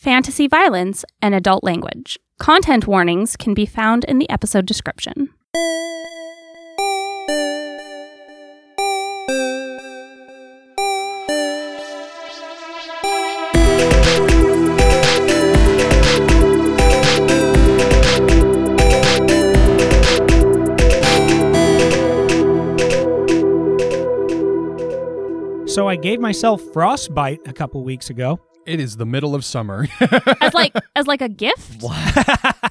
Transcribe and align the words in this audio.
fantasy 0.00 0.46
violence, 0.46 1.04
and 1.20 1.34
adult 1.34 1.62
language. 1.62 2.18
Content 2.38 2.86
warnings 2.86 3.36
can 3.36 3.52
be 3.52 3.66
found 3.66 4.02
in 4.04 4.18
the 4.18 4.30
episode 4.30 4.64
description. 4.64 5.28
So 25.66 25.88
I 25.88 25.96
gave 25.96 26.20
myself 26.20 26.62
frostbite 26.72 27.40
a 27.46 27.52
couple 27.52 27.84
weeks 27.84 28.08
ago. 28.08 28.40
It 28.66 28.80
is 28.80 28.96
the 28.96 29.06
middle 29.06 29.34
of 29.34 29.44
summer. 29.44 29.86
As 30.40 30.54
like 30.54 30.74
as 30.96 31.06
like 31.06 31.22
a 31.22 31.28
gift? 31.28 31.82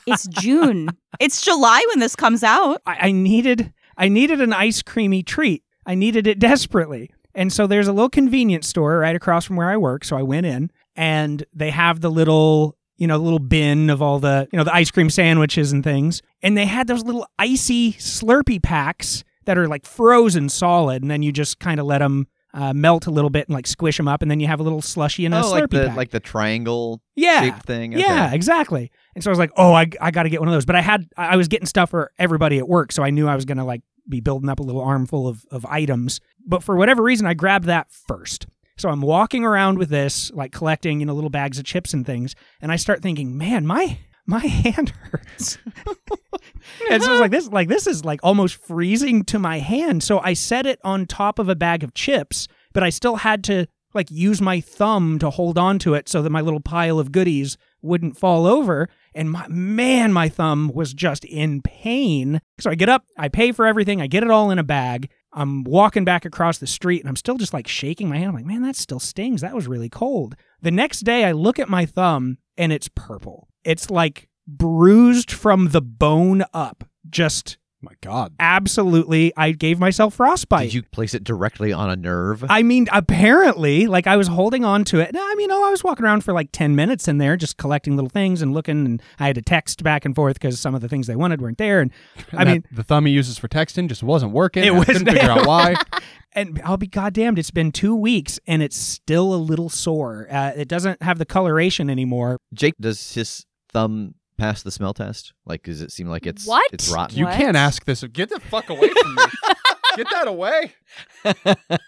It's 0.06 0.28
June. 0.28 0.90
it's 1.20 1.42
July 1.42 1.84
when 1.90 2.00
this 2.00 2.16
comes 2.16 2.44
out. 2.44 2.82
I, 2.86 3.08
I 3.08 3.12
needed 3.12 3.74
I 3.98 4.08
needed 4.08 4.42
an 4.42 4.54
ice 4.54 4.82
creamy 4.82 5.24
treat. 5.24 5.64
I 5.86 5.96
needed 5.96 6.28
it 6.28 6.40
desperately. 6.40 7.12
And 7.36 7.52
so 7.54 7.68
there's 7.68 7.88
a 7.88 7.94
little 7.94 8.10
convenience 8.10 8.68
store 8.68 9.00
right 9.00 9.16
across 9.16 9.46
from 9.46 9.56
where 9.56 9.70
I 9.70 9.78
work. 9.78 10.04
So 10.04 10.18
I 10.18 10.24
went 10.24 10.46
in 10.46 10.72
and 10.96 11.46
they 11.54 11.70
have 11.72 12.02
the 12.02 12.10
little 12.10 12.76
you 12.98 13.08
know, 13.08 13.18
the 13.18 13.24
little 13.24 13.40
bin 13.40 13.90
of 13.90 14.02
all 14.02 14.20
the, 14.20 14.48
you 14.52 14.58
know, 14.58 14.66
the 14.66 14.76
ice 14.76 14.92
cream 14.92 15.10
sandwiches 15.10 15.72
and 15.72 15.86
things. 15.86 16.22
And 16.44 16.58
they 16.58 16.66
had 16.66 16.88
those 16.88 17.04
little 17.06 17.26
icy 17.40 17.94
Slurpee 17.94 18.62
packs 18.62 19.24
that 19.46 19.58
are 19.58 19.70
like 19.70 19.86
frozen 19.86 20.50
solid. 20.50 21.02
And 21.02 21.10
then 21.10 21.24
you 21.24 21.32
just 21.32 21.60
kind 21.60 21.80
of 21.80 21.86
let 21.86 22.00
them 22.00 22.28
uh, 22.54 22.74
melt 22.74 23.08
a 23.08 23.12
little 23.12 23.30
bit 23.30 23.48
and 23.48 23.56
like 23.56 23.68
squish 23.68 23.98
them 23.98 24.08
up. 24.08 24.22
And 24.22 24.30
then 24.30 24.40
you 24.40 24.48
have 24.48 24.60
a 24.60 24.64
little 24.64 24.82
slushy 24.82 25.26
in 25.26 25.34
a 25.34 25.40
oh, 25.40 25.44
Slurpee 25.44 25.60
like 25.60 25.70
the 25.70 25.88
pack. 25.88 25.98
like 25.98 26.10
the 26.12 26.20
triangle 26.20 27.02
yeah. 27.16 27.42
shaped 27.42 27.64
thing. 27.64 27.94
Okay. 27.94 28.02
Yeah, 28.02 28.34
exactly. 28.34 28.92
And 29.16 29.24
so 29.24 29.30
I 29.30 29.34
was 29.34 29.40
like, 29.40 29.52
oh, 29.56 29.74
I, 29.74 29.88
I 30.02 30.12
got 30.12 30.24
to 30.24 30.30
get 30.30 30.40
one 30.40 30.48
of 30.48 30.54
those. 30.54 30.66
But 30.66 30.76
I 30.76 30.82
had, 30.82 31.08
I 31.18 31.36
was 31.36 31.48
getting 31.48 31.68
stuff 31.68 31.92
for 31.92 32.12
everybody 32.18 32.58
at 32.58 32.68
work. 32.68 32.92
So 32.92 33.04
I 33.04 33.10
knew 33.10 33.28
I 33.28 33.36
was 33.36 33.46
going 33.46 33.58
to 33.58 33.64
like 33.64 33.82
be 34.08 34.22
building 34.22 34.50
up 34.50 34.60
a 34.60 34.64
little 34.64 34.82
armful 34.82 35.28
of, 35.28 35.46
of 35.52 35.66
items. 35.66 36.20
But 36.46 36.64
for 36.64 36.76
whatever 36.76 37.04
reason, 37.04 37.28
I 37.28 37.34
grabbed 37.36 37.66
that 37.66 37.92
first. 37.92 38.48
So 38.78 38.90
I'm 38.90 39.02
walking 39.02 39.44
around 39.44 39.78
with 39.78 39.90
this, 39.90 40.32
like 40.32 40.54
collecting, 40.54 41.02
you 41.02 41.06
know, 41.06 41.14
little 41.14 41.30
bags 41.30 41.60
of 41.60 41.66
chips 41.66 41.94
and 41.94 42.06
things. 42.06 42.34
And 42.62 42.72
I 42.72 42.78
start 42.78 43.02
thinking, 43.02 43.38
man, 43.38 43.68
my, 43.68 44.00
my 44.30 44.46
hand 44.46 44.90
hurts. 44.90 45.58
and 46.90 47.04
so 47.04 47.10
I 47.10 47.12
was 47.12 47.20
like, 47.20 47.32
this, 47.32 47.48
like, 47.50 47.68
this 47.68 47.88
is 47.88 48.06
like 48.06 48.20
almost 48.22 48.64
freezing 48.64 49.24
to 49.26 49.40
my 49.40 49.60
hand. 49.60 50.04
So 50.04 50.20
I 50.20 50.34
set 50.34 50.66
it 50.66 50.80
on 50.84 51.08
top 51.08 51.40
of 51.40 51.50
a 51.50 51.56
bag 51.56 51.84
of 51.84 51.94
chips, 51.94 52.48
but 52.72 52.84
I 52.84 52.92
still 52.92 53.18
had 53.18 53.44
to 53.46 53.68
like 53.96 54.12
use 54.12 54.40
my 54.40 54.62
thumb 54.62 55.18
to 55.18 55.32
hold 55.32 55.58
on 55.58 55.80
to 55.80 55.96
it 55.96 56.08
so 56.08 56.22
that 56.22 56.30
my 56.30 56.42
little 56.42 56.60
pile 56.60 57.00
of 57.00 57.12
goodies 57.12 57.58
wouldn't 57.82 58.20
fall 58.20 58.46
over. 58.46 58.88
And 59.16 59.32
my, 59.32 59.48
man, 59.48 60.14
my 60.14 60.30
thumb 60.30 60.72
was 60.76 60.94
just 60.94 61.26
in 61.26 61.64
pain. 61.64 62.40
So 62.60 62.70
I 62.70 62.76
get 62.76 62.88
up, 62.88 63.06
I 63.18 63.30
pay 63.30 63.52
for 63.52 63.66
everything, 63.66 64.00
I 64.00 64.06
get 64.06 64.24
it 64.24 64.30
all 64.30 64.52
in 64.52 64.60
a 64.60 64.64
bag. 64.64 65.10
I'm 65.34 65.64
walking 65.64 66.06
back 66.06 66.24
across 66.24 66.60
the 66.60 66.68
street 66.68 67.02
and 67.02 67.10
I'm 67.10 67.16
still 67.16 67.38
just 67.38 67.54
like 67.54 67.68
shaking 67.68 68.10
my 68.10 68.18
hand. 68.18 68.30
I'm 68.30 68.36
like, 68.36 68.46
man, 68.46 68.62
that 68.62 68.76
still 68.76 69.00
stings. 69.00 69.42
That 69.42 69.56
was 69.56 69.68
really 69.68 69.90
cold. 69.90 70.36
The 70.62 70.72
next 70.72 71.02
day, 71.02 71.26
I 71.26 71.32
look 71.32 71.58
at 71.58 71.70
my 71.70 71.88
thumb 71.88 72.38
and 72.58 72.72
it's 72.72 72.90
purple. 72.94 73.49
It's 73.64 73.90
like 73.90 74.28
bruised 74.48 75.32
from 75.32 75.70
the 75.70 75.82
bone 75.82 76.44
up. 76.54 76.84
Just 77.10 77.58
My 77.82 77.94
God. 78.02 78.34
absolutely, 78.40 79.32
I 79.38 79.52
gave 79.52 79.80
myself 79.80 80.16
frostbite. 80.16 80.66
Did 80.68 80.74
you 80.74 80.84
place 80.84 81.14
it 81.14 81.24
directly 81.24 81.72
on 81.74 81.90
a 81.90 81.96
nerve? 81.96 82.44
I 82.50 82.62
mean, 82.62 82.88
apparently, 82.92 83.88
like 83.88 84.06
I 84.06 84.18
was 84.18 84.28
holding 84.28 84.66
on 84.66 84.84
to 84.86 85.00
it. 85.00 85.16
I 85.18 85.36
mean, 85.36 85.50
oh, 85.52 85.66
I 85.68 85.70
was 85.72 85.84
walking 85.84 86.06
around 86.06 86.24
for 86.24 86.34
like 86.34 86.50
10 86.52 86.76
minutes 86.76 87.08
in 87.08 87.18
there 87.20 87.38
just 87.38 87.58
collecting 87.58 87.96
little 87.96 88.10
things 88.10 88.42
and 88.42 88.54
looking. 88.54 88.86
And 88.86 89.02
I 89.18 89.28
had 89.28 89.36
to 89.36 89.42
text 89.42 89.82
back 89.84 90.04
and 90.06 90.16
forth 90.16 90.36
because 90.40 90.60
some 90.60 90.76
of 90.76 90.82
the 90.82 90.90
things 90.90 91.08
they 91.08 91.16
wanted 91.16 91.42
weren't 91.42 91.58
there. 91.58 91.80
And 91.82 91.92
I 92.34 92.42
And 92.42 92.50
mean, 92.50 92.66
the 92.72 92.84
thumb 92.84 93.06
he 93.06 93.14
uses 93.14 93.38
for 93.38 93.48
texting 93.48 93.88
just 93.88 94.04
wasn't 94.04 94.34
working. 94.34 94.64
It 94.64 94.70
I 94.74 94.78
was 94.78 94.86
couldn't 94.86 95.06
figure 95.06 95.30
out 95.30 95.48
why. 95.48 95.76
and 96.34 96.62
I'll 96.66 96.78
be 96.78 96.88
goddamned, 96.88 97.40
it's 97.40 97.52
been 97.52 97.72
two 97.72 97.96
weeks 97.96 98.40
and 98.46 98.62
it's 98.62 98.78
still 98.78 99.34
a 99.34 99.38
little 99.38 99.70
sore. 99.70 100.28
Uh, 100.30 100.52
it 100.56 100.68
doesn't 100.68 101.02
have 101.02 101.18
the 101.18 101.26
coloration 101.26 101.90
anymore. 101.90 102.38
Jake, 102.54 102.76
does 102.80 103.14
his 103.14 103.46
thumb 103.74 104.16
pass 104.38 104.64
the 104.64 104.72
smell 104.72 104.94
test? 104.94 105.34
Like, 105.46 105.64
does 105.64 105.82
it 105.82 105.92
seem 105.92 106.08
like 106.08 106.26
it's 106.26 106.46
What? 106.46 106.70
it's 106.72 106.90
rotten? 106.90 107.18
You 107.18 107.26
What? 107.26 107.36
can't 107.36 107.58
ask 107.58 107.86
this. 107.86 108.04
Get 108.04 108.30
the 108.30 108.40
fuck 108.40 108.70
away 108.70 108.90
from 108.90 109.16
me. 109.16 109.24
Get 109.98 110.08
that 110.12 110.28
away. 110.28 110.74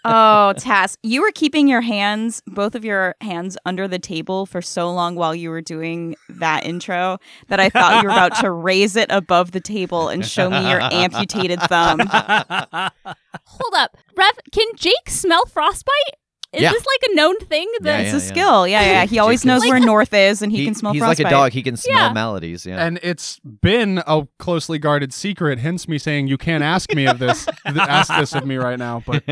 Oh, 0.04 0.52
Tass, 0.58 0.98
you 1.02 1.22
were 1.22 1.30
keeping 1.32 1.68
your 1.68 1.80
hands, 1.80 2.42
both 2.46 2.74
of 2.74 2.84
your 2.84 3.14
hands, 3.20 3.56
under 3.64 3.86
the 3.86 3.98
table 4.00 4.44
for 4.44 4.60
so 4.60 4.90
long 4.92 5.14
while 5.14 5.34
you 5.34 5.50
were 5.50 5.60
doing 5.62 6.16
that 6.28 6.66
intro 6.66 7.18
that 7.48 7.60
I 7.60 7.70
thought 7.70 8.02
you 8.02 8.08
were 8.08 8.12
about 8.12 8.34
to 8.40 8.50
raise 8.50 8.96
it 8.96 9.06
above 9.10 9.52
the 9.52 9.60
table 9.60 10.08
and 10.08 10.26
show 10.26 10.50
me 10.50 10.68
your 10.68 10.80
amputated 10.80 11.60
thumb. 11.62 12.00
Hold 13.44 13.74
up. 13.76 13.96
Rev, 14.16 14.32
can 14.52 14.66
Jake 14.76 15.08
smell 15.08 15.46
frostbite? 15.46 16.16
Is 16.52 16.60
Yeah. 16.62 16.70
this 16.72 16.84
like 16.84 17.10
a 17.10 17.14
known 17.14 17.38
thing? 17.40 17.66
Yeah, 17.72 17.78
That 17.84 18.00
It's 18.02 18.10
yeah, 18.10 18.16
a 18.16 18.20
skill. 18.20 18.68
Yeah, 18.68 18.82
yeah. 18.82 19.04
He 19.06 19.18
always 19.18 19.40
Jake 19.40 19.46
knows 19.46 19.64
is- 19.64 19.70
where 19.70 19.80
north 19.80 20.12
is 20.12 20.42
and 20.42 20.52
he, 20.52 20.58
He- 20.58 20.64
can 20.66 20.74
smell 20.74 20.92
He's 20.92 21.00
frostbite. 21.00 21.24
like 21.24 21.32
a 21.32 21.34
dog. 21.34 21.52
He 21.52 21.62
can 21.62 21.76
smell 21.78 21.96
Yeah. 22.08 22.12
maladies. 22.12 22.66
Yeah. 22.66 22.84
And 22.84 23.00
it's 23.02 23.38
been 23.40 24.02
a 24.06 24.26
closely 24.38 24.78
guarded 24.78 25.14
secret, 25.14 25.58
hence 25.60 25.88
me 25.88 25.96
saying 25.98 26.26
you 26.28 26.36
can't 26.36 26.62
ask 26.62 26.94
me 26.94 27.06
of 27.06 27.18
this. 27.18 27.46
th- 27.46 27.76
ask 27.76 28.14
this 28.18 28.34
of 28.34 28.44
me 28.46 28.56
right 28.56 28.78
now. 28.78 29.02
But 29.06 29.24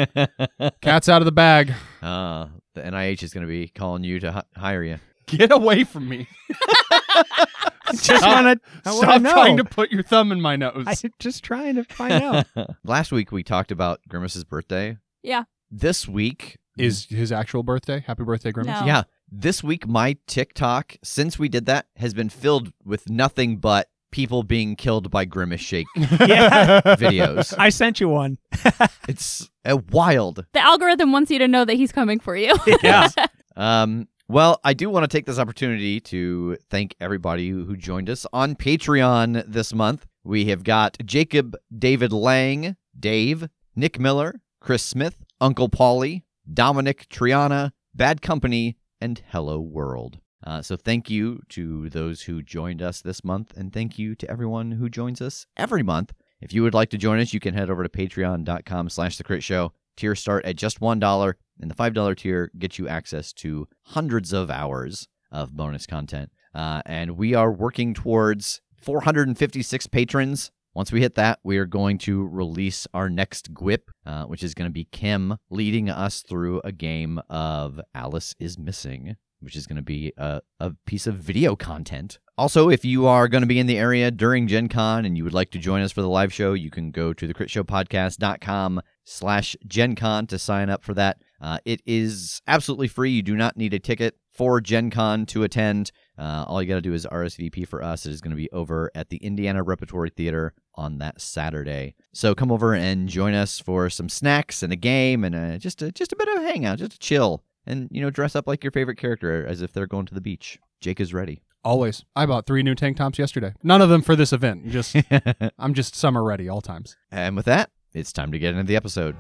cat's 0.80 1.10
out 1.10 1.20
of 1.20 1.26
the 1.26 1.33
bag. 1.33 1.74
uh, 2.03 2.47
the 2.74 2.80
NIH 2.83 3.22
is 3.22 3.34
going 3.34 3.47
to 3.47 3.48
be 3.50 3.68
calling 3.68 4.03
you 4.03 4.18
to 4.21 4.33
hi- 4.33 4.42
hire 4.56 4.83
you. 4.83 4.98
Get 5.27 5.53
away 5.53 5.84
from 5.84 6.09
me. 6.09 6.27
just 7.92 8.24
want 8.24 8.47
to 8.62 8.68
I 8.84 8.92
want 8.92 9.03
Stop 9.04 9.22
know. 9.22 9.33
trying 9.33 9.56
to 9.59 9.65
put 9.65 9.91
your 9.91 10.03
thumb 10.03 10.33
in 10.33 10.41
my 10.41 10.56
nose. 10.56 10.84
I'm 10.86 11.10
just 11.18 11.44
trying 11.44 11.74
to 11.77 11.84
find 11.84 12.15
out. 12.15 12.47
Last 12.84 13.12
week 13.12 13.30
we 13.33 13.42
talked 13.42 13.71
about 13.72 14.00
Grimace's 14.09 14.44
birthday. 14.44 14.97
Yeah. 15.22 15.44
This 15.71 16.09
week 16.09 16.59
Is 16.80 17.06
his 17.06 17.32
actual 17.32 17.62
birthday? 17.62 18.03
Happy 18.06 18.24
birthday, 18.24 18.53
Grimace. 18.53 18.80
No. 18.80 18.86
Yeah. 18.86 19.03
This 19.30 19.62
week, 19.62 19.86
my 19.86 20.16
TikTok, 20.27 20.97
since 21.04 21.38
we 21.38 21.48
did 21.48 21.66
that, 21.66 21.86
has 21.97 22.15
been 22.15 22.28
filled 22.28 22.72
with 22.84 23.09
nothing 23.09 23.59
but 23.59 23.88
people 24.10 24.42
being 24.42 24.74
killed 24.77 25.10
by 25.10 25.24
Grimace 25.24 25.60
Shake 25.60 25.86
yeah. 25.97 26.80
videos. 26.97 27.54
I 27.59 27.68
sent 27.68 28.00
you 28.00 28.09
one. 28.09 28.38
It's 29.09 29.50
uh, 29.65 29.78
wild. 29.91 30.47
The 30.53 30.60
algorithm 30.60 31.10
wants 31.10 31.32
you 31.32 31.41
to 31.41 31.48
know 31.48 31.65
that 31.65 31.74
he's 31.74 31.91
coming 31.91 32.21
for 32.21 32.36
you. 32.36 32.54
Yeah. 32.80 33.09
Um, 33.56 34.06
well, 34.28 34.60
I 34.62 34.72
do 34.72 34.88
want 34.88 35.03
to 35.03 35.09
take 35.09 35.27
this 35.27 35.41
opportunity 35.41 35.98
to 36.00 36.56
thank 36.71 36.94
everybody 37.00 37.48
who 37.50 37.65
who 37.65 37.77
joined 37.77 38.09
us 38.09 38.24
on 38.32 38.54
Patreon 38.54 39.42
this 39.48 39.74
month. 39.74 40.06
We 40.22 40.44
have 40.47 40.62
got 40.62 40.97
Jacob 41.04 41.56
David 41.77 42.12
Lang, 42.12 42.77
Dave, 42.98 43.48
Nick 43.74 43.98
Miller, 43.98 44.41
Chris 44.60 44.84
Smith, 44.84 45.24
Uncle 45.41 45.68
Paulie, 45.68 46.22
Dominic 46.52 47.08
Triana, 47.08 47.72
Bad 47.94 48.22
Company, 48.22 48.76
and 49.00 49.22
Hello 49.28 49.60
World. 49.60 50.18
Uh, 50.44 50.62
so 50.62 50.76
thank 50.76 51.10
you 51.10 51.41
to 51.50 51.91
those 51.91 52.22
who 52.22 52.42
joined 52.42 52.82
us 52.82 53.00
this 53.00 53.22
month, 53.22 53.56
and 53.56 53.72
thank 53.72 53.98
you 53.98 54.14
to 54.14 54.30
everyone 54.30 54.72
who 54.72 54.88
joins 54.88 55.20
us 55.20 55.47
every 55.56 55.82
month. 55.82 56.12
If 56.41 56.52
you 56.52 56.62
would 56.62 56.74
like 56.74 56.91
to 56.91 56.98
join 56.98 57.20
us, 57.20 57.34
you 57.34 57.41
can 57.41 57.54
head 57.54 57.70
over 57.70 57.82
to 57.82 57.88
patreon.com 57.88 58.88
slash 58.88 59.16
the 59.16 59.24
crit 59.24 59.42
show. 59.42 59.72
Tiers 59.97 60.20
start 60.20 60.47
at 60.47 60.56
just 60.56 60.80
$1, 60.80 61.34
and 61.60 61.70
the 61.70 61.74
$5 61.74 62.16
tier 62.16 62.50
gets 62.58 62.78
you 62.78 62.88
access 62.88 63.32
to 63.34 63.68
hundreds 63.82 64.32
of 64.32 64.50
hours 64.50 65.08
of 65.30 65.54
bonus 65.56 65.86
content. 65.86 66.30
Uh, 66.54 66.82
and 66.86 67.12
we 67.12 67.34
are 67.34 67.53
working 67.53 67.94
towards 67.94 68.60
456 68.80 69.86
patrons. 69.88 70.50
Once 70.72 70.92
we 70.92 71.00
hit 71.00 71.16
that, 71.16 71.40
we 71.42 71.58
are 71.58 71.66
going 71.66 71.98
to 71.98 72.28
release 72.28 72.86
our 72.94 73.10
next 73.10 73.52
GWIP, 73.52 73.80
uh, 74.06 74.24
which 74.26 74.44
is 74.44 74.54
going 74.54 74.68
to 74.68 74.72
be 74.72 74.84
Kim 74.84 75.36
leading 75.50 75.90
us 75.90 76.22
through 76.22 76.60
a 76.62 76.70
game 76.70 77.20
of 77.28 77.80
Alice 77.92 78.36
is 78.38 78.56
Missing, 78.56 79.16
which 79.40 79.56
is 79.56 79.66
going 79.66 79.78
to 79.78 79.82
be 79.82 80.12
a, 80.16 80.40
a 80.60 80.72
piece 80.86 81.08
of 81.08 81.16
video 81.16 81.56
content. 81.56 82.20
Also, 82.38 82.70
if 82.70 82.84
you 82.84 83.06
are 83.06 83.26
going 83.26 83.42
to 83.42 83.48
be 83.48 83.58
in 83.58 83.66
the 83.66 83.78
area 83.78 84.12
during 84.12 84.46
Gen 84.46 84.68
Con 84.68 85.04
and 85.04 85.16
you 85.16 85.24
would 85.24 85.34
like 85.34 85.50
to 85.50 85.58
join 85.58 85.82
us 85.82 85.90
for 85.90 86.02
the 86.02 86.08
live 86.08 86.32
show, 86.32 86.52
you 86.52 86.70
can 86.70 86.92
go 86.92 87.12
to 87.12 87.26
thecritshowpodcast.com 87.26 88.80
slash 89.04 89.56
Gen 89.66 89.96
Con 89.96 90.28
to 90.28 90.38
sign 90.38 90.70
up 90.70 90.84
for 90.84 90.94
that. 90.94 91.18
Uh, 91.40 91.58
it 91.64 91.82
is 91.84 92.40
absolutely 92.46 92.86
free. 92.86 93.10
You 93.10 93.22
do 93.22 93.34
not 93.36 93.56
need 93.56 93.74
a 93.74 93.80
ticket 93.80 94.16
for 94.41 94.59
Gen 94.59 94.89
Con 94.89 95.27
to 95.27 95.42
attend. 95.42 95.92
Uh, 96.16 96.47
all 96.48 96.63
you 96.63 96.69
got 96.69 96.77
to 96.77 96.81
do 96.81 96.95
is 96.95 97.04
RSVP 97.13 97.69
for 97.69 97.83
us. 97.83 98.07
It 98.07 98.13
is 98.13 98.22
going 98.22 98.31
to 98.31 98.37
be 98.37 98.51
over 98.53 98.91
at 98.95 99.10
the 99.10 99.19
Indiana 99.19 99.63
Repertory 99.63 100.09
Theater 100.09 100.54
on 100.77 100.97
that 100.97 101.21
Saturday. 101.21 101.95
So 102.15 102.34
come 102.34 102.51
over 102.51 102.72
and 102.72 103.07
join 103.07 103.34
us 103.34 103.59
for 103.60 103.91
some 103.91 104.09
snacks 104.09 104.63
and 104.63 104.72
a 104.72 104.77
game 104.77 105.25
and 105.25 105.34
uh 105.34 105.59
just 105.59 105.83
a, 105.83 105.92
just 105.92 106.15
a 106.15 106.16
bit 106.16 106.27
of 106.28 106.42
a 106.42 106.47
hangout, 106.47 106.78
just 106.78 106.95
a 106.95 106.98
chill, 106.98 107.45
and 107.66 107.89
you 107.91 108.01
know 108.01 108.09
dress 108.09 108.34
up 108.34 108.47
like 108.47 108.65
your 108.65 108.71
favorite 108.71 108.97
character 108.97 109.45
as 109.47 109.60
if 109.60 109.75
they're 109.75 109.87
going 109.87 110.07
to 110.07 110.15
the 110.15 110.22
beach. 110.22 110.59
Jake 110.81 111.01
is 111.01 111.13
ready. 111.13 111.42
Always. 111.63 112.07
I 112.16 112.25
bought 112.25 112.47
three 112.47 112.63
new 112.63 112.75
tank 112.75 112.97
tops 112.97 113.19
yesterday. 113.19 113.53
None 113.63 113.83
of 113.83 113.91
them 113.91 114.01
for 114.01 114.16
this 114.16 114.33
event. 114.33 114.69
Just 114.69 114.97
I'm 115.59 115.75
just 115.75 115.95
summer 115.95 116.25
ready 116.25 116.48
all 116.48 116.63
times. 116.63 116.97
and 117.13 117.37
with 117.37 117.45
that, 117.45 117.72
it's 117.92 118.10
time 118.10 118.33
to 118.33 118.39
get 118.39 118.54
into 118.54 118.65
the 118.65 118.77
episode. 118.77 119.16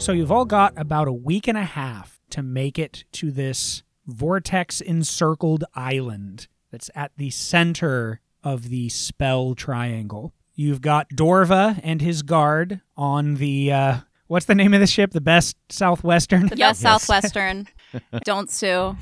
So 0.00 0.12
you've 0.12 0.32
all 0.32 0.46
got 0.46 0.72
about 0.76 1.08
a 1.08 1.12
week 1.12 1.46
and 1.46 1.58
a 1.58 1.62
half 1.64 2.20
to 2.30 2.42
make 2.42 2.78
it 2.78 3.04
to 3.12 3.30
this 3.30 3.82
vortex 4.06 4.80
encircled 4.80 5.64
island 5.74 6.48
that's 6.72 6.90
at 6.94 7.12
the 7.18 7.28
center 7.30 8.20
of 8.42 8.70
the 8.70 8.88
spell 8.88 9.54
triangle. 9.54 10.32
You've 10.54 10.80
got 10.80 11.10
Dorva 11.10 11.78
and 11.82 12.00
his 12.00 12.22
guard 12.22 12.80
on 12.96 13.34
the 13.34 13.72
uh 13.72 13.96
what's 14.26 14.46
the 14.46 14.54
name 14.54 14.72
of 14.72 14.80
the 14.80 14.86
ship? 14.86 15.10
The 15.12 15.20
best 15.20 15.56
southwestern. 15.68 16.46
The 16.46 16.56
best 16.56 16.80
Southwestern. 16.80 17.68
Don't 18.24 18.50
sue. 18.50 18.96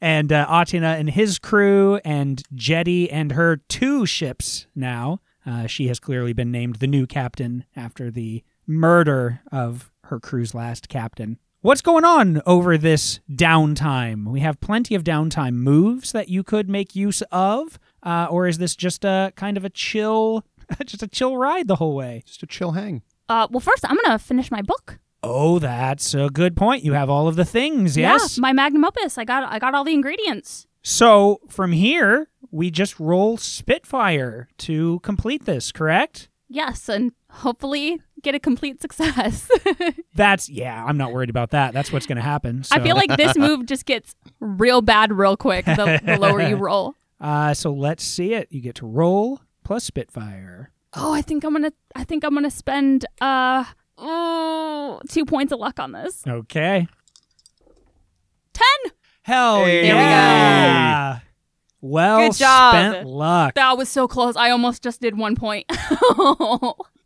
and 0.00 0.32
uh, 0.32 0.46
Atina 0.48 0.98
and 0.98 1.08
his 1.10 1.38
crew, 1.38 2.00
and 2.04 2.42
Jetty 2.54 3.08
and 3.10 3.32
her 3.32 3.58
two 3.68 4.04
ships 4.04 4.66
now. 4.74 5.20
Uh, 5.46 5.66
she 5.66 5.86
has 5.88 6.00
clearly 6.00 6.32
been 6.32 6.50
named 6.50 6.76
the 6.76 6.86
new 6.86 7.06
captain 7.06 7.64
after 7.76 8.10
the 8.10 8.42
murder 8.68 9.40
of 9.50 9.90
her 10.04 10.20
crew's 10.20 10.54
last 10.54 10.88
captain. 10.88 11.38
What's 11.60 11.80
going 11.80 12.04
on 12.04 12.40
over 12.46 12.78
this 12.78 13.18
downtime? 13.28 14.28
We 14.28 14.40
have 14.40 14.60
plenty 14.60 14.94
of 14.94 15.02
downtime 15.02 15.54
moves 15.54 16.12
that 16.12 16.28
you 16.28 16.44
could 16.44 16.68
make 16.68 16.94
use 16.94 17.20
of, 17.32 17.80
uh, 18.04 18.28
or 18.30 18.46
is 18.46 18.58
this 18.58 18.76
just 18.76 19.04
a 19.04 19.32
kind 19.34 19.56
of 19.56 19.64
a 19.64 19.70
chill, 19.70 20.44
just 20.84 21.02
a 21.02 21.08
chill 21.08 21.36
ride 21.36 21.66
the 21.66 21.76
whole 21.76 21.96
way? 21.96 22.22
Just 22.26 22.44
a 22.44 22.46
chill 22.46 22.72
hang. 22.72 23.02
Uh, 23.28 23.48
well, 23.50 23.60
first, 23.60 23.84
I'm 23.84 23.96
going 23.96 24.16
to 24.16 24.24
finish 24.24 24.50
my 24.52 24.62
book. 24.62 25.00
Oh, 25.22 25.58
that's 25.58 26.14
a 26.14 26.30
good 26.30 26.56
point. 26.56 26.84
You 26.84 26.92
have 26.92 27.10
all 27.10 27.26
of 27.26 27.34
the 27.34 27.44
things, 27.44 27.96
yes? 27.96 28.38
Yeah, 28.38 28.42
my 28.42 28.52
magnum 28.52 28.84
opus. 28.84 29.18
I 29.18 29.24
got 29.24 29.52
I 29.52 29.58
got 29.58 29.74
all 29.74 29.82
the 29.82 29.92
ingredients. 29.92 30.66
So 30.82 31.40
from 31.48 31.72
here, 31.72 32.28
we 32.52 32.70
just 32.70 33.00
roll 33.00 33.36
Spitfire 33.36 34.48
to 34.58 35.00
complete 35.00 35.44
this, 35.44 35.72
correct? 35.72 36.28
Yes, 36.48 36.88
and 36.88 37.12
hopefully 37.30 38.00
get 38.22 38.34
a 38.34 38.38
complete 38.40 38.80
success. 38.80 39.50
That's 40.14 40.48
yeah. 40.48 40.82
I'm 40.84 40.96
not 40.96 41.12
worried 41.12 41.30
about 41.30 41.50
that. 41.50 41.74
That's 41.74 41.92
what's 41.92 42.06
going 42.06 42.16
to 42.16 42.22
happen. 42.22 42.64
I 42.70 42.80
feel 42.80 42.96
like 42.96 43.16
this 43.16 43.36
move 43.36 43.66
just 43.66 43.84
gets 43.84 44.14
real 44.40 44.80
bad 44.80 45.12
real 45.12 45.36
quick 45.36 45.66
the, 45.66 46.00
the 46.02 46.16
lower 46.18 46.40
you 46.40 46.56
roll. 46.56 46.94
Uh, 47.20 47.52
so 47.52 47.70
let's 47.72 48.02
see 48.02 48.32
it. 48.34 48.48
You 48.50 48.60
get 48.60 48.76
to 48.76 48.86
roll 48.86 49.40
plus 49.64 49.84
Spitfire. 49.84 50.72
Oh, 50.94 51.12
I 51.12 51.20
think 51.20 51.44
I'm 51.44 51.52
gonna. 51.52 51.72
I 51.94 52.04
think 52.04 52.24
I'm 52.24 52.32
gonna 52.32 52.50
spend 52.50 53.04
uh 53.20 53.64
oh, 53.98 55.00
two 55.10 55.26
points 55.26 55.52
of 55.52 55.58
luck 55.58 55.78
on 55.78 55.92
this. 55.92 56.22
Okay. 56.26 56.88
Ten. 58.54 58.92
Hell 59.22 59.64
Hey. 59.66 59.82
There 59.82 59.94
we 59.94 60.00
go. 60.00 60.06
yeah. 60.06 61.18
Well 61.80 62.28
Good 62.28 62.36
job. 62.38 62.74
spent 62.74 63.06
luck. 63.06 63.54
That 63.54 63.76
was 63.78 63.88
so 63.88 64.08
close. 64.08 64.36
I 64.36 64.50
almost 64.50 64.82
just 64.82 65.00
did 65.00 65.16
one 65.16 65.36
point. 65.36 65.66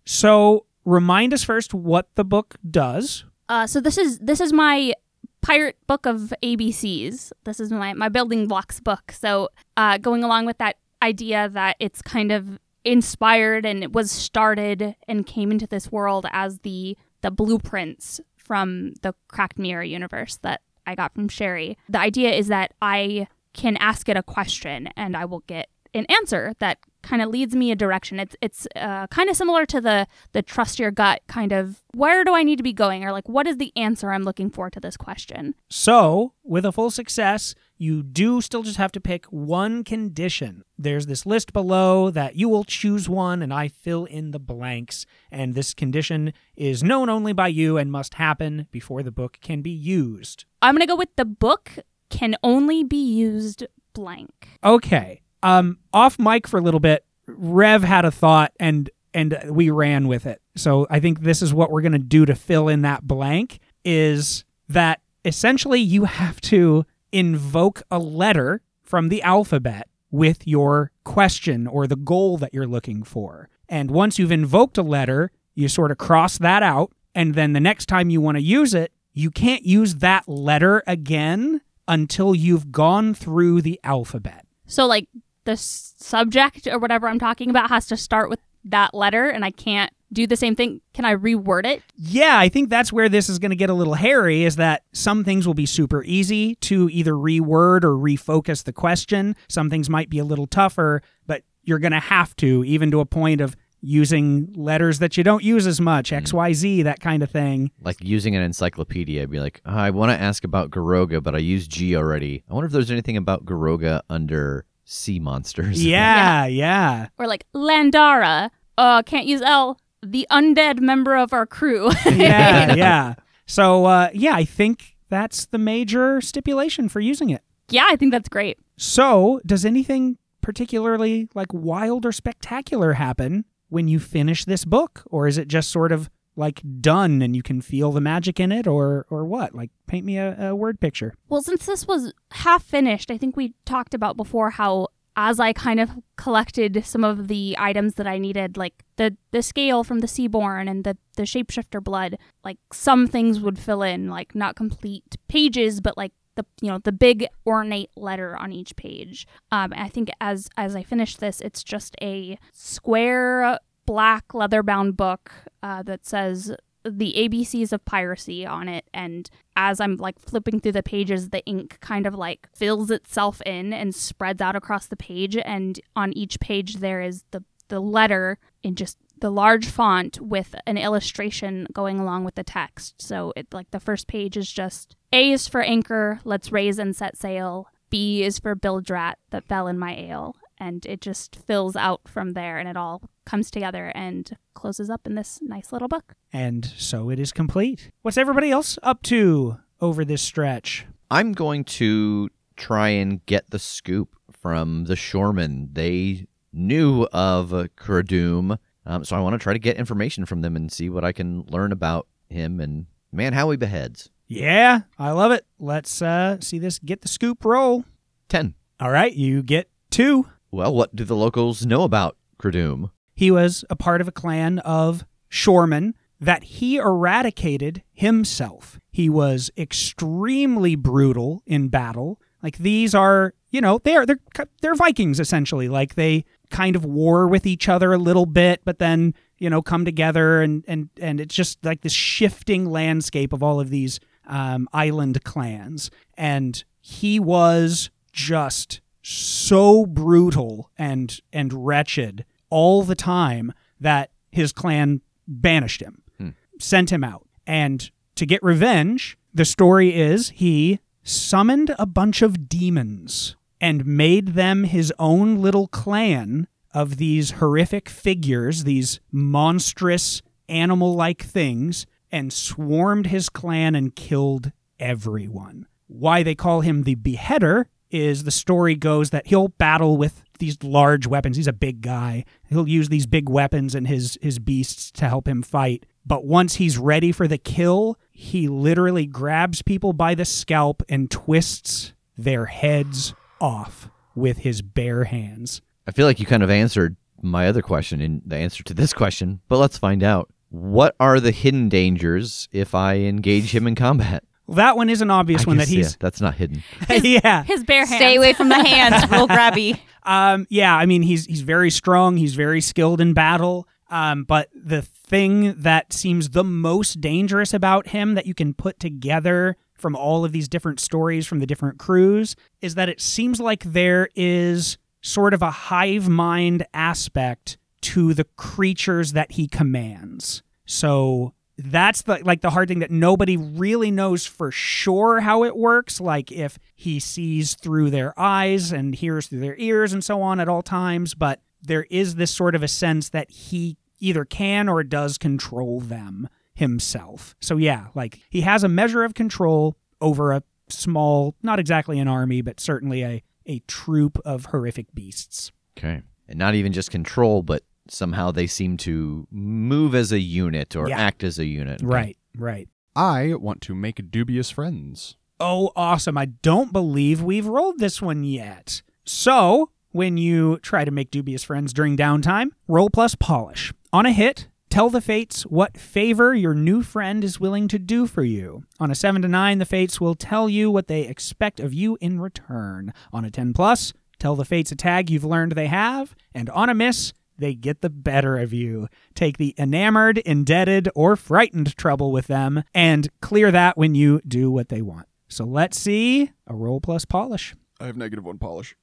So 0.04 0.66
remind 0.84 1.32
us 1.32 1.44
first 1.44 1.72
what 1.74 2.08
the 2.16 2.24
book 2.24 2.56
does. 2.69 3.24
uh, 3.48 3.66
so 3.66 3.80
this 3.80 3.96
is 3.98 4.19
this 4.19 4.40
is 4.40 4.52
my 4.52 4.94
pirate 5.42 5.76
book 5.86 6.06
of 6.06 6.32
ABCs. 6.42 7.32
This 7.44 7.60
is 7.60 7.70
my 7.70 7.92
my 7.94 8.08
building 8.08 8.48
blocks 8.48 8.80
book. 8.80 9.12
So 9.12 9.48
uh, 9.76 9.98
going 9.98 10.24
along 10.24 10.46
with 10.46 10.58
that 10.58 10.76
idea 11.02 11.48
that 11.50 11.76
it's 11.78 12.02
kind 12.02 12.32
of 12.32 12.58
inspired 12.84 13.64
and 13.64 13.84
it 13.84 13.92
was 13.92 14.10
started 14.10 14.96
and 15.06 15.24
came 15.24 15.52
into 15.52 15.66
this 15.69 15.92
world 15.92 16.26
as 16.32 16.58
the 16.60 16.96
the 17.20 17.30
blueprints 17.30 18.20
from 18.36 18.94
the 19.02 19.14
cracked 19.28 19.58
mirror 19.58 19.84
universe 19.84 20.38
that 20.42 20.62
I 20.84 20.96
got 20.96 21.14
from 21.14 21.28
Sherry. 21.28 21.78
The 21.88 22.00
idea 22.00 22.32
is 22.32 22.48
that 22.48 22.72
I 22.82 23.28
can 23.54 23.76
ask 23.78 24.08
it 24.08 24.16
a 24.16 24.22
question 24.22 24.88
and 24.96 25.16
I 25.16 25.25
will 25.25 25.40
get 25.46 25.69
an 25.94 26.06
answer 26.06 26.54
that 26.58 26.78
kind 27.02 27.20
of 27.20 27.28
leads 27.28 27.54
me 27.54 27.70
a 27.70 27.76
direction. 27.76 28.20
It's 28.20 28.37
it's 28.40 28.66
uh, 28.76 29.06
kind 29.08 29.28
of 29.28 29.37
similar 29.37 29.66
to 29.66 29.81
the 29.81 30.06
the 30.32 30.43
trust 30.43 30.78
your 30.78 30.90
gut 30.90 31.20
kind 31.26 31.52
of 31.52 31.82
where 31.94 32.25
do 32.25 32.34
I 32.34 32.43
need 32.43 32.56
to 32.56 32.62
be 32.62 32.72
going 32.72 33.04
or 33.04 33.12
like 33.12 33.28
what 33.28 33.46
is 33.46 33.58
the 33.58 33.72
answer 33.76 34.12
I'm 34.12 34.22
looking 34.22 34.50
for 34.50 34.70
to 34.70 34.81
this 34.81 34.96
question. 34.96 35.54
So, 35.69 36.32
with 36.43 36.64
a 36.64 36.72
full 36.72 36.90
success, 36.90 37.54
you 37.76 38.02
do 38.02 38.40
still 38.40 38.62
just 38.62 38.76
have 38.76 38.93
to 38.93 39.00
pick 39.00 39.26
one 39.26 39.84
condition. 39.84 40.62
There's 40.78 41.06
this 41.06 41.26
list 41.26 41.52
below 41.52 42.10
that 42.10 42.37
you 42.37 42.48
will 42.48 42.64
choose 42.64 43.08
one, 43.08 43.43
and 43.43 43.52
I 43.52 43.69
fill 43.69 44.05
in 44.05 44.31
the 44.31 44.38
blanks. 44.38 45.05
And 45.31 45.55
this 45.55 45.75
condition 45.75 46.32
is 46.56 46.82
known 46.82 47.08
only 47.08 47.32
by 47.32 47.48
you 47.48 47.76
and 47.76 47.90
must 47.90 48.14
happen 48.14 48.67
before 48.70 49.03
the 49.03 49.10
book 49.10 49.38
can 49.41 49.62
be 49.62 49.70
used. 49.70 50.44
I'm 50.60 50.74
gonna 50.74 50.86
go 50.86 50.96
with 50.96 51.15
the 51.17 51.24
book 51.24 51.79
can 52.12 52.36
only 52.42 52.84
be 52.84 53.02
used 53.02 53.66
blank. 53.94 54.48
Okay. 54.62 55.22
Um, 55.42 55.78
off 55.92 56.19
mic 56.19 56.46
for 56.46 56.58
a 56.58 56.62
little 56.62 56.78
bit. 56.78 57.04
Rev 57.26 57.82
had 57.82 58.04
a 58.04 58.10
thought, 58.10 58.52
and 58.60 58.88
and 59.14 59.38
we 59.50 59.70
ran 59.70 60.06
with 60.08 60.26
it. 60.26 60.40
So 60.56 60.86
I 60.88 61.00
think 61.00 61.20
this 61.20 61.42
is 61.42 61.52
what 61.52 61.70
we're 61.70 61.82
gonna 61.82 61.98
do 61.98 62.24
to 62.26 62.34
fill 62.34 62.69
in 62.69 62.82
that 62.82 63.06
blank. 63.06 63.58
Is 63.84 64.44
that 64.69 65.00
essentially 65.24 65.81
you 65.81 66.04
have 66.04 66.40
to 66.42 66.84
invoke 67.10 67.82
a 67.90 67.98
letter 67.98 68.60
from 68.82 69.08
the 69.08 69.22
alphabet 69.22 69.88
with 70.10 70.46
your 70.46 70.92
question 71.04 71.66
or 71.66 71.86
the 71.86 71.96
goal 71.96 72.36
that 72.38 72.52
you're 72.52 72.66
looking 72.66 73.02
for. 73.02 73.48
And 73.69 73.90
once 73.90 74.19
you've 74.19 74.32
invoked 74.32 74.76
a 74.76 74.82
letter, 74.82 75.31
you 75.54 75.69
sort 75.69 75.90
of 75.90 75.98
cross 75.98 76.38
that 76.38 76.62
out. 76.62 76.92
And 77.14 77.34
then 77.34 77.52
the 77.54 77.60
next 77.60 77.86
time 77.86 78.10
you 78.10 78.20
want 78.20 78.36
to 78.36 78.42
use 78.42 78.74
it, 78.74 78.92
you 79.14 79.31
can't 79.31 79.64
use 79.64 79.96
that 79.96 80.28
letter 80.28 80.82
again 80.86 81.60
until 81.89 82.34
you've 82.34 82.72
gone 82.72 83.15
through 83.15 83.62
the 83.62 83.81
alphabet. 83.84 84.46
So 84.67 84.86
like 84.86 85.08
the 85.44 85.53
s- 85.53 85.94
subject 85.98 86.67
or 86.67 86.79
whatever 86.79 87.08
I'm 87.08 87.19
talking 87.19 87.51
about 87.51 87.69
has 87.70 87.86
to 87.89 87.96
start 87.96 88.31
with 88.31 88.41
that 88.65 88.94
letter 88.94 89.29
and 89.29 89.44
I 89.44 89.51
can't 89.51 89.93
do 90.12 90.27
the 90.27 90.36
same 90.36 90.55
thing. 90.55 90.81
Can 90.93 91.05
I 91.05 91.17
reword 91.17 91.65
it? 91.65 91.82
Yeah, 91.96 92.39
I 92.39 92.48
think 92.48 92.69
that's 92.69 92.93
where 92.93 93.08
this 93.08 93.29
is 93.29 93.39
going 93.39 93.51
to 93.51 93.56
get 93.56 93.70
a 93.70 93.74
little 93.74 93.94
hairy 93.94 94.44
is 94.44 94.56
that 94.56 94.82
some 94.93 95.24
things 95.24 95.46
will 95.46 95.55
be 95.55 95.67
super 95.67 96.05
easy 96.05 96.55
to 96.56 96.89
either 96.91 97.12
reword 97.12 97.82
or 97.82 97.96
refocus 97.96 98.62
the 98.62 98.72
question. 98.72 99.34
Some 99.48 99.70
things 99.70 99.89
might 99.89 100.10
be 100.10 100.19
a 100.19 100.24
little 100.24 100.46
tougher, 100.46 101.03
but 101.27 101.43
you're 101.65 101.79
going 101.79 101.93
to 101.93 102.01
have 102.01 102.36
to, 102.36 102.62
even 102.65 102.91
to 102.91 103.01
a 103.01 103.06
point 103.06 103.41
of 103.41 103.56
using 103.82 104.53
letters 104.56 105.01
that 105.01 105.17
you 105.17 105.24
don't 105.24 105.43
use 105.43 105.67
as 105.67 105.81
much, 105.81 106.10
XYZ, 106.12 106.84
that 106.84 107.01
kind 107.01 107.22
of 107.22 107.31
thing. 107.31 107.70
Like 107.82 107.96
using 108.01 108.34
an 108.36 108.43
encyclopedia, 108.43 109.27
be 109.29 109.41
like, 109.41 109.60
oh, 109.67 109.72
I 109.77 109.91
want 109.91 110.10
to 110.12 110.20
ask 110.20 110.44
about 110.44 110.70
Garoga, 110.70 111.20
but 111.20 111.34
I 111.34 111.39
used 111.39 111.70
G 111.70 111.96
already. 111.96 112.44
I 112.48 112.55
wonder 112.55 112.67
if 112.67 112.72
there's 112.72 112.91
anything 112.91 113.17
about 113.17 113.44
Garoga 113.44 114.03
under 114.08 114.65
sea 114.84 115.19
monsters. 115.19 115.84
Yeah, 115.93 116.46
yeah. 116.46 117.08
Or 117.19 117.27
like 117.27 117.44
Landara, 117.55 118.51
uh 118.79 119.03
can't 119.03 119.27
use 119.27 119.43
L, 119.43 119.79
the 120.03 120.27
undead 120.31 120.81
member 120.81 121.17
of 121.17 121.32
our 121.32 121.46
crew. 121.46 121.91
Yeah, 122.06 122.74
yeah. 122.77 123.15
So, 123.46 123.84
uh, 123.86 124.08
yeah, 124.15 124.34
I 124.34 124.44
think 124.44 124.96
that's 125.08 125.46
the 125.46 125.58
major 125.58 126.20
stipulation 126.20 126.89
for 126.89 127.01
using 127.01 127.31
it. 127.31 127.43
yeah, 127.69 127.86
I 127.91 127.96
think 127.96 128.12
that's 128.12 128.29
great. 128.29 128.58
So, 128.79 129.41
does 129.44 129.65
anything 129.65 130.17
particularly 130.41 131.29
like 131.34 131.53
wild 131.53 132.05
or 132.06 132.12
spectacular 132.12 132.94
happen 132.94 133.44
when 133.72 133.88
you 133.88 133.98
finish 133.98 134.44
this 134.44 134.64
book? 134.67 135.02
Or 135.06 135.26
is 135.26 135.38
it 135.38 135.48
just 135.48 135.70
sort 135.70 135.93
of 135.93 136.10
like 136.36 136.62
done 136.81 137.22
and 137.22 137.34
you 137.34 137.43
can 137.43 137.60
feel 137.60 137.93
the 137.93 138.00
magic 138.00 138.38
in 138.38 138.52
it 138.52 138.67
or 138.67 139.06
or 139.08 139.24
what? 139.24 139.55
Like 139.55 139.70
paint 139.86 140.05
me 140.05 140.19
a, 140.19 140.50
a 140.50 140.55
word 140.55 140.79
picture. 140.79 141.14
Well, 141.29 141.43
since 141.43 141.64
this 141.67 141.86
was 141.86 142.12
half 142.32 142.62
finished, 142.62 143.10
I 143.10 143.17
think 143.17 143.36
we 143.36 143.55
talked 143.64 143.94
about 143.94 144.17
before 144.17 144.50
how 144.50 144.88
as 145.17 145.38
I 145.41 145.52
kind 145.52 145.79
of 145.81 145.91
collected 146.17 146.84
some 146.84 147.05
of 147.05 147.29
the 147.29 147.55
items 147.58 147.94
that 147.94 148.06
I 148.06 148.19
needed, 148.19 148.56
like 148.56 148.84
the 148.96 149.17
the 149.31 149.43
scale 149.43 149.84
from 149.84 150.00
the 150.00 150.08
Seaborn 150.08 150.69
and 150.69 150.84
the 150.84 150.96
the 151.17 151.22
shapeshifter 151.22 151.82
blood, 151.82 152.19
like 152.44 152.58
some 152.72 153.06
things 153.06 153.41
would 153.41 153.58
fill 153.58 153.82
in, 153.82 154.10
like 154.10 154.34
not 154.34 154.55
complete 154.55 155.17
pages, 155.29 155.81
but 155.81 155.96
like 155.96 156.12
the 156.34 156.44
you 156.60 156.69
know 156.69 156.79
the 156.79 156.93
big 156.93 157.27
ornate 157.46 157.91
letter 157.96 158.36
on 158.36 158.53
each 158.53 158.77
page. 158.77 159.27
Um, 159.51 159.72
I 159.77 159.89
think 159.89 160.10
as 160.20 160.48
as 160.56 160.74
I 160.77 160.82
finish 160.82 161.17
this, 161.17 161.41
it's 161.41 161.62
just 161.62 161.96
a 162.01 162.39
square 162.53 163.58
black 163.86 164.32
leather 164.34 164.62
bound 164.62 164.96
book 164.96 165.32
uh, 165.62 165.82
that 165.82 166.06
says 166.06 166.55
the 166.84 167.15
ABCs 167.17 167.72
of 167.72 167.84
piracy 167.84 168.44
on 168.46 168.69
it. 168.69 168.89
And 168.93 169.29
as 169.56 169.81
I'm 169.81 169.96
like 169.96 170.19
flipping 170.19 170.60
through 170.60 170.72
the 170.72 170.82
pages, 170.82 171.31
the 171.31 171.44
ink 171.44 171.79
kind 171.81 172.06
of 172.06 172.15
like 172.15 172.48
fills 172.55 172.91
itself 172.91 173.41
in 173.43 173.72
and 173.72 173.94
spreads 173.94 174.43
out 174.43 174.56
across 174.56 174.86
the 174.86 174.96
page. 174.96 175.36
And 175.36 175.81
on 175.94 176.12
each 176.12 176.41
page, 176.41 176.77
there 176.77 177.01
is 177.01 177.24
the, 177.31 177.44
the 177.69 177.81
letter 177.81 178.39
in 178.62 178.74
just 178.74 178.98
the 179.22 179.31
large 179.31 179.69
font 179.69 180.20
with 180.20 180.56
an 180.67 180.76
illustration 180.76 181.64
going 181.72 182.00
along 182.00 182.24
with 182.24 182.34
the 182.34 182.43
text. 182.43 183.00
So 183.00 183.32
it 183.36 183.46
like 183.55 183.70
the 183.70 183.79
first 183.79 184.08
page 184.08 184.36
is 184.36 184.50
just 184.50 184.96
A 185.12 185.31
is 185.31 185.46
for 185.46 185.62
anchor, 185.62 186.19
let's 186.24 186.50
raise 186.50 186.76
and 186.76 186.94
set 186.94 187.17
sail. 187.17 187.69
B 187.88 188.24
is 188.24 188.41
for 188.41 188.56
bilge 188.56 188.91
rat 188.91 189.19
that 189.31 189.44
fell 189.44 189.69
in 189.69 189.79
my 189.79 189.94
ale 189.94 190.34
and 190.58 190.84
it 190.86 191.00
just 191.00 191.36
fills 191.36 191.76
out 191.76 192.00
from 192.08 192.32
there 192.32 192.58
and 192.58 192.69
it 192.69 192.76
all 192.76 193.02
comes 193.24 193.48
together 193.48 193.93
and 193.94 194.36
closes 194.55 194.91
up 194.91 195.06
in 195.06 195.14
this 195.14 195.38
nice 195.41 195.72
little 195.72 195.88
book. 195.88 196.14
And 196.32 196.67
so 196.76 197.08
it 197.08 197.20
is 197.20 197.31
complete. 197.31 197.93
What's 198.02 198.19
everybody 198.19 198.50
else 198.50 198.76
up 198.82 199.02
to 199.05 199.58
over 199.81 200.05
this 200.05 200.22
stretch? 200.22 200.84
I'm 201.12 201.32
going 201.32 201.62
to 201.64 202.29
try 202.56 202.88
and 202.88 203.24
get 203.26 203.50
the 203.50 203.60
scoop 203.60 204.17
from 204.32 204.86
the 204.86 204.96
shoremen. 204.96 205.69
They 205.74 206.26
knew 206.52 207.05
of 207.12 207.50
Kradum, 207.76 208.58
um, 208.86 209.05
so 209.05 209.17
I 209.17 209.20
want 209.20 209.34
to 209.34 209.39
try 209.39 209.53
to 209.53 209.58
get 209.58 209.77
information 209.77 210.27
from 210.27 210.41
them 210.41 210.56
and 210.56 210.70
see 210.70 210.89
what 210.89 211.05
I 211.05 211.12
can 211.12 211.43
learn 211.48 211.72
about 211.72 212.06
him 212.29 212.60
and 212.60 212.86
man 213.12 213.32
how 213.32 213.51
he 213.51 213.56
beheads. 213.56 214.10
Yeah, 214.27 214.82
I 214.98 215.10
love 215.10 215.32
it. 215.32 215.44
Let's 215.58 216.01
uh, 216.01 216.39
see 216.41 216.58
this 216.58 216.79
get 216.79 217.03
the 217.03 217.08
scoop 217.08 217.44
roll. 217.44 217.84
10. 218.29 218.55
All 218.81 218.91
right, 218.91 219.12
you 219.12 219.43
get 219.43 219.69
two. 219.91 220.27
Well, 220.51 220.74
what 220.74 220.96
do 220.96 221.05
the 221.05 221.17
locals 221.17 221.67
know 221.67 221.82
about 221.82 222.17
Kradum? 222.39 222.91
He 223.15 223.31
was 223.31 223.65
a 223.69 223.77
part 223.77 224.01
of 224.01 224.08
a 224.08 224.12
clan 224.12 224.58
of 224.60 225.05
shoremen 225.31 225.93
that 226.20 226.44
he 226.44 226.77
eradicated 226.77 227.82
himself. 227.93 228.81
He 228.91 229.10
was 229.10 229.51
extremely 229.56 230.77
brutal 230.77 231.43
in 231.46 231.69
battle. 231.69 232.20
Like 232.43 232.58
these 232.58 232.94
are, 232.94 233.34
you 233.51 233.60
know, 233.60 233.79
they're 233.79 234.06
they're 234.06 234.20
they're 234.60 234.74
Vikings 234.74 235.20
essentially. 235.20 235.69
Like 235.69 235.94
they 235.94 236.24
kind 236.52 236.76
of 236.76 236.84
war 236.84 237.26
with 237.26 237.46
each 237.46 237.68
other 237.68 237.92
a 237.92 237.98
little 237.98 238.26
bit, 238.26 238.60
but 238.64 238.78
then 238.78 239.14
you 239.38 239.50
know 239.50 239.60
come 239.62 239.84
together 239.84 240.40
and 240.42 240.64
and 240.68 240.88
and 241.00 241.20
it's 241.20 241.34
just 241.34 241.64
like 241.64 241.80
this 241.80 241.92
shifting 241.92 242.66
landscape 242.66 243.32
of 243.32 243.42
all 243.42 243.58
of 243.58 243.70
these 243.70 243.98
um, 244.28 244.68
island 244.72 245.24
clans. 245.24 245.90
And 246.16 246.62
he 246.80 247.18
was 247.18 247.90
just 248.12 248.80
so 249.02 249.84
brutal 249.86 250.70
and 250.78 251.20
and 251.32 251.66
wretched 251.66 252.24
all 252.50 252.82
the 252.84 252.94
time 252.94 253.52
that 253.80 254.10
his 254.30 254.52
clan 254.52 255.00
banished 255.26 255.80
him, 255.82 256.02
Hmm. 256.18 256.28
sent 256.60 256.92
him 256.92 257.02
out. 257.02 257.26
And 257.46 257.90
to 258.14 258.26
get 258.26 258.42
revenge, 258.42 259.16
the 259.34 259.44
story 259.44 259.94
is 259.94 260.30
he 260.30 260.78
summoned 261.02 261.74
a 261.78 261.86
bunch 261.86 262.22
of 262.22 262.48
demons 262.48 263.34
and 263.62 263.86
made 263.86 264.34
them 264.34 264.64
his 264.64 264.92
own 264.98 265.36
little 265.36 265.69
clan 265.69 266.48
of 266.74 266.96
these 266.96 267.32
horrific 267.32 267.88
figures, 267.88 268.64
these 268.64 268.98
monstrous 269.12 270.20
animal 270.48 270.94
like 270.94 271.22
things, 271.22 271.86
and 272.10 272.32
swarmed 272.32 273.06
his 273.06 273.28
clan 273.28 273.76
and 273.76 273.94
killed 273.94 274.50
everyone. 274.81 275.66
Why 275.86 276.24
they 276.24 276.34
call 276.34 276.62
him 276.62 276.82
the 276.82 276.96
beheader 276.96 277.69
is 277.88 278.24
the 278.24 278.31
story 278.32 278.74
goes 278.74 279.10
that 279.10 279.28
he'll 279.28 279.48
battle 279.48 279.96
with 279.96 280.24
these 280.40 280.60
large 280.64 281.06
weapons. 281.06 281.36
He's 281.36 281.46
a 281.46 281.52
big 281.52 281.82
guy. 281.82 282.24
He'll 282.48 282.69
use 282.69 282.88
these 282.88 283.06
big 283.06 283.28
weapons 283.28 283.76
and 283.76 283.86
his 283.86 284.19
his 284.20 284.40
beasts 284.40 284.90
to 284.92 285.08
help 285.08 285.28
him 285.28 285.42
fight. 285.42 285.86
But 286.04 286.24
once 286.24 286.56
he's 286.56 286.78
ready 286.78 287.12
for 287.12 287.28
the 287.28 287.38
kill, 287.38 287.96
he 288.10 288.48
literally 288.48 289.06
grabs 289.06 289.62
people 289.62 289.92
by 289.92 290.16
the 290.16 290.24
scalp 290.24 290.82
and 290.88 291.10
twists 291.10 291.92
their 292.16 292.46
heads 292.46 293.14
off 293.43 293.91
with 294.15 294.39
his 294.39 294.63
bare 294.63 295.05
hands. 295.05 295.61
I 295.87 295.91
feel 295.91 296.06
like 296.06 296.20
you 296.20 296.27
kind 296.27 296.43
of 296.43 296.51
answered 296.51 296.96
my 297.20 297.49
other 297.49 297.63
question 297.63 298.01
in 298.01 298.22
the 298.25 298.37
answer 298.37 298.63
to 298.65 298.75
this 298.75 298.93
question, 298.93 299.41
but 299.49 299.58
let's 299.58 299.77
find 299.79 300.03
out. 300.03 300.31
What 300.51 300.94
are 301.01 301.19
the 301.19 301.31
hidden 301.31 301.69
dangers 301.70 302.49
if 302.53 302.75
I 302.75 302.96
engage 302.96 303.55
him 303.55 303.67
in 303.67 303.75
combat? 303.75 304.22
Well, 304.46 304.56
That 304.56 304.77
one 304.77 304.91
is 304.91 305.01
an 305.01 305.11
obvious 305.11 305.43
I 305.43 305.44
one 305.46 305.56
that 305.56 305.69
guess, 305.69 305.72
yeah, 305.72 305.79
he's 305.79 305.96
that's 305.96 306.20
not 306.20 306.34
hidden. 306.34 306.63
yeah. 306.89 307.43
His 307.44 307.65
bare 307.65 307.87
hands. 307.87 307.96
Stay 307.96 308.17
away 308.17 308.34
from 308.34 308.49
the 308.51 308.63
hands, 308.63 309.03
real 309.11 309.27
grabby. 309.27 309.79
Um, 310.03 310.46
yeah, 310.51 310.77
I 310.77 310.84
mean 310.87 311.03
he's 311.03 311.25
he's 311.27 311.41
very 311.41 311.70
strong. 311.70 312.17
He's 312.19 312.34
very 312.34 312.61
skilled 312.61 313.01
in 313.01 313.15
battle. 313.15 313.67
Um, 313.89 314.25
but 314.25 314.49
the 314.55 314.82
thing 314.82 315.55
that 315.58 315.93
seems 315.93 316.31
the 316.31 316.44
most 316.44 317.01
dangerous 317.01 317.53
about 317.55 317.89
him 317.89 318.15
that 318.15 318.27
you 318.27 318.34
can 318.34 318.53
put 318.55 318.79
together 318.81 319.56
from 319.82 319.96
all 319.96 320.24
of 320.24 320.32
these 320.32 320.48
different 320.48 320.81
stories 320.81 321.27
from 321.27 321.41
the 321.41 321.46
different 321.46 321.79
crews 321.79 322.36
is 322.62 322.77
that 322.77 322.89
it 322.89 323.01
seems 323.01 323.41
like 323.41 323.65
there 323.65 324.08
is 324.15 324.79
sort 325.03 325.34
of 325.34 325.43
a 325.43 325.51
hive 325.51 326.08
mind 326.08 326.65
aspect 326.72 327.58
to 327.82 328.15
the 328.15 328.24
creatures 328.36 329.12
that 329.12 329.32
he 329.32 329.48
commands. 329.48 330.43
So 330.65 331.34
that's 331.58 332.03
the 332.03 332.20
like 332.24 332.41
the 332.41 332.51
hard 332.51 332.69
thing 332.69 332.79
that 332.79 332.91
nobody 332.91 333.36
really 333.36 333.91
knows 333.91 334.24
for 334.24 334.51
sure 334.51 335.20
how 335.20 335.44
it 335.44 335.56
works 335.56 336.01
like 336.01 336.32
if 336.32 336.58
he 336.74 336.98
sees 336.98 337.55
through 337.55 337.91
their 337.91 338.19
eyes 338.19 338.72
and 338.72 338.94
hears 338.94 339.27
through 339.27 339.41
their 339.41 339.56
ears 339.58 339.93
and 339.93 340.03
so 340.03 340.22
on 340.22 340.41
at 340.41 340.48
all 340.48 340.62
times 340.62 341.15
but 341.15 341.41
there 341.62 341.86
is 341.91 342.15
this 342.15 342.31
sort 342.31 342.55
of 342.55 342.62
a 342.62 342.69
sense 342.69 343.10
that 343.10 343.31
he 343.31 343.77
either 344.01 344.24
can 344.24 344.69
or 344.69 344.82
does 344.82 345.19
control 345.19 345.79
them 345.79 346.27
himself 346.54 347.34
so 347.40 347.56
yeah 347.56 347.86
like 347.94 348.20
he 348.30 348.42
has 348.42 348.62
a 348.64 348.68
measure 348.68 349.04
of 349.04 349.14
control 349.14 349.76
over 350.00 350.32
a 350.32 350.42
small 350.68 351.34
not 351.42 351.58
exactly 351.58 351.98
an 351.98 352.08
army 352.08 352.40
but 352.42 352.60
certainly 352.60 353.02
a 353.02 353.22
a 353.46 353.58
troop 353.66 354.18
of 354.24 354.46
horrific 354.46 354.86
beasts 354.94 355.50
Okay. 355.78 356.02
And 356.28 356.38
not 356.38 356.54
even 356.54 356.72
just 356.72 356.90
control, 356.90 357.42
but 357.42 357.62
somehow 357.88 358.30
they 358.30 358.46
seem 358.46 358.76
to 358.78 359.26
move 359.30 359.94
as 359.94 360.12
a 360.12 360.20
unit 360.20 360.76
or 360.76 360.86
Yeah. 360.88 360.98
act 361.00 361.24
as 361.24 361.38
a 361.38 361.46
unit. 361.46 361.82
Okay. 361.82 361.86
right 361.92 362.16
right 362.36 362.68
I 362.94 363.34
want 363.34 363.62
to 363.62 363.74
make 363.74 364.10
dubious 364.10 364.50
friends. 364.50 365.16
Oh, 365.40 365.72
awesome. 365.74 366.16
I 366.18 366.26
don't 366.26 366.72
believe 366.72 367.22
we've 367.22 367.46
rolled 367.46 367.78
this 367.78 368.00
one 368.02 368.22
yet. 368.22 368.82
So, 369.04 369.70
when 369.92 370.18
you 370.18 370.58
try 370.58 370.84
to 370.84 370.90
make 370.90 371.10
dubious 371.10 371.42
friends 371.42 371.72
during 371.72 371.96
downtime, 371.96 372.50
roll 372.68 372.90
plus 372.90 373.14
polish. 373.14 373.72
On 373.94 374.04
a 374.06 374.12
hit, 374.12 374.48
tell 374.72 374.88
the 374.88 375.02
fates 375.02 375.43
what 375.43 375.76
favor 375.76 376.34
your 376.34 376.55
new 376.55 376.82
friend 376.82 377.24
is 377.24 377.38
willing 377.38 377.69
to 377.69 377.79
do 377.79 378.06
for 378.06 378.24
you. 378.24 378.64
On 378.81 378.91
a 378.91 378.94
7 378.94 379.20
to 379.20 379.29
9, 379.29 379.58
the 379.58 379.67
fates 379.67 380.00
will 380.00 380.14
tell 380.14 380.48
you 380.48 380.70
what 380.70 380.86
they 380.86 381.02
expect 381.02 381.60
of 381.60 381.74
you 381.74 381.98
in 382.00 382.19
return. 382.19 382.94
On 383.12 383.22
a 383.22 383.31
10 383.31 383.52
plus, 383.52 383.93
tell 384.19 384.34
the 384.34 384.46
fates 384.46 384.72
a 384.72 384.74
tag 384.74 385.10
you've 385.10 385.26
learned 385.26 385.52
they 385.52 385.67
have. 385.67 386.14
And 386.34 386.48
on 386.48 386.70
a 386.70 386.74
miss, 386.74 387.12
they 387.36 387.52
get 387.52 387.82
the 387.82 387.91
better 387.91 388.38
of 388.38 388.55
you. 388.55 388.88
Take 389.14 389.36
the 389.36 389.55
enamored, 389.58 390.17
indebted, 390.17 390.88
or 390.94 391.17
frightened 391.17 391.76
trouble 391.76 392.10
with 392.10 392.26
them 392.26 392.64
and 392.72 393.10
clear 393.20 393.50
that 393.50 393.76
when 393.76 393.94
you 393.94 394.22
do 394.26 394.50
what 394.50 394.70
they 394.70 394.81
want. 394.81 395.06
So 395.29 395.44
let's 395.44 395.79
see 395.79 396.31
a 396.46 396.55
roll 396.55 396.81
plus 396.81 397.05
polish. 397.05 397.55
I 397.79 397.84
have 397.84 397.98
negative 397.98 398.24
one 398.24 398.38
polish. 398.38 398.74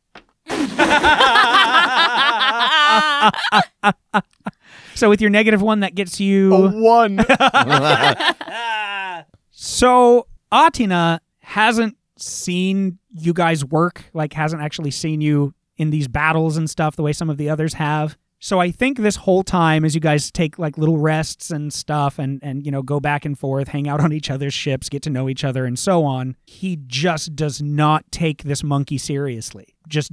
So 4.99 5.09
with 5.09 5.21
your 5.21 5.29
negative 5.29 5.61
one, 5.61 5.79
that 5.79 5.95
gets 5.95 6.19
you. 6.19 6.49
one. 6.73 7.25
So 9.61 10.25
Atina 10.53 11.19
hasn't 11.39 11.97
seen 12.17 12.97
you 13.11 13.33
guys 13.33 13.65
work, 13.65 14.05
like 14.13 14.31
hasn't 14.31 14.61
actually 14.61 14.91
seen 14.91 15.19
you 15.19 15.53
in 15.75 15.89
these 15.89 16.07
battles 16.07 16.55
and 16.55 16.69
stuff 16.69 16.95
the 16.95 17.03
way 17.03 17.11
some 17.11 17.29
of 17.29 17.37
the 17.37 17.49
others 17.49 17.73
have. 17.73 18.17
So 18.39 18.59
I 18.59 18.71
think 18.71 18.97
this 18.99 19.17
whole 19.17 19.43
time 19.43 19.83
as 19.83 19.93
you 19.93 19.99
guys 19.99 20.31
take 20.31 20.57
like 20.57 20.77
little 20.77 20.97
rests 20.97 21.51
and 21.51 21.73
stuff 21.73 22.19
and 22.19 22.39
and 22.41 22.65
you 22.65 22.71
know 22.71 22.81
go 22.81 23.01
back 23.01 23.25
and 23.25 23.37
forth, 23.37 23.67
hang 23.67 23.89
out 23.89 23.99
on 23.99 24.13
each 24.13 24.31
other's 24.31 24.53
ships, 24.53 24.87
get 24.87 25.01
to 25.03 25.09
know 25.09 25.27
each 25.27 25.43
other 25.43 25.65
and 25.65 25.77
so 25.77 26.05
on, 26.05 26.37
he 26.45 26.77
just 26.87 27.35
does 27.35 27.61
not 27.61 28.09
take 28.11 28.43
this 28.43 28.63
monkey 28.63 28.97
seriously. 28.97 29.75
Just 29.89 30.11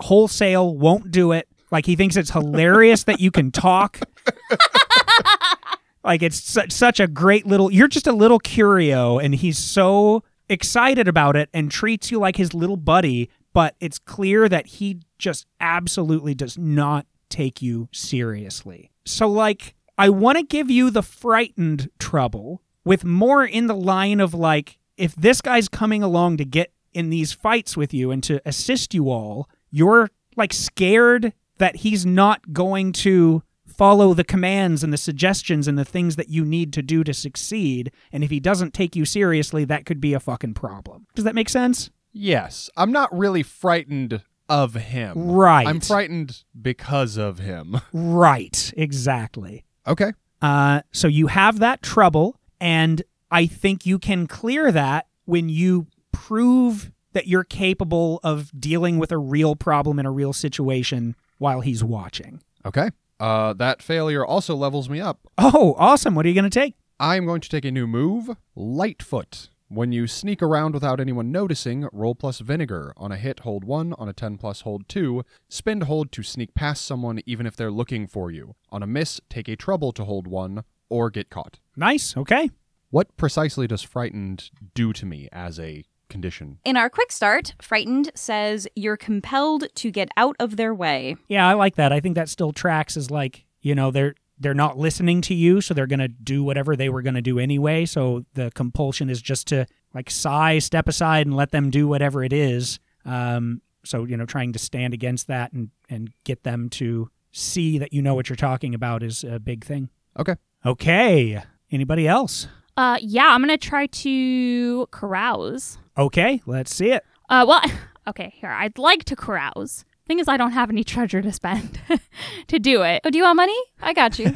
wholesale 0.00 0.76
won't 0.76 1.12
do 1.12 1.30
it. 1.30 1.46
Like 1.70 1.86
he 1.86 1.94
thinks 1.94 2.16
it's 2.16 2.30
hilarious 2.30 3.04
that 3.04 3.20
you 3.20 3.30
can 3.30 3.52
talk 3.52 4.00
Like 6.02 6.22
it's 6.22 6.42
such 6.42 6.72
such 6.72 6.98
a 6.98 7.06
great 7.06 7.46
little. 7.46 7.70
You're 7.70 7.88
just 7.88 8.06
a 8.06 8.12
little 8.12 8.38
curio, 8.38 9.18
and 9.18 9.34
he's 9.34 9.58
so 9.58 10.22
excited 10.48 11.06
about 11.06 11.36
it 11.36 11.48
and 11.52 11.70
treats 11.70 12.10
you 12.10 12.18
like 12.18 12.36
his 12.36 12.54
little 12.54 12.76
buddy. 12.76 13.30
But 13.52 13.74
it's 13.80 13.98
clear 13.98 14.48
that 14.48 14.66
he 14.66 15.00
just 15.18 15.46
absolutely 15.60 16.34
does 16.34 16.56
not 16.56 17.06
take 17.28 17.60
you 17.60 17.88
seriously. 17.92 18.90
So 19.04 19.28
like, 19.28 19.74
I 19.98 20.08
want 20.08 20.38
to 20.38 20.44
give 20.44 20.70
you 20.70 20.90
the 20.90 21.02
frightened 21.02 21.90
trouble 21.98 22.62
with 22.84 23.04
more 23.04 23.44
in 23.44 23.66
the 23.66 23.74
line 23.74 24.20
of 24.20 24.32
like, 24.32 24.78
if 24.96 25.14
this 25.16 25.40
guy's 25.40 25.68
coming 25.68 26.02
along 26.02 26.36
to 26.38 26.44
get 26.44 26.72
in 26.92 27.10
these 27.10 27.32
fights 27.32 27.76
with 27.76 27.92
you 27.92 28.10
and 28.10 28.22
to 28.24 28.40
assist 28.46 28.94
you 28.94 29.10
all, 29.10 29.48
you're 29.70 30.10
like 30.36 30.52
scared 30.52 31.32
that 31.58 31.76
he's 31.76 32.06
not 32.06 32.52
going 32.52 32.92
to 32.92 33.42
follow 33.80 34.12
the 34.12 34.24
commands 34.24 34.84
and 34.84 34.92
the 34.92 34.98
suggestions 34.98 35.66
and 35.66 35.78
the 35.78 35.86
things 35.86 36.16
that 36.16 36.28
you 36.28 36.44
need 36.44 36.70
to 36.70 36.82
do 36.82 37.02
to 37.02 37.14
succeed. 37.14 37.90
And 38.12 38.22
if 38.22 38.28
he 38.28 38.38
doesn't 38.38 38.74
take 38.74 38.94
you 38.94 39.06
seriously, 39.06 39.64
that 39.64 39.86
could 39.86 40.02
be 40.02 40.12
a 40.12 40.20
fucking 40.20 40.52
problem. 40.52 41.06
Does 41.14 41.24
that 41.24 41.34
make 41.34 41.48
sense? 41.48 41.88
Yes, 42.12 42.68
I'm 42.76 42.92
not 42.92 43.08
really 43.16 43.42
frightened 43.42 44.20
of 44.50 44.74
him. 44.74 45.14
Right. 45.16 45.66
I'm 45.66 45.80
frightened 45.80 46.44
because 46.60 47.16
of 47.16 47.38
him. 47.38 47.80
Right, 47.94 48.70
exactly. 48.76 49.64
Okay. 49.86 50.12
Uh, 50.42 50.82
so 50.92 51.08
you 51.08 51.28
have 51.28 51.60
that 51.60 51.82
trouble, 51.82 52.38
and 52.60 53.02
I 53.30 53.46
think 53.46 53.86
you 53.86 53.98
can 53.98 54.26
clear 54.26 54.70
that 54.72 55.06
when 55.24 55.48
you 55.48 55.86
prove 56.12 56.92
that 57.14 57.28
you're 57.28 57.44
capable 57.44 58.20
of 58.22 58.52
dealing 58.60 58.98
with 58.98 59.10
a 59.10 59.18
real 59.18 59.56
problem 59.56 59.98
in 59.98 60.04
a 60.04 60.10
real 60.10 60.34
situation 60.34 61.16
while 61.38 61.62
he's 61.62 61.82
watching. 61.82 62.42
Okay. 62.66 62.90
Uh, 63.20 63.52
that 63.52 63.82
failure 63.82 64.24
also 64.24 64.56
levels 64.56 64.88
me 64.88 65.00
up. 65.00 65.20
Oh, 65.36 65.74
awesome. 65.78 66.14
What 66.14 66.24
are 66.24 66.28
you 66.28 66.34
going 66.34 66.50
to 66.50 66.60
take? 66.60 66.74
I'm 66.98 67.26
going 67.26 67.42
to 67.42 67.48
take 67.48 67.64
a 67.64 67.70
new 67.70 67.86
move, 67.86 68.30
Lightfoot. 68.56 69.50
When 69.68 69.92
you 69.92 70.06
sneak 70.06 70.42
around 70.42 70.74
without 70.74 70.98
anyone 70.98 71.30
noticing, 71.30 71.88
roll 71.92 72.14
plus 72.14 72.40
vinegar. 72.40 72.92
On 72.96 73.12
a 73.12 73.16
hit, 73.16 73.40
hold 73.40 73.62
1. 73.64 73.92
On 73.92 74.08
a 74.08 74.12
10 74.12 74.36
plus, 74.38 74.62
hold 74.62 74.88
2. 74.88 75.22
Spend 75.48 75.84
hold 75.84 76.10
to 76.12 76.22
sneak 76.22 76.54
past 76.54 76.84
someone 76.84 77.20
even 77.24 77.46
if 77.46 77.54
they're 77.54 77.70
looking 77.70 78.06
for 78.08 78.30
you. 78.30 78.56
On 78.70 78.82
a 78.82 78.86
miss, 78.86 79.20
take 79.28 79.48
a 79.48 79.54
trouble 79.54 79.92
to 79.92 80.04
hold 80.04 80.26
1 80.26 80.64
or 80.88 81.08
get 81.08 81.30
caught. 81.30 81.60
Nice. 81.76 82.16
Okay. 82.16 82.50
What 82.90 83.16
precisely 83.16 83.68
does 83.68 83.82
frightened 83.82 84.50
do 84.74 84.92
to 84.94 85.06
me 85.06 85.28
as 85.30 85.60
a 85.60 85.84
condition? 86.10 86.58
In 86.64 86.76
our 86.76 86.90
quick 86.90 87.10
start, 87.12 87.54
Frightened 87.62 88.10
says 88.14 88.68
you're 88.76 88.96
compelled 88.96 89.64
to 89.76 89.90
get 89.90 90.10
out 90.16 90.36
of 90.38 90.56
their 90.56 90.74
way. 90.74 91.16
Yeah, 91.28 91.48
I 91.48 91.54
like 91.54 91.76
that. 91.76 91.92
I 91.92 92.00
think 92.00 92.16
that 92.16 92.28
still 92.28 92.52
tracks 92.52 92.96
as 92.96 93.10
like, 93.10 93.46
you 93.62 93.74
know, 93.74 93.90
they're 93.90 94.14
they're 94.38 94.54
not 94.54 94.78
listening 94.78 95.20
to 95.20 95.34
you, 95.34 95.60
so 95.60 95.74
they're 95.74 95.86
going 95.86 96.00
to 96.00 96.08
do 96.08 96.42
whatever 96.42 96.74
they 96.74 96.88
were 96.88 97.02
going 97.02 97.14
to 97.14 97.22
do 97.22 97.38
anyway. 97.38 97.84
So 97.84 98.24
the 98.32 98.50
compulsion 98.54 99.10
is 99.10 99.20
just 99.20 99.46
to 99.48 99.66
like 99.94 100.10
sigh, 100.10 100.58
step 100.58 100.88
aside, 100.88 101.26
and 101.26 101.36
let 101.36 101.50
them 101.50 101.70
do 101.70 101.86
whatever 101.86 102.24
it 102.24 102.32
is. 102.32 102.78
Um, 103.04 103.60
so 103.84 104.04
you 104.04 104.16
know, 104.16 104.26
trying 104.26 104.52
to 104.54 104.58
stand 104.58 104.94
against 104.94 105.26
that 105.26 105.52
and 105.52 105.70
and 105.88 106.10
get 106.24 106.42
them 106.42 106.70
to 106.70 107.10
see 107.32 107.78
that 107.78 107.92
you 107.92 108.02
know 108.02 108.14
what 108.14 108.28
you're 108.28 108.36
talking 108.36 108.74
about 108.74 109.02
is 109.02 109.24
a 109.24 109.38
big 109.38 109.64
thing. 109.64 109.90
Okay. 110.18 110.36
Okay. 110.64 111.42
Anybody 111.70 112.08
else? 112.08 112.48
Uh, 112.76 112.98
yeah, 113.00 113.28
I'm 113.28 113.40
gonna 113.42 113.58
try 113.58 113.86
to 113.86 114.86
carouse. 114.90 115.78
Okay, 115.98 116.40
let's 116.46 116.74
see 116.74 116.90
it. 116.92 117.04
Uh, 117.28 117.44
well, 117.46 117.62
okay, 118.08 118.32
here. 118.36 118.50
I'd 118.50 118.78
like 118.78 119.04
to 119.04 119.16
carouse. 119.16 119.84
Thing 120.06 120.18
is, 120.18 120.28
I 120.28 120.36
don't 120.36 120.52
have 120.52 120.70
any 120.70 120.82
treasure 120.94 121.22
to 121.22 121.32
spend 121.32 121.80
to 122.48 122.58
do 122.58 122.82
it. 122.82 123.02
Oh, 123.04 123.10
do 123.10 123.18
you 123.18 123.24
want 123.24 123.36
money? 123.36 123.58
I 123.82 123.92
got 123.92 124.18
you. 124.18 124.32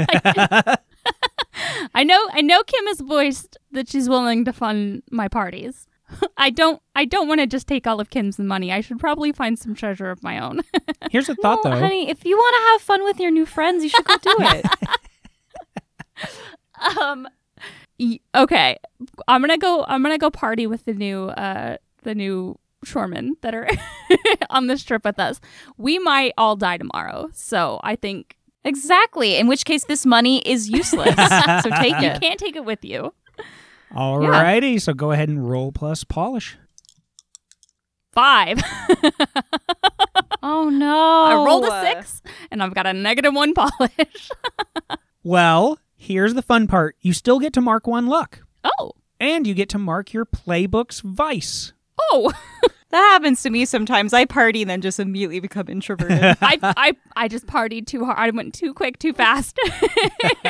I 1.95 2.05
know, 2.05 2.29
I 2.33 2.41
know. 2.41 2.63
Kim 2.65 2.87
has 2.87 3.01
voiced 3.01 3.57
that 3.73 3.89
she's 3.89 4.09
willing 4.09 4.45
to 4.47 4.53
fund 4.53 5.03
my 5.11 5.29
parties. 5.29 5.87
I 6.37 6.51
don't, 6.51 6.81
I 6.95 7.05
don't 7.05 7.29
want 7.29 7.41
to 7.41 7.47
just 7.47 7.67
take 7.67 7.87
all 7.87 8.01
of 8.01 8.11
Kim's 8.11 8.39
money. 8.39 8.73
I 8.73 8.81
should 8.81 8.99
probably 8.99 9.33
find 9.33 9.59
some 9.59 9.75
treasure 9.75 10.11
of 10.11 10.23
my 10.23 10.39
own. 10.39 10.61
Here's 11.11 11.29
a 11.29 11.35
thought 11.35 11.61
no, 11.65 11.71
though. 11.71 11.79
honey, 11.79 12.09
if 12.09 12.25
you 12.25 12.37
want 12.37 12.55
to 12.57 12.73
have 12.73 12.81
fun 12.83 13.05
with 13.05 13.19
your 13.21 13.31
new 13.31 13.47
friends, 13.47 13.83
you 13.83 13.91
should 13.91 14.05
go 14.05 14.17
do 14.17 14.37
it. 14.41 14.67
um, 17.01 17.29
okay, 18.35 18.77
I'm 19.29 19.41
gonna 19.41 19.59
go. 19.59 19.85
I'm 19.87 20.03
gonna 20.03 20.19
go 20.19 20.31
party 20.31 20.67
with 20.67 20.85
the 20.85 20.95
new, 20.95 21.27
uh, 21.29 21.77
the 22.03 22.15
new 22.15 22.59
shoremen 22.85 23.31
that 23.43 23.55
are 23.55 23.69
on 24.51 24.67
this 24.67 24.83
trip 24.85 25.05
with 25.05 25.19
us. 25.19 25.41
We 25.77 25.99
might 25.99 26.33
all 26.37 26.57
die 26.57 26.77
tomorrow, 26.79 27.31
so 27.33 27.81
I 27.83 27.97
think 27.97 28.37
exactly. 28.65 29.37
In 29.37 29.47
which 29.47 29.65
case, 29.65 29.85
this 29.85 30.05
money 30.07 30.39
is 30.41 30.69
useless. 30.69 31.15
so 31.63 31.71
take 31.71 32.01
you 32.01 32.11
can't 32.21 32.39
take 32.39 32.57
it 32.57 32.65
with 32.65 32.85
you. 32.85 33.13
Alrighty, 33.93 34.81
so 34.81 34.93
go 34.93 35.13
ahead 35.13 35.29
and 35.29 35.49
roll 35.49 35.73
plus 35.73 36.05
polish. 36.05 36.57
Five. 38.13 38.63
Oh 40.47 40.69
no! 40.69 41.23
I 41.23 41.35
rolled 41.43 41.65
a 41.65 41.81
six, 41.81 42.21
and 42.51 42.63
I've 42.63 42.75
got 42.75 42.87
a 42.87 42.93
negative 42.93 43.33
one 43.35 43.55
polish. 43.55 44.31
Well, 45.23 45.79
here's 46.05 46.35
the 46.35 46.43
fun 46.43 46.67
part. 46.67 46.97
You 47.01 47.13
still 47.13 47.39
get 47.41 47.53
to 47.55 47.61
mark 47.61 47.87
one 47.87 48.07
luck. 48.07 48.41
oh, 48.63 48.93
And 49.21 49.47
you 49.47 49.55
get 49.55 49.69
to 49.71 49.79
mark 49.79 50.13
your 50.13 50.25
playbook's 50.25 51.01
vice. 51.01 51.73
Oh. 51.99 52.33
That 52.95 53.01
happens 53.15 53.43
to 53.43 53.51
me 53.51 53.65
sometimes. 53.65 54.13
I 54.13 54.25
party 54.25 54.63
and 54.63 54.71
then 54.71 54.81
just 54.81 55.01
immediately 55.01 55.41
become 55.41 55.67
introverted. 55.69 56.23
I, 56.41 56.59
I 56.63 56.93
I 57.17 57.27
just 57.27 57.45
partied 57.45 57.89
too 57.89 58.05
hard. 58.05 58.17
I 58.17 58.31
went 58.31 58.55
too 58.55 58.73
quick, 58.73 59.01
too 59.01 59.13
fast. 59.13 59.59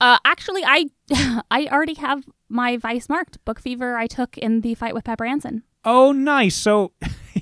uh, 0.00 0.18
actually, 0.24 0.62
I 0.64 0.84
I 1.50 1.66
already 1.72 1.94
have 1.94 2.22
my 2.48 2.76
vice 2.76 3.08
marked. 3.08 3.44
Book 3.44 3.58
fever. 3.58 3.96
I 3.96 4.06
took 4.06 4.38
in 4.38 4.60
the 4.60 4.76
fight 4.76 4.94
with 4.94 5.02
Pepper 5.02 5.24
Anson. 5.24 5.64
Oh, 5.84 6.12
nice. 6.12 6.54
So 6.54 6.92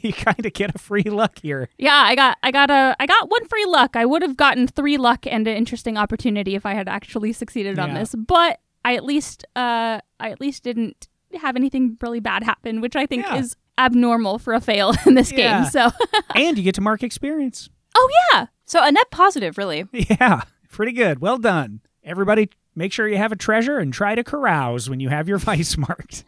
you 0.00 0.14
kind 0.14 0.46
of 0.46 0.54
get 0.54 0.74
a 0.74 0.78
free 0.78 1.02
luck 1.02 1.40
here. 1.42 1.68
Yeah, 1.76 2.02
I 2.02 2.14
got 2.14 2.38
I 2.42 2.50
got 2.52 2.70
a 2.70 2.96
I 2.98 3.04
got 3.04 3.30
one 3.30 3.46
free 3.48 3.66
luck. 3.66 3.96
I 3.96 4.06
would 4.06 4.22
have 4.22 4.38
gotten 4.38 4.66
three 4.66 4.96
luck 4.96 5.26
and 5.26 5.46
an 5.46 5.58
interesting 5.58 5.98
opportunity 5.98 6.54
if 6.54 6.64
I 6.64 6.72
had 6.72 6.88
actually 6.88 7.34
succeeded 7.34 7.78
on 7.78 7.92
this. 7.92 8.14
But 8.14 8.60
I 8.82 8.96
at 8.96 9.04
least 9.04 9.44
uh 9.54 10.00
I 10.18 10.30
at 10.30 10.40
least 10.40 10.62
didn't 10.62 11.08
have 11.38 11.56
anything 11.56 11.96
really 12.00 12.20
bad 12.20 12.42
happen, 12.42 12.80
which 12.80 12.96
I 12.96 13.06
think 13.06 13.24
Yeah. 13.26 13.36
is 13.36 13.56
abnormal 13.78 14.38
for 14.38 14.52
a 14.54 14.60
fail 14.60 14.92
in 15.06 15.14
this 15.14 15.32
Yeah. 15.32 15.62
game. 15.62 15.70
So 15.70 15.90
and 16.34 16.56
you 16.58 16.64
get 16.64 16.74
to 16.76 16.80
mark 16.80 17.02
experience. 17.02 17.68
Oh 17.94 18.10
yeah. 18.32 18.46
so 18.64 18.82
a 18.82 18.90
net 18.90 19.10
positive, 19.10 19.58
really. 19.58 19.86
Yeah, 19.92 20.42
pretty 20.70 20.92
good. 20.92 21.20
Well 21.20 21.38
done. 21.38 21.80
Everybody, 22.04 22.48
make 22.74 22.92
sure 22.92 23.06
you 23.08 23.16
have 23.18 23.32
a 23.32 23.36
treasure 23.36 23.78
and 23.78 23.92
try 23.92 24.14
to 24.14 24.24
carouse 24.24 24.88
when 24.90 24.98
you 25.00 25.08
have 25.10 25.28
your 25.28 25.38
vice 25.50 25.76
marked. 25.76 26.24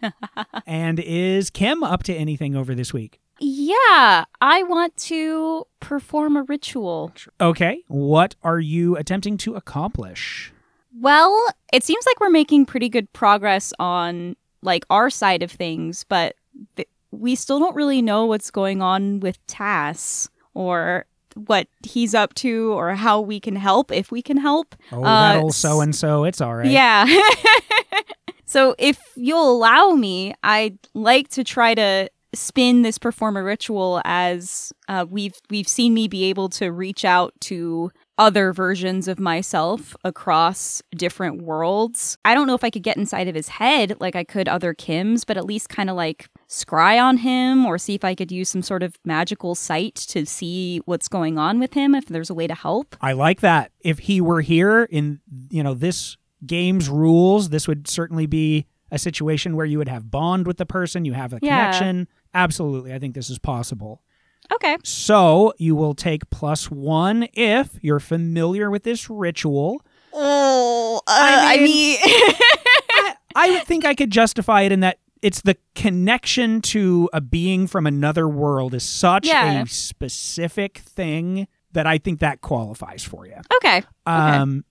and 0.66 1.00
is 1.00 1.50
Kim 1.50 1.82
up 1.82 2.02
to 2.04 2.14
anything 2.14 2.54
over 2.54 2.74
this 2.74 2.92
week? 2.92 3.20
Yeah, 3.40 4.24
I 4.40 4.62
want 4.62 4.96
to 4.98 5.64
perform 5.80 6.36
a 6.36 6.42
ritual. 6.44 7.12
Okay. 7.40 7.82
What 7.88 8.36
are 8.44 8.60
you 8.60 8.96
attempting 8.96 9.36
to 9.38 9.54
accomplish? 9.56 10.52
Well, 10.96 11.48
it 11.72 11.82
seems 11.82 12.06
like 12.06 12.20
we're 12.20 12.30
making 12.30 12.66
pretty 12.66 12.88
good 12.88 13.12
progress 13.12 13.72
on 13.80 14.36
like 14.64 14.84
our 14.90 15.10
side 15.10 15.42
of 15.42 15.50
things, 15.52 16.04
but 16.08 16.34
th- 16.76 16.88
we 17.10 17.34
still 17.36 17.58
don't 17.60 17.76
really 17.76 18.02
know 18.02 18.26
what's 18.26 18.50
going 18.50 18.82
on 18.82 19.20
with 19.20 19.38
Tass 19.46 20.28
or 20.54 21.06
what 21.34 21.68
he's 21.82 22.14
up 22.14 22.34
to 22.34 22.72
or 22.72 22.94
how 22.94 23.20
we 23.20 23.40
can 23.40 23.56
help 23.56 23.90
if 23.92 24.10
we 24.10 24.22
can 24.22 24.36
help. 24.36 24.74
Oh, 24.92 25.02
Uh, 25.02 25.32
that 25.34 25.42
old 25.42 25.54
so 25.54 25.80
and 25.80 25.94
so. 25.94 26.24
It's 26.24 26.40
all 26.40 26.54
right. 26.54 26.66
Yeah. 26.70 27.06
so 28.44 28.74
if 28.78 28.98
you'll 29.16 29.50
allow 29.50 29.90
me, 29.90 30.34
I'd 30.42 30.78
like 30.94 31.28
to 31.30 31.44
try 31.44 31.74
to 31.74 32.08
spin 32.34 32.82
this 32.82 32.98
performer 32.98 33.44
ritual 33.44 34.00
as 34.04 34.72
uh, 34.88 35.06
we've 35.08 35.34
we've 35.50 35.68
seen 35.68 35.94
me 35.94 36.08
be 36.08 36.24
able 36.24 36.48
to 36.48 36.70
reach 36.72 37.04
out 37.04 37.32
to 37.40 37.92
other 38.16 38.52
versions 38.52 39.08
of 39.08 39.18
myself 39.18 39.96
across 40.04 40.82
different 40.96 41.42
worlds. 41.42 42.16
I 42.24 42.34
don't 42.34 42.46
know 42.46 42.54
if 42.54 42.62
I 42.62 42.70
could 42.70 42.82
get 42.84 42.96
inside 42.96 43.26
of 43.28 43.34
his 43.34 43.48
head 43.48 43.96
like 44.00 44.14
I 44.14 44.22
could 44.22 44.48
other 44.48 44.72
Kims, 44.74 45.24
but 45.26 45.36
at 45.36 45.44
least 45.44 45.68
kind 45.68 45.90
of 45.90 45.96
like 45.96 46.28
scry 46.48 47.02
on 47.02 47.16
him 47.18 47.66
or 47.66 47.76
see 47.76 47.94
if 47.94 48.04
I 48.04 48.14
could 48.14 48.30
use 48.30 48.48
some 48.48 48.62
sort 48.62 48.82
of 48.84 48.94
magical 49.04 49.54
sight 49.56 49.96
to 49.96 50.24
see 50.26 50.78
what's 50.84 51.08
going 51.08 51.38
on 51.38 51.58
with 51.58 51.74
him 51.74 51.94
if 51.94 52.06
there's 52.06 52.30
a 52.30 52.34
way 52.34 52.46
to 52.46 52.54
help. 52.54 52.94
I 53.00 53.12
like 53.12 53.40
that. 53.40 53.72
If 53.80 53.98
he 54.00 54.20
were 54.20 54.42
here 54.42 54.84
in, 54.84 55.20
you 55.50 55.62
know, 55.64 55.74
this 55.74 56.16
game's 56.46 56.88
rules, 56.88 57.48
this 57.48 57.66
would 57.66 57.88
certainly 57.88 58.26
be 58.26 58.66
a 58.92 58.98
situation 58.98 59.56
where 59.56 59.66
you 59.66 59.78
would 59.78 59.88
have 59.88 60.08
bond 60.12 60.46
with 60.46 60.58
the 60.58 60.66
person, 60.66 61.04
you 61.04 61.14
have 61.14 61.32
a 61.32 61.40
Yeah. 61.42 61.72
connection. 61.72 62.06
Absolutely. 62.32 62.92
I 62.94 63.00
think 63.00 63.14
this 63.16 63.28
is 63.28 63.40
possible. 63.40 64.02
Okay. 64.52 64.76
So 64.84 65.52
you 65.58 65.74
will 65.74 65.94
take 65.94 66.28
plus 66.30 66.70
one 66.70 67.28
if 67.32 67.78
you're 67.82 68.00
familiar 68.00 68.70
with 68.70 68.82
this 68.84 69.08
ritual. 69.10 69.82
Oh, 70.12 71.00
I 71.06 71.54
I 71.54 71.56
mean- 71.58 71.64
mean, 71.64 71.98
I, 72.04 73.14
I 73.36 73.58
think 73.64 73.84
I 73.84 73.94
could 73.94 74.10
justify 74.10 74.62
it 74.62 74.72
in 74.72 74.80
that 74.80 74.98
it's 75.22 75.40
the 75.40 75.56
connection 75.74 76.60
to 76.60 77.08
a 77.12 77.20
being 77.20 77.66
from 77.66 77.86
another 77.86 78.28
world 78.28 78.74
is 78.74 78.82
such 78.84 79.26
Yeah. 79.26 79.62
a 79.62 79.66
specific 79.66 80.78
thing 80.78 81.48
that 81.72 81.86
I 81.86 81.98
think 81.98 82.20
that 82.20 82.40
qualifies 82.42 83.02
for 83.02 83.26
you. 83.26 83.36
okay. 83.56 83.82
Um, 84.06 84.64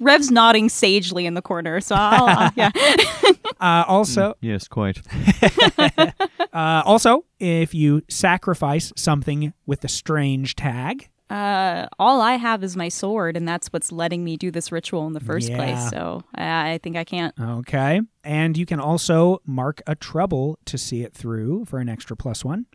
Rev's 0.00 0.30
nodding 0.30 0.70
sagely 0.70 1.26
in 1.26 1.34
the 1.34 1.42
corner, 1.42 1.80
so 1.82 1.94
I'll, 1.96 2.28
uh, 2.46 2.50
yeah. 2.56 2.70
Uh, 3.60 3.84
also, 3.86 4.34
Yes, 4.40 4.66
quite. 4.68 4.98
Uh, 6.52 6.82
also, 6.84 7.24
if 7.38 7.74
you 7.74 8.02
sacrifice 8.08 8.92
something 8.96 9.52
with 9.66 9.80
the 9.80 9.88
strange 9.88 10.56
tag, 10.56 11.08
Uh, 11.30 11.86
all 11.98 12.20
I 12.20 12.34
have 12.38 12.64
is 12.64 12.76
my 12.76 12.88
sword, 12.88 13.36
and 13.36 13.46
that's 13.46 13.68
what's 13.68 13.92
letting 13.92 14.24
me 14.24 14.36
do 14.36 14.50
this 14.50 14.72
ritual 14.72 15.06
in 15.06 15.12
the 15.12 15.20
first 15.20 15.50
Yeah. 15.50 15.56
place. 15.56 15.88
So 15.90 16.24
I, 16.34 16.72
I 16.72 16.78
think 16.78 16.96
I 16.96 17.04
can't. 17.04 17.32
okay, 17.40 18.00
and 18.24 18.56
you 18.58 18.66
can 18.66 18.80
also 18.80 19.40
mark 19.46 19.80
a 19.86 19.94
trouble 19.94 20.58
to 20.64 20.76
see 20.76 21.02
it 21.02 21.14
through 21.14 21.66
for 21.66 21.78
an 21.78 21.88
extra 21.88 22.16
plus 22.16 22.44
one. 22.44 22.66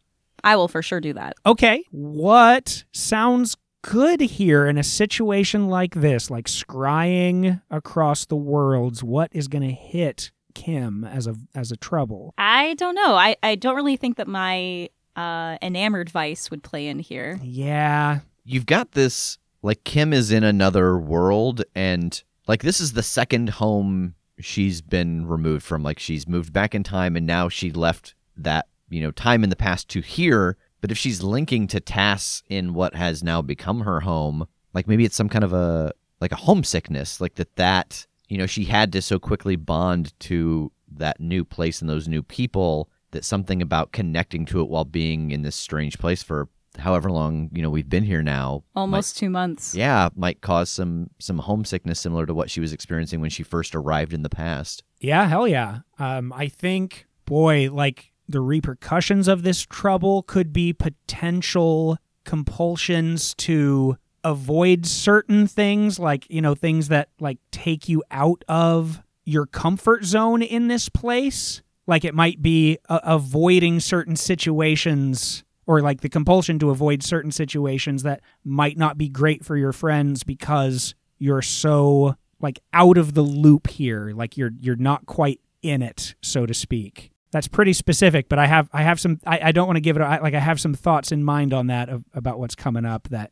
I 0.43 0.55
will 0.55 0.69
for 0.69 0.81
sure 0.81 1.01
do 1.01 1.11
that. 1.13 1.33
Okay, 1.45 1.83
what 1.91 2.85
sounds 2.93 3.57
good 3.81 4.21
here 4.21 4.67
in 4.67 4.77
a 4.77 4.83
situation 4.83 5.67
like 5.67 5.93
this, 5.95 6.29
like 6.31 6.47
scrying 6.47 7.61
across 7.69 8.25
the 8.25 8.35
worlds? 8.38 9.03
What 9.03 9.29
is 9.33 9.47
going 9.47 9.63
to 9.67 9.73
hit 9.73 10.31
Kim 10.55 11.03
as 11.03 11.27
a 11.27 11.35
as 11.53 11.71
a 11.71 11.77
trouble? 11.77 12.33
I 12.37 12.73
don't 12.73 12.95
know. 12.95 13.13
I, 13.15 13.35
I 13.43 13.53
don't 13.53 13.75
really 13.75 13.97
think 13.97 14.17
that 14.17 14.27
my 14.27 14.89
uh, 15.15 15.57
enamored 15.61 16.09
vice 16.09 16.49
would 16.49 16.63
play 16.63 16.87
in 16.87 16.97
here. 16.97 17.39
Yeah, 17.43 18.21
You've 18.47 18.67
got 18.67 18.91
this 18.91 19.39
like 19.63 19.83
Kim 19.83 20.13
is 20.13 20.31
in 20.31 20.43
another 20.43 20.97
world 20.99 21.63
and 21.73 22.23
like 22.47 22.61
this 22.61 22.79
is 22.79 22.93
the 22.93 23.01
second 23.01 23.49
home 23.49 24.13
she's 24.39 24.81
been 24.81 25.25
removed 25.25 25.63
from. 25.63 25.81
Like 25.81 25.97
she's 25.97 26.27
moved 26.27 26.53
back 26.53 26.75
in 26.75 26.83
time 26.83 27.15
and 27.15 27.25
now 27.25 27.49
she 27.49 27.71
left 27.71 28.13
that, 28.37 28.67
you 28.89 29.01
know, 29.01 29.09
time 29.09 29.43
in 29.43 29.49
the 29.49 29.55
past 29.55 29.89
to 29.89 30.01
here. 30.01 30.57
But 30.79 30.91
if 30.91 30.97
she's 30.99 31.23
linking 31.23 31.65
to 31.67 31.79
tasks 31.79 32.43
in 32.47 32.75
what 32.75 32.93
has 32.93 33.23
now 33.23 33.41
become 33.41 33.81
her 33.81 34.01
home, 34.01 34.47
like 34.75 34.87
maybe 34.87 35.05
it's 35.05 35.15
some 35.15 35.29
kind 35.29 35.43
of 35.43 35.51
a 35.51 35.91
like 36.21 36.31
a 36.31 36.37
homesickness, 36.37 37.19
like 37.19 37.35
that 37.35 37.55
that, 37.55 38.05
you 38.27 38.38
know, 38.38 38.45
she 38.45 38.65
had 38.65 38.91
to 38.93 39.01
so 39.01 39.19
quickly 39.19 39.55
bond 39.55 40.17
to 40.21 40.71
that 40.97 41.19
new 41.19 41.43
place 41.43 41.81
and 41.81 41.89
those 41.89 42.07
new 42.07 42.23
people 42.23 42.89
that 43.11 43.25
something 43.25 43.61
about 43.61 43.91
connecting 43.91 44.45
to 44.45 44.61
it 44.61 44.69
while 44.69 44.85
being 44.85 45.31
in 45.31 45.41
this 45.41 45.55
strange 45.55 45.97
place 45.97 46.21
for 46.23 46.47
however 46.77 47.09
long 47.09 47.49
you 47.53 47.61
know 47.61 47.69
we've 47.69 47.88
been 47.89 48.03
here 48.03 48.21
now 48.21 48.61
Almost 48.75 49.17
two 49.17 49.29
months. 49.29 49.73
yeah 49.73 50.09
might 50.13 50.41
cause 50.41 50.69
some 50.69 51.09
some 51.19 51.38
homesickness 51.39 52.01
similar 52.01 52.25
to 52.25 52.33
what 52.33 52.49
she 52.51 52.59
was 52.59 52.73
experiencing 52.73 53.21
when 53.21 53.29
she 53.29 53.43
first 53.43 53.75
arrived 53.75 54.13
in 54.13 54.23
the 54.23 54.29
past 54.29 54.83
yeah, 54.99 55.27
hell 55.27 55.47
yeah. 55.47 55.79
Um, 55.99 56.33
I 56.33 56.47
think, 56.47 57.05
boy, 57.25 57.69
like 57.71 58.11
the 58.27 58.41
repercussions 58.41 59.27
of 59.27 59.43
this 59.43 59.61
trouble 59.61 60.23
could 60.23 60.51
be 60.51 60.73
potential 60.73 61.97
compulsions 62.23 63.35
to 63.35 63.97
avoid 64.25 64.85
certain 64.85 65.47
things, 65.47 65.99
like 65.99 66.29
you 66.29 66.41
know 66.41 66.55
things 66.55 66.89
that 66.89 67.09
like 67.19 67.38
take 67.51 67.88
you 67.88 68.03
out 68.11 68.43
of 68.49 69.01
your 69.23 69.45
comfort 69.45 70.03
zone 70.03 70.41
in 70.41 70.67
this 70.67 70.89
place. 70.89 71.61
Like 71.88 72.03
it 72.03 72.15
might 72.15 72.41
be 72.41 72.79
uh, 72.89 72.99
avoiding 73.03 73.79
certain 73.79 74.15
situations 74.15 75.43
or 75.67 75.81
like 75.81 76.01
the 76.01 76.09
compulsion 76.09 76.59
to 76.59 76.71
avoid 76.71 77.03
certain 77.03 77.31
situations 77.31 78.03
that 78.03 78.21
might 78.43 78.77
not 78.77 78.97
be 78.97 79.07
great 79.07 79.45
for 79.45 79.55
your 79.55 79.71
friends 79.71 80.23
because 80.23 80.95
you're 81.17 81.41
so 81.41 82.15
like 82.39 82.59
out 82.73 82.97
of 82.97 83.13
the 83.13 83.21
loop 83.21 83.67
here 83.67 84.11
like 84.15 84.38
you're 84.38 84.51
you're 84.59 84.75
not 84.75 85.05
quite 85.05 85.39
in 85.61 85.81
it 85.81 86.15
so 86.21 86.45
to 86.45 86.53
speak 86.53 87.11
that's 87.31 87.47
pretty 87.47 87.73
specific 87.73 88.27
but 88.29 88.38
i 88.38 88.45
have 88.45 88.69
i 88.73 88.83
have 88.83 88.99
some 88.99 89.19
i, 89.25 89.39
I 89.45 89.51
don't 89.51 89.65
want 89.65 89.77
to 89.77 89.81
give 89.81 89.95
it 89.95 90.01
I, 90.01 90.19
like 90.19 90.33
i 90.33 90.39
have 90.39 90.59
some 90.59 90.73
thoughts 90.73 91.11
in 91.11 91.23
mind 91.23 91.53
on 91.53 91.67
that 91.67 91.89
of, 91.89 92.03
about 92.13 92.39
what's 92.39 92.55
coming 92.55 92.85
up 92.85 93.07
that 93.09 93.31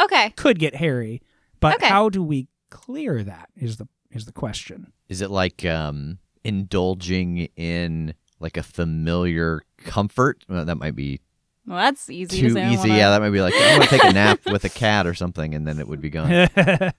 Okay. 0.00 0.30
could 0.36 0.58
get 0.58 0.74
hairy 0.76 1.22
but 1.60 1.76
Okay. 1.76 1.88
how 1.88 2.08
do 2.08 2.22
we 2.22 2.48
clear 2.70 3.22
that 3.22 3.48
is 3.56 3.76
the 3.76 3.86
is 4.10 4.24
the 4.26 4.32
question 4.32 4.92
is 5.08 5.20
it 5.20 5.30
like 5.30 5.64
um 5.64 6.18
indulging 6.42 7.48
in 7.56 8.14
like 8.40 8.56
a 8.56 8.62
familiar 8.62 9.62
comfort 9.78 10.44
well, 10.48 10.64
that 10.64 10.76
might 10.76 10.96
be 10.96 11.20
Well, 11.66 11.78
that's 11.78 12.10
easy. 12.10 12.40
too 12.40 12.48
to 12.48 12.54
say. 12.54 12.62
I 12.64 12.72
easy 12.72 12.88
wanna- 12.88 12.96
yeah 12.98 13.10
that 13.10 13.20
might 13.20 13.30
be 13.30 13.40
like 13.40 13.54
i 13.54 13.70
want 13.78 13.84
to 13.84 13.88
take 13.90 14.04
a 14.04 14.12
nap 14.12 14.40
with 14.46 14.64
a 14.64 14.68
cat 14.70 15.06
or 15.06 15.14
something 15.14 15.54
and 15.54 15.66
then 15.66 15.78
it 15.78 15.86
would 15.88 16.00
be 16.00 16.10
gone 16.10 16.48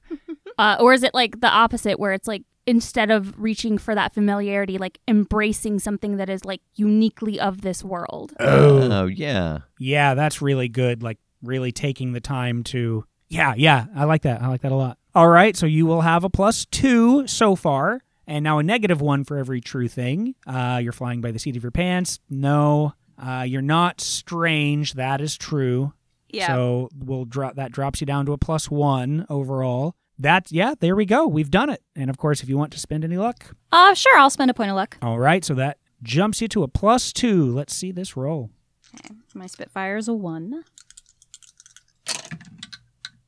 Uh, 0.57 0.77
or 0.79 0.93
is 0.93 1.03
it 1.03 1.13
like 1.13 1.41
the 1.41 1.49
opposite, 1.49 1.99
where 1.99 2.13
it's 2.13 2.29
like 2.29 2.43
instead 2.65 3.11
of 3.11 3.37
reaching 3.37 3.77
for 3.77 3.93
that 3.93 4.13
familiarity, 4.13 4.77
like 4.77 4.99
embracing 5.05 5.79
something 5.79 6.15
that 6.15 6.29
is 6.29 6.45
like 6.45 6.61
uniquely 6.75 7.37
of 7.37 7.59
this 7.59 7.83
world? 7.83 8.33
oh 8.39 9.05
yeah 9.05 9.59
yeah 9.79 10.13
that's 10.13 10.41
really 10.41 10.69
good 10.69 11.03
like 11.03 11.17
really 11.45 11.71
taking 11.71 12.11
the 12.13 12.19
time 12.19 12.63
to 12.63 13.05
yeah 13.29 13.53
yeah 13.57 13.85
i 13.95 14.03
like 14.03 14.21
that 14.23 14.41
i 14.41 14.47
like 14.47 14.61
that 14.61 14.71
a 14.71 14.75
lot 14.75 14.97
all 15.13 15.27
right 15.29 15.55
so 15.55 15.65
you 15.65 15.85
will 15.85 16.01
have 16.01 16.23
a 16.23 16.29
plus 16.29 16.65
two 16.65 17.25
so 17.27 17.55
far 17.55 18.01
and 18.27 18.43
now 18.43 18.57
a 18.59 18.63
negative 18.63 19.01
one 19.01 19.23
for 19.23 19.37
every 19.37 19.61
true 19.61 19.87
thing 19.87 20.35
uh, 20.47 20.79
you're 20.81 20.91
flying 20.91 21.21
by 21.21 21.31
the 21.31 21.39
seat 21.39 21.55
of 21.55 21.63
your 21.63 21.71
pants 21.71 22.19
no 22.29 22.93
uh, 23.17 23.45
you're 23.47 23.61
not 23.61 24.01
strange 24.01 24.93
that 24.93 25.21
is 25.21 25.37
true 25.37 25.93
Yeah. 26.29 26.47
so 26.47 26.89
we'll 26.97 27.25
drop 27.25 27.55
that 27.55 27.71
drops 27.71 28.01
you 28.01 28.07
down 28.07 28.25
to 28.25 28.33
a 28.33 28.37
plus 28.37 28.69
one 28.69 29.25
overall 29.29 29.95
that 30.19 30.51
yeah 30.51 30.75
there 30.79 30.95
we 30.95 31.05
go 31.05 31.27
we've 31.27 31.51
done 31.51 31.69
it 31.69 31.81
and 31.95 32.09
of 32.09 32.17
course 32.17 32.41
if 32.43 32.49
you 32.49 32.57
want 32.57 32.71
to 32.73 32.79
spend 32.79 33.03
any 33.03 33.17
luck 33.17 33.55
uh, 33.71 33.93
sure. 33.93 34.17
I'll 34.17 34.29
spend 34.29 34.49
a 34.51 34.53
point 34.53 34.69
of 34.69 34.75
luck. 34.75 34.97
all 35.01 35.19
right 35.19 35.43
so 35.43 35.53
that 35.55 35.77
jumps 36.03 36.41
you 36.41 36.47
to 36.49 36.63
a 36.63 36.67
plus 36.67 37.11
two 37.11 37.51
let's 37.53 37.73
see 37.73 37.91
this 37.91 38.15
roll 38.15 38.49
okay. 38.95 39.13
My 39.33 39.47
Spitfire 39.47 39.97
is 39.97 40.07
a 40.07 40.13
one. 40.13 40.63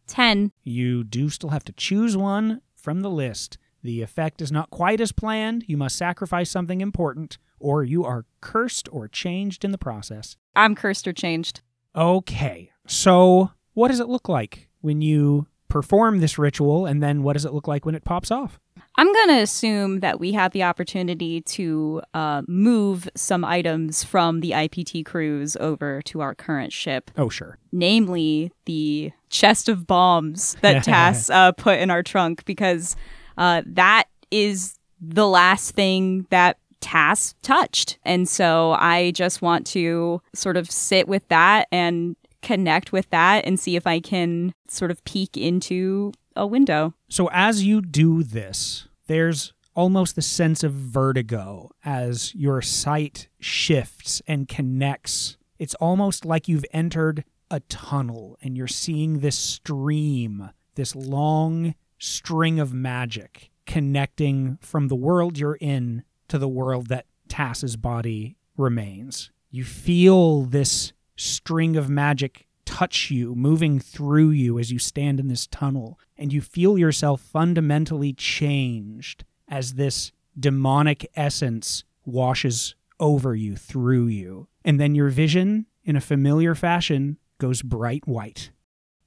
Ten. 0.07 0.51
You 0.63 1.03
do 1.03 1.29
still 1.29 1.49
have 1.49 1.63
to 1.65 1.73
choose 1.73 2.17
one 2.17 2.61
from 2.75 3.01
the 3.01 3.09
list. 3.09 3.57
The 3.83 4.01
effect 4.01 4.41
is 4.41 4.51
not 4.51 4.69
quite 4.69 4.99
as 4.99 5.11
planned. 5.11 5.65
You 5.67 5.77
must 5.77 5.95
sacrifice 5.95 6.49
something 6.49 6.81
important, 6.81 7.37
or 7.59 7.83
you 7.83 8.03
are 8.03 8.25
cursed 8.41 8.89
or 8.91 9.07
changed 9.07 9.63
in 9.63 9.71
the 9.71 9.77
process. 9.77 10.35
I'm 10.55 10.75
cursed 10.75 11.07
or 11.07 11.13
changed. 11.13 11.61
Okay, 11.95 12.71
so 12.87 13.51
what 13.73 13.89
does 13.89 13.99
it 13.99 14.09
look 14.09 14.27
like 14.27 14.69
when 14.81 15.01
you 15.01 15.47
perform 15.67 16.19
this 16.19 16.37
ritual, 16.37 16.85
and 16.85 17.03
then 17.03 17.23
what 17.23 17.33
does 17.33 17.45
it 17.45 17.53
look 17.53 17.67
like 17.67 17.85
when 17.85 17.95
it 17.95 18.03
pops 18.03 18.31
off? 18.31 18.59
I'm 18.99 19.13
going 19.13 19.27
to 19.29 19.41
assume 19.41 19.99
that 19.99 20.19
we 20.19 20.31
have 20.31 20.53
the 20.53 20.63
opportunity 20.63 21.41
to 21.41 22.01
uh, 22.15 22.41
move 22.47 23.07
some 23.15 23.45
items 23.45 24.03
from 24.03 24.39
the 24.39 24.51
IPT 24.51 25.05
cruise 25.05 25.55
over 25.57 26.01
to 26.03 26.21
our 26.21 26.33
current 26.33 26.73
ship, 26.73 27.11
Oh, 27.15 27.29
sure. 27.29 27.59
namely 27.71 28.51
the 28.65 29.11
chest 29.29 29.69
of 29.69 29.85
bombs 29.85 30.55
that 30.61 30.83
Tass 30.83 31.29
uh, 31.29 31.51
put 31.51 31.79
in 31.79 31.91
our 31.91 32.01
trunk, 32.01 32.43
because 32.45 32.95
uh, 33.37 33.61
that 33.67 34.05
is 34.31 34.79
the 34.99 35.27
last 35.27 35.75
thing 35.75 36.25
that 36.31 36.57
Tass 36.81 37.35
touched. 37.43 37.99
And 38.03 38.27
so 38.27 38.71
I 38.79 39.11
just 39.11 39.41
want 39.43 39.67
to 39.67 40.21
sort 40.33 40.57
of 40.57 40.69
sit 40.71 41.07
with 41.07 41.27
that 41.27 41.67
and 41.71 42.15
connect 42.41 42.91
with 42.91 43.09
that 43.11 43.45
and 43.45 43.59
see 43.59 43.75
if 43.75 43.85
I 43.85 43.99
can 43.99 44.53
sort 44.67 44.89
of 44.89 45.03
peek 45.03 45.37
into 45.37 46.13
a 46.35 46.45
window. 46.47 46.93
So 47.09 47.29
as 47.31 47.63
you 47.63 47.81
do 47.81 48.21
this, 48.23 48.86
there's 49.07 49.53
almost 49.73 50.15
the 50.15 50.21
sense 50.21 50.63
of 50.63 50.71
vertigo 50.71 51.69
as 51.85 52.33
your 52.33 52.61
sight 52.61 53.27
shifts 53.39 54.21
and 54.27 54.47
connects. 54.47 55.37
It's 55.59 55.75
almost 55.75 56.25
like 56.25 56.47
you've 56.47 56.65
entered 56.71 57.23
a 57.49 57.59
tunnel 57.61 58.37
and 58.41 58.57
you're 58.57 58.67
seeing 58.67 59.19
this 59.19 59.37
stream, 59.37 60.49
this 60.75 60.95
long 60.95 61.75
string 61.99 62.59
of 62.59 62.73
magic 62.73 63.51
connecting 63.65 64.57
from 64.61 64.87
the 64.87 64.95
world 64.95 65.37
you're 65.37 65.57
in 65.59 66.03
to 66.27 66.37
the 66.37 66.47
world 66.47 66.87
that 66.87 67.05
Tass's 67.27 67.75
body 67.75 68.37
remains. 68.55 69.31
You 69.51 69.63
feel 69.63 70.43
this 70.43 70.93
string 71.15 71.75
of 71.75 71.89
magic 71.89 72.46
touch 72.77 73.09
you, 73.09 73.33
moving 73.33 73.79
through 73.79 74.29
you 74.29 74.59
as 74.59 74.71
you 74.71 74.77
stand 74.77 75.19
in 75.19 75.29
this 75.29 75.47
tunnel, 75.47 75.97
and 76.15 76.31
you 76.31 76.41
feel 76.41 76.77
yourself 76.77 77.19
fundamentally 77.21 78.13
changed 78.13 79.25
as 79.47 79.73
this 79.73 80.11
demonic 80.39 81.09
essence 81.15 81.83
washes 82.05 82.75
over 82.99 83.33
you, 83.33 83.55
through 83.55 84.05
you. 84.05 84.47
And 84.63 84.79
then 84.79 84.93
your 84.93 85.09
vision, 85.09 85.65
in 85.85 85.95
a 85.95 86.01
familiar 86.01 86.53
fashion, 86.53 87.17
goes 87.39 87.63
bright 87.63 88.07
white. 88.07 88.51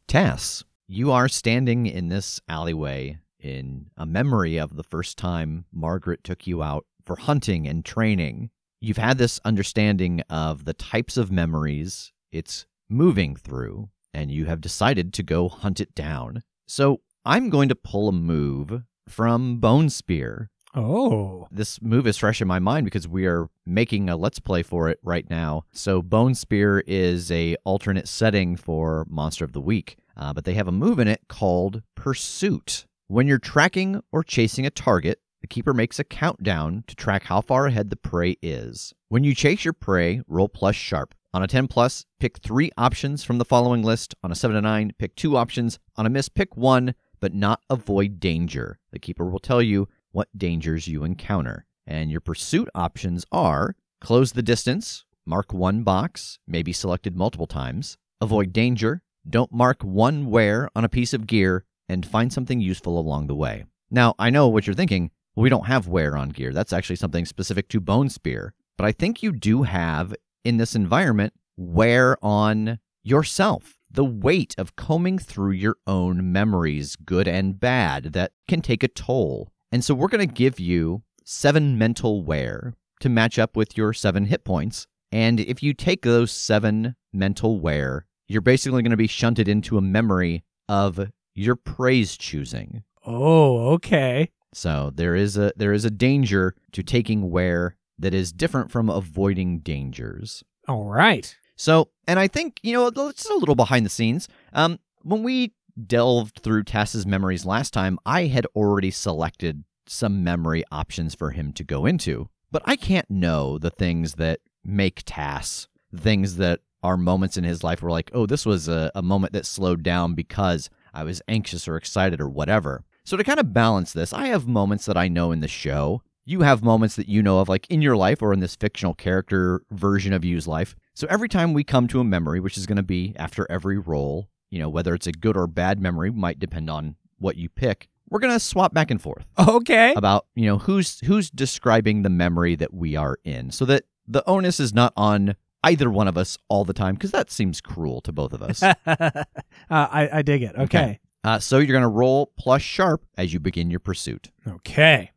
Tass, 0.09 0.65
you 0.89 1.13
are 1.13 1.29
standing 1.29 1.87
in 1.87 2.09
this 2.09 2.41
alleyway 2.49 3.19
in 3.39 3.87
a 3.97 4.05
memory 4.05 4.59
of 4.59 4.75
the 4.75 4.83
first 4.83 5.17
time 5.17 5.65
Margaret 5.73 6.25
took 6.25 6.45
you 6.45 6.61
out 6.61 6.87
for 7.05 7.15
hunting 7.15 7.69
and 7.69 7.85
training. 7.85 8.51
You've 8.81 8.97
had 8.97 9.19
this 9.19 9.39
understanding 9.45 10.23
of 10.29 10.65
the 10.65 10.75
types 10.75 11.17
of 11.17 11.31
memories 11.31 12.13
it's 12.33 12.67
moving 12.91 13.37
through, 13.37 13.89
and 14.13 14.31
you 14.31 14.47
have 14.47 14.61
decided 14.61 15.13
to 15.15 15.23
go 15.23 15.49
hunt 15.49 15.81
it 15.81 15.95
down. 15.95 16.43
So 16.67 17.01
I'm 17.25 17.49
going 17.51 17.69
to 17.69 17.75
pull 17.75 18.09
a 18.09 18.13
move 18.13 18.83
from 19.09 19.59
Bone 19.59 19.89
Spear. 19.89 20.51
Oh. 20.75 21.49
This 21.51 21.83
move 21.83 22.07
is 22.07 22.17
fresh 22.17 22.41
in 22.41 22.47
my 22.47 22.59
mind 22.61 22.85
because 22.85 23.09
we 23.09 23.27
are 23.27 23.49
making 23.67 24.09
a 24.09 24.17
let's 24.17 24.39
play 24.39 24.63
for 24.63 24.89
it 24.89 25.01
right 25.03 25.29
now. 25.29 25.65
So 25.73 26.01
Bone 26.01 26.35
Spear 26.35 26.85
is 26.87 27.31
a 27.31 27.57
alternate 27.65 28.09
setting 28.09 28.57
for 28.57 29.05
Monster 29.09 29.45
of 29.45 29.53
the 29.53 29.61
Week, 29.61 29.97
uh, 30.17 30.33
but 30.33 30.45
they 30.45 30.55
have 30.55 30.69
a 30.69 30.73
move 30.73 30.99
in 30.99 31.09
it 31.09 31.23
called 31.29 31.83
Pursuit. 31.97 32.87
When 33.09 33.27
you're 33.27 33.39
tracking 33.39 34.01
or 34.13 34.23
chasing 34.23 34.65
a 34.65 34.71
target, 34.71 35.21
the 35.41 35.49
keeper 35.49 35.75
makes 35.75 35.99
a 35.99 36.05
countdown 36.05 36.85
to 36.87 36.95
track 36.95 37.25
how 37.25 37.41
far 37.41 37.67
ahead 37.67 37.91
the 37.91 37.97
prey 37.97 38.37
is. 38.41 38.93
When 39.09 39.25
you 39.25 39.35
chase 39.35 39.65
your 39.65 39.73
prey, 39.73 40.23
roll 40.29 40.49
plus 40.49 40.77
sharp. 40.77 41.15
On 41.33 41.45
a 41.45 41.47
10 41.47 41.69
plus, 41.69 42.07
pick 42.19 42.39
three 42.39 42.73
options 42.77 43.23
from 43.23 43.39
the 43.39 43.45
following 43.45 43.83
list. 43.85 44.17
On 44.25 44.33
a 44.33 44.35
7 44.35 44.55
to 44.57 44.61
9, 44.61 44.93
pick 44.99 45.15
two 45.15 45.37
options. 45.37 45.79
On 45.97 46.05
a 46.05 46.11
miss, 46.11 46.29
pick 46.29 46.57
one, 46.57 46.95
but 47.21 47.33
not 47.33 47.63
avoid 47.71 48.19
danger. 48.19 48.81
The 48.91 48.99
keeper 48.99 49.27
will 49.27 49.39
tell 49.39 49.63
you 49.63 49.89
what 50.11 50.29
dangers 50.37 50.89
you 50.89 51.05
encounter. 51.05 51.67
And 51.87 52.11
your 52.11 52.21
pursuit 52.21 52.69
options 52.75 53.25
are 53.31 53.77
close 54.01 54.33
the 54.33 54.43
distance, 54.43 55.05
mark 55.25 55.53
one 55.53 55.85
box, 55.85 56.41
may 56.49 56.63
be 56.63 56.73
selected 56.73 57.17
multiple 57.17 57.47
times, 57.47 57.97
avoid 58.21 58.53
danger, 58.53 59.03
don't 59.29 59.53
mark 59.53 59.83
one 59.83 60.27
wear 60.27 60.69
on 60.75 60.85
a 60.85 60.89
piece 60.89 61.13
of 61.13 61.27
gear, 61.27 61.65
and 61.89 62.07
find 62.07 62.33
something 62.33 62.61
useful 62.61 62.99
along 62.99 63.27
the 63.27 63.35
way. 63.35 63.65
Now, 63.91 64.15
I 64.19 64.31
know 64.31 64.49
what 64.49 64.67
you're 64.67 64.75
thinking. 64.75 65.11
We 65.37 65.49
don't 65.49 65.67
have 65.67 65.87
wear 65.87 66.17
on 66.17 66.31
gear. 66.31 66.53
That's 66.53 66.73
actually 66.73 66.97
something 66.97 67.25
specific 67.25 67.69
to 67.69 67.81
Bone 67.81 68.09
Spear. 68.09 68.55
But 68.77 68.87
I 68.87 68.93
think 68.93 69.23
you 69.23 69.33
do 69.33 69.65
have 69.65 70.15
in 70.45 70.57
this 70.57 70.75
environment 70.75 71.35
wear 71.57 72.17
on 72.25 72.79
yourself. 73.03 73.77
The 73.91 74.05
weight 74.05 74.55
of 74.57 74.77
combing 74.77 75.19
through 75.19 75.53
your 75.53 75.77
own 75.87 76.33
memories, 76.33 76.97
good 76.97 77.27
and 77.27 77.59
bad, 77.59 78.13
that 78.13 78.33
can 78.47 78.63
take 78.63 78.83
a 78.83 78.89
toll. 78.89 79.53
And 79.73 79.85
so 79.85 79.95
we're 79.95 80.09
going 80.09 80.27
to 80.27 80.33
give 80.33 80.61
you 80.61 81.03
seven 81.25 81.77
mental 81.77 82.23
wear 82.23 82.75
to 83.01 83.09
match 83.09 83.39
up 83.39 83.57
with 83.57 83.77
your 83.77 83.93
seven 83.93 84.27
hit 84.27 84.45
points. 84.45 84.87
And 85.13 85.41
if 85.41 85.63
you 85.63 85.75
take 85.75 86.03
those 86.03 86.31
seven 86.31 86.95
mental 87.13 87.59
wear, 87.59 88.07
you're 88.29 88.41
basically 88.41 88.83
going 88.83 88.91
to 88.91 88.97
be 88.97 89.09
shunted 89.09 89.49
into 89.49 89.77
a 89.77 89.83
memory 89.83 90.45
of 90.69 91.11
your 91.35 91.57
prey's 91.57 92.17
choosing. 92.17 92.85
Oh, 93.05 93.71
okay. 93.73 94.31
So 94.53 94.93
there 94.95 95.15
is 95.15 95.37
a 95.37 95.53
there 95.57 95.73
is 95.73 95.85
a 95.85 95.91
danger 95.91 96.55
to 96.73 96.83
taking 96.83 97.31
wear 97.31 97.77
that 98.01 98.15
is 98.15 98.33
different 98.33 98.71
from 98.71 98.89
avoiding 98.89 99.61
dangers. 99.61 100.43
All 100.69 100.85
right. 100.85 101.37
So, 101.57 101.89
and 102.07 102.19
I 102.19 102.27
think 102.27 102.59
you 102.63 102.73
know 102.73 102.87
it's 103.09 103.29
a 103.29 103.35
little 103.35 103.55
behind 103.55 103.87
the 103.87 103.91
scenes. 103.91 104.29
Um, 104.53 104.79
when 105.03 105.23
we 105.23 105.55
delved 105.87 106.41
through 106.43 106.65
Tass's 106.65 107.07
memories 107.07 107.47
last 107.47 107.73
time, 107.73 107.99
I 108.05 108.27
had 108.27 108.47
already 108.57 108.91
selected 108.91 109.65
some 109.87 110.23
memory 110.23 110.65
options 110.71 111.15
for 111.15 111.31
him 111.31 111.53
to 111.55 111.65
go 111.65 111.87
into, 111.87 112.29
but 112.51 112.63
I 112.65 112.77
can't 112.77 113.11
know 113.11 113.59
the 113.59 113.71
things 113.71 114.15
that 114.15 114.41
make 114.65 115.03
Tass 115.07 115.69
things 115.97 116.37
that 116.37 116.61
are 116.83 116.97
moments 116.97 117.37
in 117.37 117.45
his 117.45 117.63
life 117.63 117.83
where 117.83 117.91
like, 117.91 118.11
oh, 118.15 118.27
this 118.27 118.47
was 118.47 118.69
a, 118.69 118.91
a 118.95 119.03
moment 119.03 119.33
that 119.33 119.47
slowed 119.47 119.83
down 119.83 120.15
because 120.15 120.71
I 120.95 121.05
was 121.05 121.23
anxious 121.29 121.69
or 121.69 121.77
excited 121.77 122.21
or 122.21 122.29
whatever. 122.29 122.85
So 123.05 123.17
to 123.17 123.25
kind 123.25 123.41
of 123.41 123.53
balance 123.53 123.93
this, 123.93 124.13
I 124.13 124.27
have 124.29 124.47
moments 124.47 124.87
that 124.87 124.97
I 124.97 125.09
know 125.09 125.33
in 125.33 125.41
the 125.41 125.49
show. 125.49 126.03
You 126.31 126.43
have 126.43 126.63
moments 126.63 126.95
that 126.95 127.09
you 127.09 127.25
know 127.25 127.41
of, 127.41 127.49
like 127.49 127.67
in 127.69 127.83
your 127.83 127.97
life 127.97 128.23
or 128.23 128.33
in 128.33 128.39
this 128.39 128.55
fictional 128.55 128.95
character 128.95 129.63
version 129.73 130.13
of 130.13 130.25
you's 130.25 130.47
life. 130.47 130.77
So 130.95 131.09
every 131.11 131.29
time 131.29 131.53
we 131.53 131.65
come 131.65 131.89
to 131.89 131.99
a 131.99 132.05
memory, 132.05 132.39
which 132.39 132.57
is 132.57 132.67
going 132.67 132.77
to 132.77 132.85
be 132.85 133.15
after 133.17 133.51
every 133.51 133.79
roll, 133.79 134.29
you 134.49 134.61
know, 134.61 134.69
whether 134.69 134.95
it's 134.95 135.09
a 135.09 135.13
good 135.13 135.37
or 135.37 135.49
bad 135.49 135.81
memory 135.81 136.13
might 136.13 136.39
depend 136.39 136.71
on 136.71 136.95
what 137.19 137.35
you 137.35 137.49
pick. 137.49 137.89
We're 138.11 138.21
going 138.21 138.33
to 138.33 138.39
swap 138.39 138.73
back 138.73 138.93
and 138.93 139.03
forth 139.03 139.25
Okay. 139.39 139.93
about, 139.97 140.27
you 140.37 140.47
know, 140.47 140.59
who's 140.59 141.01
who's 141.01 141.31
describing 141.31 142.03
the 142.03 142.11
memory 142.11 142.55
that 142.55 142.73
we 142.73 142.95
are 142.95 143.19
in 143.25 143.51
so 143.51 143.65
that 143.65 143.87
the 144.07 144.23
onus 144.29 144.61
is 144.61 144.73
not 144.73 144.93
on 144.97 145.35
either 145.65 145.91
one 145.91 146.07
of 146.07 146.17
us 146.17 146.39
all 146.49 146.65
the 146.65 146.73
time 146.73 146.95
because 146.95 147.11
that 147.11 147.33
seems 147.33 147.61
cruel 147.61 148.01
to 148.03 148.13
both 148.13 148.33
of 148.33 148.41
us. 148.41 148.63
uh, 148.87 149.25
I, 149.69 150.09
I 150.13 150.23
dig 150.23 150.45
it. 150.45 150.55
Okay. 150.57 151.01
Uh, 151.25 151.41
so 151.41 151.59
you're 151.59 151.67
going 151.67 151.83
to 151.83 151.89
roll 151.89 152.33
plus 152.39 152.63
sharp 152.63 153.05
as 153.19 153.33
you 153.33 153.41
begin 153.41 153.69
your 153.69 153.81
pursuit. 153.81 154.31
Okay. 154.47 155.11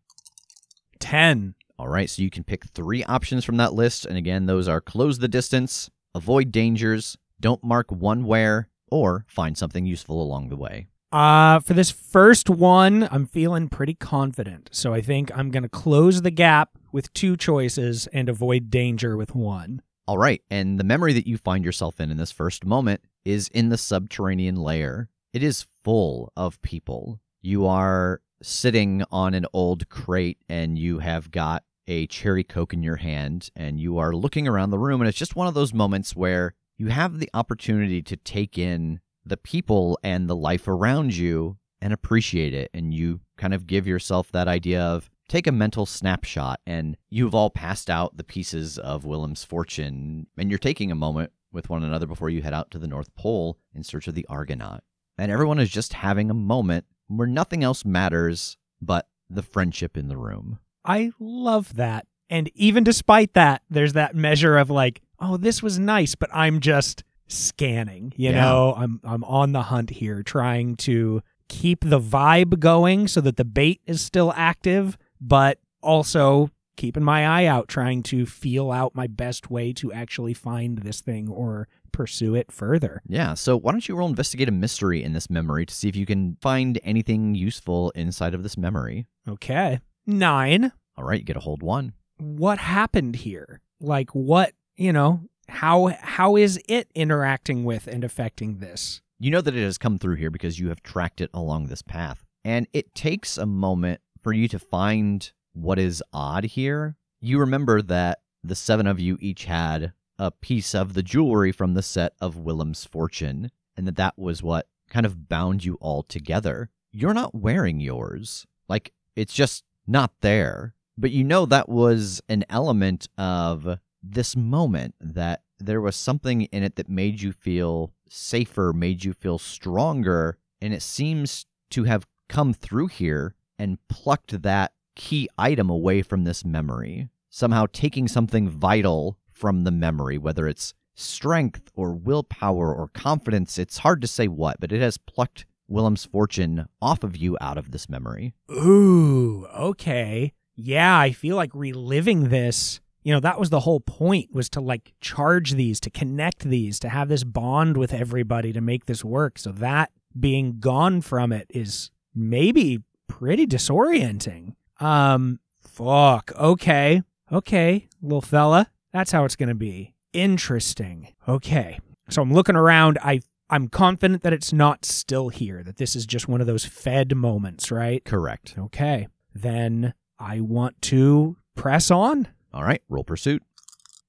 10. 1.04 1.54
All 1.78 1.90
right, 1.90 2.10
so 2.10 2.22
you 2.22 2.30
can 2.30 2.46
pick 2.46 2.64
three 2.66 3.04
options 3.04 3.44
from 3.44 3.58
that 3.58 3.74
list. 3.74 4.06
And 4.06 4.18
again, 4.18 4.46
those 4.46 4.70
are 4.70 4.80
close 4.80 5.20
the 5.20 5.28
distance, 5.28 5.90
avoid 6.16 6.52
dangers, 6.52 7.18
don't 7.42 7.62
mark 7.62 7.92
one 7.92 8.24
wear, 8.24 8.70
or 8.90 9.26
find 9.28 9.58
something 9.58 9.86
useful 9.86 10.22
along 10.22 10.48
the 10.48 10.56
way. 10.56 10.88
Uh, 11.12 11.60
for 11.60 11.74
this 11.74 11.92
first 11.92 12.50
one, 12.50 13.08
I'm 13.12 13.26
feeling 13.26 13.68
pretty 13.68 13.96
confident. 13.96 14.70
So 14.72 14.94
I 14.94 15.02
think 15.02 15.30
I'm 15.38 15.52
going 15.52 15.64
to 15.64 15.70
close 15.70 16.22
the 16.22 16.32
gap 16.32 16.78
with 16.94 17.14
two 17.14 17.36
choices 17.36 18.08
and 18.08 18.30
avoid 18.30 18.70
danger 18.70 19.18
with 19.18 19.36
one. 19.36 19.82
All 20.08 20.18
right, 20.18 20.42
and 20.50 20.80
the 20.80 20.86
memory 20.86 21.12
that 21.14 21.28
you 21.28 21.38
find 21.38 21.66
yourself 21.66 22.00
in 22.00 22.12
in 22.12 22.18
this 22.18 22.32
first 22.32 22.66
moment 22.66 23.02
is 23.26 23.50
in 23.50 23.70
the 23.70 23.78
subterranean 23.78 24.56
lair. 24.56 25.10
It 25.34 25.44
is 25.44 25.68
full 25.84 26.32
of 26.38 26.62
people. 26.62 27.20
You 27.42 27.68
are 27.68 28.22
sitting 28.44 29.04
on 29.12 29.34
an 29.34 29.46
old 29.54 29.90
crate 29.90 30.38
and 30.50 30.78
you 30.78 31.00
have 31.00 31.32
got 31.32 31.64
a 31.88 32.08
cherry 32.08 32.44
coke 32.44 32.74
in 32.74 32.84
your 32.84 32.98
hand 32.98 33.50
and 33.56 33.80
you 33.80 33.98
are 33.98 34.14
looking 34.14 34.48
around 34.48 34.70
the 34.70 34.80
room 34.80 35.02
and 35.02 35.08
it's 35.08 35.18
just 35.18 35.36
one 35.36 35.48
of 35.48 35.54
those 35.54 35.74
moments 35.74 36.16
where 36.16 36.54
you 36.78 36.88
have 36.88 37.20
the 37.20 37.30
opportunity 37.34 38.02
to 38.02 38.16
take 38.16 38.58
in 38.58 39.00
the 39.26 39.38
people 39.38 39.98
and 40.04 40.30
the 40.30 40.36
life 40.36 40.68
around 40.68 41.16
you 41.16 41.58
and 41.82 41.94
appreciate 41.94 42.54
it 42.54 42.70
and 42.74 42.94
you 42.94 43.20
kind 43.38 43.54
of 43.54 43.68
give 43.68 43.88
yourself 43.88 44.32
that 44.32 44.48
idea 44.48 44.82
of 44.82 45.10
take 45.28 45.48
a 45.48 45.52
mental 45.52 45.86
snapshot 45.86 46.60
and 46.66 46.98
you've 47.10 47.36
all 47.36 47.50
passed 47.50 47.90
out 47.90 48.18
the 48.18 48.24
pieces 48.24 48.78
of 48.78 49.04
Willem's 49.04 49.44
fortune 49.44 50.28
and 50.38 50.50
you're 50.50 50.58
taking 50.58 50.92
a 50.92 50.96
moment 50.96 51.32
with 51.52 51.70
one 51.70 51.84
another 51.84 52.08
before 52.08 52.30
you 52.30 52.42
head 52.42 52.54
out 52.54 52.72
to 52.72 52.80
the 52.80 52.88
North 52.88 53.14
Pole 53.16 53.58
in 53.74 53.84
search 53.84 54.08
of 54.08 54.16
the 54.16 54.26
Argonaut. 54.28 54.82
And 55.18 55.32
everyone 55.32 55.60
is 55.60 55.70
just 55.70 55.94
having 55.94 56.30
a 56.30 56.36
moment 56.36 56.86
where 57.08 57.28
nothing 57.28 57.64
else 57.64 57.86
matters 57.86 58.58
but 58.82 59.08
the 59.30 59.44
friendship 59.44 59.98
in 59.98 60.08
the 60.08 60.18
room. 60.18 60.60
I 60.86 61.12
love 61.20 61.76
that. 61.76 62.06
And 62.30 62.50
even 62.56 62.84
despite 62.84 63.34
that, 63.34 63.62
there's 63.70 63.94
that 63.94 64.16
measure 64.16 64.58
of 64.58 64.70
like, 64.70 65.02
oh, 65.20 65.38
this 65.38 65.62
was 65.64 65.80
nice, 65.80 66.16
but 66.16 66.30
I'm 66.34 66.60
just 66.60 67.04
scanning. 67.28 68.14
You 68.16 68.30
Yeah. 68.32 68.42
know, 68.42 68.74
I'm 68.76 69.00
I'm 69.04 69.24
on 69.24 69.52
the 69.52 69.64
hunt 69.64 69.90
here, 69.92 70.24
trying 70.24 70.76
to 70.78 71.22
keep 71.50 71.80
the 71.84 72.00
vibe 72.00 72.60
going 72.60 73.08
so 73.08 73.22
that 73.22 73.38
the 73.38 73.46
bait 73.46 73.82
is 73.86 74.02
still 74.02 74.34
active, 74.36 74.98
but 75.22 75.60
also 75.82 76.50
keeping 76.76 77.04
my 77.04 77.26
eye 77.26 77.46
out, 77.46 77.68
trying 77.68 78.04
to 78.04 78.26
feel 78.26 78.72
out 78.72 78.96
my 78.96 79.08
best 79.08 79.50
way 79.50 79.74
to 79.74 79.92
actually 79.94 80.34
find 80.34 80.80
this 80.80 81.02
thing 81.02 81.30
or 81.30 81.68
pursue 81.92 82.36
it 82.36 82.52
further. 82.52 83.02
Yeah, 83.08 83.34
so 83.36 83.56
why 83.58 83.72
don't 83.72 83.88
you 83.88 83.96
roll 83.96 84.08
investigate 84.10 84.50
a 84.50 84.52
mystery 84.52 85.04
in 85.04 85.14
this 85.14 85.30
memory 85.30 85.66
to 85.66 85.74
see 85.74 85.88
if 85.90 85.96
you 85.96 86.06
can 86.06 86.38
find 86.42 86.80
anything 86.84 87.36
useful 87.36 87.92
inside 87.92 88.34
of 88.34 88.44
this 88.44 88.58
memory? 88.58 89.06
Okay. 89.28 89.80
Nine. 90.08 90.72
All 90.98 91.04
right, 91.06 91.20
you 91.20 91.26
get 91.26 91.38
a 91.38 91.42
hold 91.42 91.64
one. 91.64 91.94
what 92.18 92.58
happened 92.60 93.16
here 93.18 93.60
like 93.80 94.10
what 94.12 94.54
you 94.76 94.94
know 94.94 95.22
how 95.50 95.88
how 96.00 96.36
is 96.36 96.60
it 96.70 96.88
interacting 96.96 97.64
with 97.66 97.86
and 97.88 98.04
affecting 98.04 98.60
this 98.60 99.02
You 99.20 99.32
know 99.32 99.42
that 99.42 99.56
it 99.56 99.64
has 99.64 99.78
come 99.78 99.98
through 99.98 100.16
here 100.16 100.30
because 100.32 100.60
you 100.60 100.70
have 100.70 100.82
tracked 100.84 101.22
it 101.22 101.30
along 101.34 101.68
this 101.68 101.82
path. 101.82 102.24
And 102.46 102.68
it 102.74 102.94
takes 102.94 103.38
a 103.38 103.46
moment 103.46 104.02
for 104.22 104.34
you 104.34 104.48
to 104.50 104.60
find 104.60 105.32
what 105.54 105.80
is 105.80 106.04
odd 106.12 106.44
here. 106.44 106.96
You 107.22 107.40
remember 107.40 107.82
that 107.82 108.20
the 108.44 108.56
seven 108.56 108.88
of 108.88 109.00
you 109.00 109.18
each 109.22 109.46
had 109.46 109.94
a 110.20 110.32
piece 110.32 110.76
of 110.76 110.94
the 110.94 111.04
jewelry 111.04 111.52
from 111.52 111.74
the 111.74 111.82
set 111.82 112.14
of 112.20 112.38
Willem's 112.38 112.86
fortune, 112.86 113.52
and 113.78 113.88
that 113.88 113.96
that 113.96 114.18
was 114.18 114.44
what 114.44 114.68
kind 114.90 115.06
of 115.06 115.30
bound 115.30 115.64
you 115.64 115.76
all 115.76 116.04
together. 116.04 116.70
You're 116.92 117.14
not 117.14 117.34
wearing 117.34 117.80
yours. 117.80 118.46
Like, 118.68 118.94
it's 119.16 119.34
just 119.34 119.64
not 119.88 120.12
there. 120.22 120.76
But 120.98 121.12
you 121.12 121.24
know 121.24 121.46
that 121.46 121.70
was 121.70 122.22
an 122.30 122.46
element 122.50 123.08
of 123.18 123.80
this 124.04 124.36
moment 124.36 124.96
that 125.00 125.42
there 125.58 125.82
was 125.82 125.96
something 125.96 126.44
in 126.44 126.62
it 126.62 126.76
that 126.76 126.90
made 126.90 127.22
you 127.22 127.32
feel 127.32 127.92
safer, 128.10 128.74
made 128.74 129.04
you 129.04 129.14
feel 129.14 129.40
stronger, 129.40 130.38
and 130.62 130.74
it 130.74 130.82
seems 130.82 131.46
to 131.72 131.86
have 131.86 132.06
come 132.30 132.54
through 132.54 132.88
here 132.88 133.34
and 133.58 133.80
plucked 133.88 134.42
that 134.44 134.74
key 134.96 135.28
item 135.38 135.70
away 135.70 136.02
from 136.02 136.24
this 136.24 136.44
memory. 136.46 137.10
Somehow 137.30 137.66
taking 137.72 138.08
something 138.08 138.50
vital 138.50 139.18
from 139.32 139.64
the 139.64 139.72
memory, 139.72 140.18
whether 140.18 140.48
it's 140.48 140.74
strength 140.96 141.72
or 141.76 141.94
willpower 141.94 142.74
or 142.74 142.88
confidence, 142.90 143.58
it's 143.58 143.80
hard 143.80 144.02
to 144.02 144.08
say 144.08 144.28
what, 144.28 144.60
but 144.60 144.72
it 144.72 144.82
has 144.82 144.98
plucked 144.98 145.46
Willem's 145.68 146.06
fortune 146.06 146.68
off 146.82 147.04
of 147.04 147.18
you 147.18 147.38
out 147.42 147.58
of 147.58 147.72
this 147.72 147.90
memory. 147.90 148.34
ooh 148.52 149.46
okay 149.58 150.34
yeah 150.56 151.00
i 151.00 151.12
feel 151.12 151.36
like 151.36 151.50
reliving 151.56 152.30
this 152.30 152.80
you 153.02 153.12
know 153.12 153.20
that 153.20 153.40
was 153.40 153.50
the 153.50 153.62
whole 153.62 153.80
point 153.80 154.30
was 154.36 154.50
to 154.50 154.62
like 154.62 154.94
charge 155.02 155.52
these 155.52 155.80
to 155.80 155.90
connect 155.90 156.44
these 156.44 156.80
to 156.80 156.90
have 156.90 157.08
this 157.10 157.24
bond 157.24 157.76
with 157.78 157.92
everybody 157.94 158.54
to 158.54 158.62
make 158.62 158.86
this 158.86 159.04
work 159.04 159.40
so 159.40 159.52
that 159.52 159.90
being 160.20 160.60
gone 160.60 161.02
from 161.02 161.32
it 161.32 161.48
is 161.50 161.90
maybe 162.14 162.84
pretty 163.08 163.48
disorienting 163.48 164.54
um 164.84 165.40
fuck 165.62 166.32
okay 166.36 167.02
okay 167.32 167.88
little 168.02 168.22
fella 168.22 168.70
that's 168.92 169.12
how 169.12 169.26
it's 169.26 169.36
gonna 169.36 169.56
be 169.56 169.94
interesting 170.12 171.14
okay 171.28 171.80
so 172.10 172.22
i'm 172.22 172.34
looking 172.34 172.56
around 172.56 172.98
i 173.02 173.20
I'm 173.50 173.68
confident 173.68 174.24
that 174.24 174.34
it's 174.34 174.52
not 174.52 174.84
still 174.84 175.30
here, 175.30 175.62
that 175.62 175.78
this 175.78 175.96
is 175.96 176.08
just 176.08 176.28
one 176.28 176.42
of 176.42 176.48
those 176.48 176.66
fed 176.66 177.16
moments, 177.16 177.72
right? 177.72 178.04
Correct. 178.04 178.56
Okay. 178.58 179.08
Then 179.36 179.94
I 180.18 180.40
want 180.40 180.82
to 180.84 181.38
press 181.56 181.92
on. 181.92 182.30
All 182.52 182.64
right, 182.64 182.82
roll 182.90 183.04
pursuit. 183.04 183.44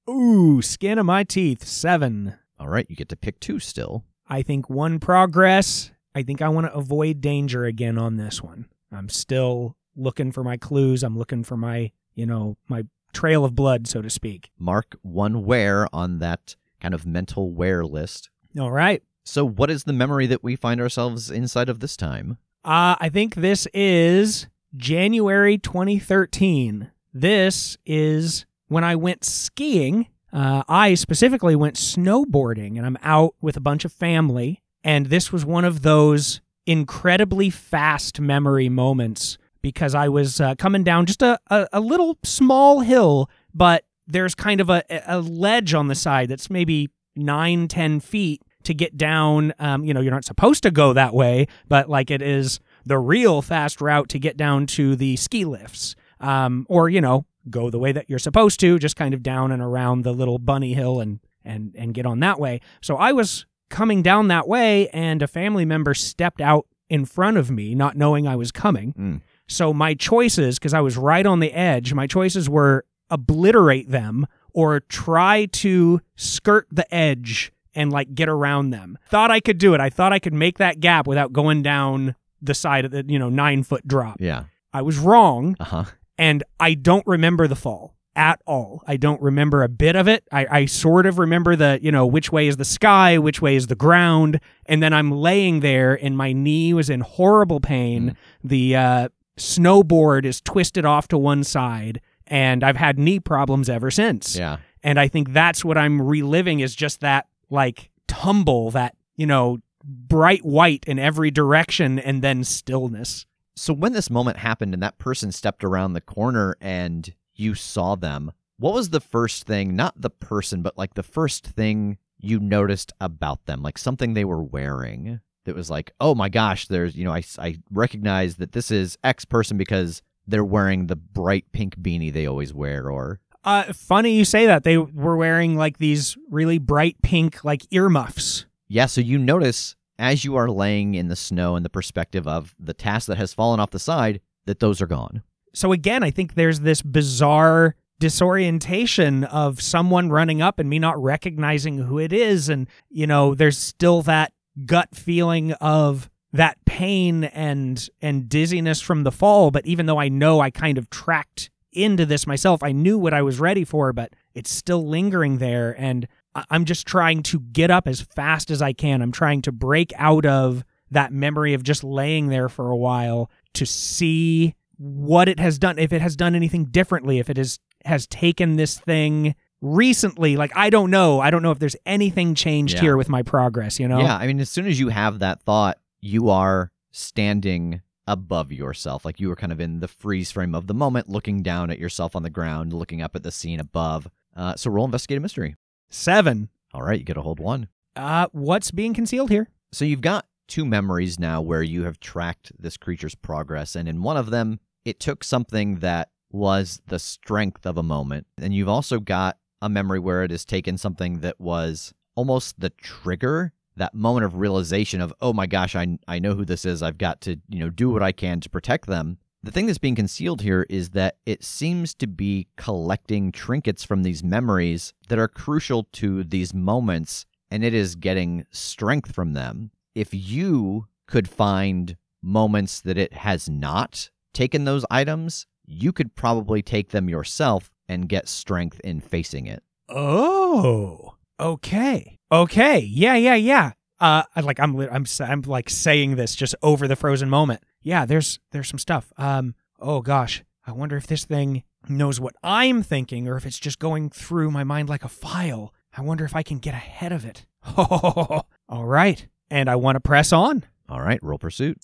Ooh, 0.09 0.63
skin 0.63 0.97
of 0.97 1.05
my 1.05 1.23
teeth, 1.23 1.63
seven. 1.63 2.35
All 2.59 2.69
right, 2.69 2.87
you 2.89 2.95
get 2.95 3.09
to 3.09 3.15
pick 3.15 3.39
two 3.39 3.59
still. 3.59 4.03
I 4.27 4.41
think 4.41 4.67
one 4.67 4.99
progress. 4.99 5.91
I 6.15 6.23
think 6.23 6.41
I 6.41 6.49
want 6.49 6.65
to 6.67 6.73
avoid 6.73 7.21
danger 7.21 7.65
again 7.65 7.99
on 7.99 8.17
this 8.17 8.41
one. 8.41 8.65
I'm 8.91 9.09
still 9.09 9.75
looking 9.95 10.31
for 10.31 10.43
my 10.43 10.57
clues. 10.57 11.03
I'm 11.03 11.17
looking 11.17 11.43
for 11.43 11.57
my, 11.57 11.91
you 12.13 12.25
know, 12.25 12.57
my 12.67 12.85
trail 13.13 13.45
of 13.45 13.55
blood, 13.55 13.87
so 13.87 14.01
to 14.01 14.09
speak. 14.09 14.51
Mark 14.59 14.95
one 15.01 15.43
wear 15.43 15.87
on 15.93 16.19
that 16.19 16.55
kind 16.79 16.93
of 16.93 17.05
mental 17.05 17.51
wear 17.51 17.85
list. 17.85 18.29
All 18.59 18.71
right. 18.71 19.01
So, 19.23 19.43
what 19.43 19.71
is 19.71 19.85
the 19.85 19.93
memory 19.93 20.27
that 20.27 20.43
we 20.43 20.55
find 20.55 20.79
ourselves 20.79 21.31
inside 21.31 21.69
of 21.69 21.79
this 21.79 21.97
time? 21.97 22.37
Uh, 22.63 22.95
I 22.99 23.09
think 23.09 23.35
this 23.35 23.67
is 23.73 24.47
January 24.75 25.57
2013. 25.57 26.91
This 27.13 27.77
is 27.85 28.45
when 28.67 28.83
I 28.83 28.95
went 28.95 29.23
skiing. 29.23 30.07
Uh, 30.31 30.63
I 30.67 30.93
specifically 30.95 31.55
went 31.55 31.75
snowboarding, 31.75 32.77
and 32.77 32.85
I'm 32.85 32.97
out 33.01 33.35
with 33.41 33.57
a 33.57 33.61
bunch 33.61 33.85
of 33.85 33.93
family. 33.93 34.61
And 34.83 35.07
this 35.07 35.31
was 35.31 35.45
one 35.45 35.65
of 35.65 35.81
those 35.81 36.41
incredibly 36.67 37.49
fast 37.49 38.19
memory 38.19 38.69
moments 38.69 39.37
because 39.65 39.95
I 39.95 40.09
was 40.09 40.39
uh, 40.39 40.53
coming 40.59 40.83
down 40.83 41.07
just 41.07 41.23
a, 41.23 41.39
a, 41.49 41.67
a 41.73 41.79
little 41.79 42.19
small 42.21 42.81
hill, 42.81 43.31
but 43.51 43.83
there's 44.05 44.35
kind 44.35 44.61
of 44.61 44.69
a, 44.69 44.83
a 45.07 45.19
ledge 45.19 45.73
on 45.73 45.87
the 45.87 45.95
side 45.95 46.29
that's 46.29 46.51
maybe 46.51 46.91
nine, 47.15 47.67
ten 47.67 47.99
feet 47.99 48.43
to 48.61 48.75
get 48.75 48.95
down. 48.95 49.53
Um, 49.57 49.83
you 49.83 49.91
know, 49.91 50.01
you're 50.01 50.13
not 50.13 50.23
supposed 50.23 50.61
to 50.63 50.69
go 50.69 50.93
that 50.93 51.15
way, 51.15 51.47
but 51.67 51.89
like 51.89 52.11
it 52.11 52.21
is 52.21 52.59
the 52.85 52.99
real 52.99 53.41
fast 53.41 53.81
route 53.81 54.07
to 54.09 54.19
get 54.19 54.37
down 54.37 54.67
to 54.67 54.95
the 54.95 55.15
ski 55.15 55.45
lifts. 55.45 55.95
Um, 56.19 56.67
or, 56.69 56.87
you 56.87 57.01
know, 57.01 57.25
go 57.49 57.71
the 57.71 57.79
way 57.79 57.91
that 57.91 58.07
you're 58.07 58.19
supposed 58.19 58.59
to, 58.59 58.77
just 58.77 58.95
kind 58.95 59.15
of 59.15 59.23
down 59.23 59.51
and 59.51 59.63
around 59.63 60.03
the 60.03 60.13
little 60.13 60.37
bunny 60.37 60.75
hill 60.75 60.99
and 60.99 61.21
and 61.43 61.73
and 61.75 61.95
get 61.95 62.05
on 62.05 62.19
that 62.19 62.39
way. 62.39 62.61
So 62.83 62.97
I 62.97 63.13
was 63.13 63.47
coming 63.71 64.03
down 64.03 64.27
that 64.27 64.47
way 64.47 64.89
and 64.89 65.23
a 65.23 65.27
family 65.27 65.65
member 65.65 65.95
stepped 65.95 66.39
out 66.39 66.67
in 66.87 67.05
front 67.05 67.37
of 67.37 67.49
me, 67.49 67.73
not 67.73 67.97
knowing 67.97 68.27
I 68.27 68.35
was 68.35 68.51
coming. 68.51 68.93
Mm. 68.93 69.21
So 69.47 69.73
my 69.73 69.93
choices, 69.93 70.57
because 70.57 70.73
I 70.73 70.81
was 70.81 70.97
right 70.97 71.25
on 71.25 71.39
the 71.39 71.51
edge, 71.53 71.93
my 71.93 72.07
choices 72.07 72.49
were 72.49 72.85
obliterate 73.09 73.89
them 73.89 74.25
or 74.53 74.79
try 74.81 75.45
to 75.45 76.01
skirt 76.15 76.67
the 76.71 76.91
edge 76.93 77.51
and 77.73 77.91
like 77.91 78.15
get 78.15 78.29
around 78.29 78.69
them. 78.69 78.97
Thought 79.09 79.31
I 79.31 79.39
could 79.39 79.57
do 79.57 79.73
it. 79.73 79.81
I 79.81 79.89
thought 79.89 80.13
I 80.13 80.19
could 80.19 80.33
make 80.33 80.57
that 80.59 80.79
gap 80.79 81.07
without 81.07 81.33
going 81.33 81.61
down 81.61 82.15
the 82.41 82.53
side 82.53 82.85
of 82.85 82.91
the, 82.91 83.03
you 83.07 83.19
know, 83.19 83.29
nine 83.29 83.63
foot 83.63 83.87
drop. 83.87 84.17
Yeah. 84.19 84.45
I 84.73 84.81
was 84.81 84.97
wrong 84.97 85.55
Uh 85.59 85.63
huh. 85.65 85.83
and 86.17 86.43
I 86.59 86.73
don't 86.73 87.05
remember 87.07 87.47
the 87.47 87.55
fall 87.55 87.95
at 88.15 88.41
all. 88.45 88.81
I 88.87 88.95
don't 88.97 89.21
remember 89.21 89.63
a 89.63 89.67
bit 89.69 89.95
of 89.97 90.07
it. 90.07 90.23
I, 90.31 90.47
I 90.49 90.65
sort 90.65 91.05
of 91.05 91.19
remember 91.19 91.55
the, 91.57 91.79
you 91.81 91.91
know, 91.91 92.05
which 92.05 92.31
way 92.31 92.47
is 92.47 92.55
the 92.57 92.63
sky, 92.65 93.17
which 93.17 93.41
way 93.41 93.57
is 93.57 93.67
the 93.67 93.75
ground. 93.75 94.39
And 94.67 94.81
then 94.81 94.93
I'm 94.93 95.11
laying 95.11 95.59
there 95.59 95.95
and 96.01 96.15
my 96.17 96.31
knee 96.31 96.73
was 96.73 96.89
in 96.89 97.01
horrible 97.01 97.59
pain. 97.59 98.15
The 98.43 98.75
uh, 98.77 99.09
snowboard 99.37 100.25
is 100.25 100.41
twisted 100.41 100.85
off 100.85 101.07
to 101.09 101.17
one 101.17 101.43
side. 101.43 102.01
And 102.27 102.63
I've 102.63 102.77
had 102.77 102.97
knee 102.97 103.19
problems 103.19 103.69
ever 103.69 103.91
since. 103.91 104.35
Yeah. 104.35 104.57
And 104.83 104.99
I 104.99 105.07
think 105.07 105.33
that's 105.33 105.63
what 105.63 105.77
I'm 105.77 106.01
reliving 106.01 106.59
is 106.59 106.75
just 106.75 107.01
that 107.01 107.27
like 107.49 107.91
tumble, 108.07 108.71
that, 108.71 108.95
you 109.15 109.25
know, 109.25 109.59
bright 109.83 110.43
white 110.43 110.83
in 110.87 110.99
every 110.99 111.31
direction 111.31 111.99
and 111.99 112.21
then 112.21 112.43
stillness. 112.43 113.25
So, 113.55 113.73
when 113.73 113.93
this 113.93 114.09
moment 114.09 114.37
happened 114.37 114.73
and 114.73 114.83
that 114.83 114.97
person 114.97 115.31
stepped 115.31 115.63
around 115.63 115.93
the 115.93 116.01
corner 116.01 116.57
and 116.59 117.13
you 117.35 117.55
saw 117.55 117.95
them, 117.95 118.31
what 118.57 118.73
was 118.73 118.89
the 118.89 118.99
first 118.99 119.45
thing, 119.45 119.75
not 119.75 119.99
the 119.99 120.09
person, 120.09 120.61
but 120.61 120.77
like 120.77 120.95
the 120.95 121.03
first 121.03 121.45
thing 121.45 121.97
you 122.17 122.39
noticed 122.39 122.91
about 122.99 123.45
them? 123.45 123.61
Like 123.61 123.77
something 123.77 124.13
they 124.13 124.25
were 124.25 124.43
wearing 124.43 125.19
that 125.45 125.55
was 125.55 125.69
like, 125.69 125.91
oh 125.99 126.13
my 126.13 126.29
gosh, 126.29 126.67
there's, 126.67 126.95
you 126.95 127.05
know, 127.05 127.13
I, 127.13 127.23
I 127.39 127.59
recognize 127.71 128.35
that 128.35 128.51
this 128.51 128.69
is 128.71 128.97
X 129.03 129.25
person 129.25 129.57
because 129.57 130.01
they're 130.27 130.43
wearing 130.43 130.87
the 130.87 130.95
bright 130.95 131.45
pink 131.51 131.77
beanie 131.77 132.11
they 132.11 132.25
always 132.25 132.53
wear, 132.53 132.89
or 132.89 133.19
Uh, 133.43 133.71
funny 133.73 134.15
you 134.15 134.25
say 134.25 134.47
that. 134.47 134.63
They 134.63 134.77
were 134.77 135.15
wearing 135.15 135.55
like 135.55 135.77
these 135.77 136.17
really 136.29 136.57
bright 136.57 137.01
pink 137.01 137.43
like 137.43 137.61
earmuffs. 137.71 138.45
Yeah, 138.67 138.87
so 138.87 139.01
you 139.01 139.17
notice 139.19 139.75
as 139.99 140.25
you 140.25 140.35
are 140.35 140.49
laying 140.49 140.95
in 140.95 141.07
the 141.07 141.15
snow 141.15 141.55
in 141.55 141.63
the 141.63 141.69
perspective 141.69 142.27
of 142.27 142.55
the 142.59 142.73
task 142.73 143.07
that 143.07 143.17
has 143.17 143.33
fallen 143.33 143.59
off 143.59 143.69
the 143.69 143.79
side 143.79 144.19
that 144.45 144.59
those 144.59 144.81
are 144.81 144.87
gone. 144.87 145.21
So 145.53 145.71
again, 145.71 146.03
I 146.03 146.11
think 146.11 146.33
there's 146.33 146.61
this 146.61 146.81
bizarre 146.81 147.75
disorientation 147.99 149.23
of 149.23 149.61
someone 149.61 150.09
running 150.09 150.41
up 150.41 150.59
and 150.59 150.69
me 150.69 150.79
not 150.79 151.01
recognizing 151.01 151.77
who 151.77 151.97
it 151.99 152.11
is 152.11 152.49
and 152.49 152.67
you 152.89 153.07
know, 153.07 153.35
there's 153.35 153.57
still 153.57 154.01
that 154.01 154.33
gut 154.65 154.95
feeling 154.95 155.53
of 155.53 156.09
that 156.33 156.57
pain 156.65 157.23
and 157.25 157.89
and 158.01 158.27
dizziness 158.29 158.81
from 158.81 159.03
the 159.03 159.11
fall, 159.11 159.51
but 159.51 159.65
even 159.65 159.85
though 159.85 159.99
I 159.99 160.09
know 160.09 160.39
I 160.39 160.51
kind 160.51 160.77
of 160.77 160.89
tracked 160.89 161.49
into 161.71 162.05
this 162.05 162.27
myself, 162.27 162.63
I 162.63 162.71
knew 162.71 162.97
what 162.97 163.13
I 163.13 163.21
was 163.21 163.39
ready 163.39 163.63
for, 163.63 163.93
but 163.93 164.13
it's 164.33 164.51
still 164.51 164.87
lingering 164.87 165.37
there 165.37 165.75
and 165.77 166.07
I'm 166.49 166.65
just 166.65 166.85
trying 166.85 167.23
to 167.23 167.39
get 167.39 167.71
up 167.71 167.87
as 167.87 168.01
fast 168.01 168.51
as 168.51 168.61
I 168.61 168.73
can. 168.73 169.01
I'm 169.01 169.11
trying 169.11 169.41
to 169.43 169.51
break 169.51 169.93
out 169.95 170.25
of 170.25 170.65
that 170.91 171.13
memory 171.13 171.53
of 171.53 171.63
just 171.63 171.83
laying 171.83 172.27
there 172.27 172.49
for 172.49 172.69
a 172.69 172.77
while 172.77 173.29
to 173.53 173.65
see 173.65 174.53
what 174.77 175.29
it 175.29 175.39
has 175.39 175.57
done, 175.57 175.79
if 175.79 175.93
it 175.93 176.01
has 176.01 176.15
done 176.15 176.35
anything 176.35 176.65
differently, 176.65 177.19
if 177.19 177.29
it 177.29 177.37
has 177.37 177.59
has 177.85 178.07
taken 178.07 178.55
this 178.55 178.79
thing 178.79 179.35
recently. 179.65 180.37
Like 180.37 180.51
I 180.55 180.69
don't 180.69 180.91
know. 180.91 181.19
I 181.19 181.29
don't 181.31 181.41
know 181.41 181.51
if 181.51 181.59
there's 181.59 181.75
anything 181.85 182.35
changed 182.35 182.75
Yeah. 182.75 182.81
here 182.81 182.97
with 182.97 183.09
my 183.09 183.23
progress, 183.23 183.79
you 183.79 183.87
know? 183.87 183.99
Yeah, 183.99 184.15
I 184.15 184.27
mean, 184.27 184.39
as 184.39 184.49
soon 184.49 184.67
as 184.67 184.79
you 184.79 184.89
have 184.89 185.19
that 185.19 185.41
thought, 185.41 185.79
you 186.01 186.29
are 186.29 186.71
standing 186.91 187.81
above 188.07 188.51
yourself. 188.51 189.03
Like 189.03 189.19
you 189.19 189.29
were 189.29 189.35
kind 189.35 189.51
of 189.51 189.59
in 189.59 189.79
the 189.79 189.87
freeze 189.87 190.31
frame 190.31 190.53
of 190.53 190.67
the 190.67 190.73
moment, 190.73 191.09
looking 191.09 191.41
down 191.41 191.71
at 191.71 191.79
yourself 191.79 192.15
on 192.15 192.23
the 192.23 192.29
ground, 192.29 192.71
looking 192.71 193.01
up 193.01 193.15
at 193.15 193.23
the 193.23 193.31
scene 193.31 193.59
above. 193.59 194.07
Uh, 194.35 194.55
so 194.55 194.69
roll 194.69 194.85
investigate 194.85 195.17
a 195.17 195.21
mystery. 195.21 195.55
Seven. 195.89 196.49
All 196.73 196.83
right, 196.83 196.99
you 196.99 197.05
get 197.05 197.17
a 197.17 197.21
hold 197.21 197.39
one. 197.39 197.67
Uh 197.95 198.27
what's 198.33 198.71
being 198.71 198.93
concealed 198.93 199.29
here? 199.29 199.47
So 199.71 199.85
you've 199.85 200.01
got 200.01 200.27
two 200.47 200.65
memories 200.65 201.17
now 201.19 201.41
where 201.41 201.63
you 201.63 201.83
have 201.85 201.99
tracked 201.99 202.51
this 202.59 202.77
creature's 202.77 203.15
progress, 203.15 203.75
and 203.75 203.87
in 203.89 204.03
one 204.03 204.17
of 204.17 204.29
them, 204.29 204.59
it 204.83 204.99
took 204.99 205.23
something 205.23 205.75
that 205.79 206.09
was 206.31 206.81
the 206.87 206.99
strength 206.99 207.65
of 207.65 207.77
a 207.77 207.83
moment, 207.83 208.27
and 208.37 208.53
you've 208.53 208.67
also 208.69 208.99
got 208.99 209.37
a 209.61 209.69
memory 209.69 209.99
where 209.99 210.23
it 210.23 210.31
has 210.31 210.45
taken 210.45 210.77
something 210.77 211.19
that 211.19 211.39
was 211.39 211.93
almost 212.15 212.59
the 212.59 212.69
trigger, 212.69 213.53
that 213.75 213.93
moment 213.93 214.25
of 214.25 214.35
realization 214.35 215.01
of, 215.01 215.13
oh 215.21 215.33
my 215.33 215.47
gosh, 215.47 215.75
I 215.75 215.97
I 216.07 216.19
know 216.19 216.33
who 216.33 216.45
this 216.45 216.65
is. 216.65 216.81
I've 216.81 216.97
got 216.97 217.21
to 217.21 217.37
you 217.49 217.59
know 217.59 217.69
do 217.69 217.89
what 217.89 218.03
I 218.03 218.11
can 218.11 218.39
to 218.41 218.49
protect 218.49 218.87
them. 218.87 219.17
The 219.43 219.51
thing 219.51 219.67
that's 219.67 219.77
being 219.77 219.95
concealed 219.95 220.41
here 220.41 220.65
is 220.69 220.89
that 220.91 221.17
it 221.25 221.43
seems 221.43 221.93
to 221.95 222.07
be 222.07 222.47
collecting 222.57 223.31
trinkets 223.31 223.83
from 223.83 224.01
these 224.01 224.23
memories 224.23 224.93
that 225.07 225.19
are 225.19 225.27
crucial 225.27 225.83
to 225.93 226.23
these 226.23 226.51
moments, 226.51 227.27
and 227.51 227.63
it 227.63 227.73
is 227.73 227.95
getting 227.95 228.45
strength 228.49 229.13
from 229.13 229.33
them. 229.33 229.69
If 229.93 230.13
you 230.13 230.87
could 231.05 231.29
find 231.29 231.95
moments 232.23 232.81
that 232.81 232.97
it 232.97 233.13
has 233.13 233.47
not 233.47 234.09
taken 234.33 234.65
those 234.65 234.83
items, 234.89 235.45
you 235.67 235.91
could 235.91 236.15
probably 236.15 236.63
take 236.63 236.89
them 236.89 237.07
yourself 237.07 237.71
and 237.87 238.09
get 238.09 238.27
strength 238.27 238.79
in 238.83 239.01
facing 239.01 239.47
it. 239.47 239.63
Oh. 239.89 241.15
Okay. 241.39 242.19
Okay. 242.31 242.79
Yeah, 242.79 243.15
yeah, 243.15 243.35
yeah. 243.35 243.71
Uh 243.99 244.23
like 244.41 244.59
I'm 244.59 244.77
I'm 244.79 245.05
I'm 245.19 245.41
like 245.43 245.69
saying 245.69 246.15
this 246.15 246.35
just 246.35 246.55
over 246.61 246.87
the 246.87 246.95
frozen 246.95 247.29
moment. 247.29 247.63
Yeah, 247.81 248.05
there's 248.05 248.39
there's 248.51 248.67
some 248.67 248.79
stuff. 248.79 249.11
Um 249.17 249.55
oh 249.79 250.01
gosh. 250.01 250.43
I 250.67 250.71
wonder 250.71 250.97
if 250.97 251.07
this 251.07 251.25
thing 251.25 251.63
knows 251.87 252.19
what 252.19 252.35
I'm 252.43 252.81
thinking 252.81 253.27
or 253.27 253.37
if 253.37 253.45
it's 253.45 253.59
just 253.59 253.77
going 253.79 254.09
through 254.09 254.49
my 254.51 254.63
mind 254.63 254.89
like 254.89 255.03
a 255.03 255.09
file. 255.09 255.73
I 255.95 256.01
wonder 256.01 256.25
if 256.25 256.35
I 256.35 256.43
can 256.43 256.57
get 256.57 256.73
ahead 256.73 257.11
of 257.11 257.23
it. 257.25 257.45
All 257.77 258.45
right. 258.69 259.27
And 259.49 259.69
I 259.69 259.75
want 259.75 259.95
to 259.95 259.99
press 259.99 260.33
on. 260.33 260.65
All 260.89 261.01
right, 261.01 261.19
roll 261.21 261.37
pursuit. 261.37 261.77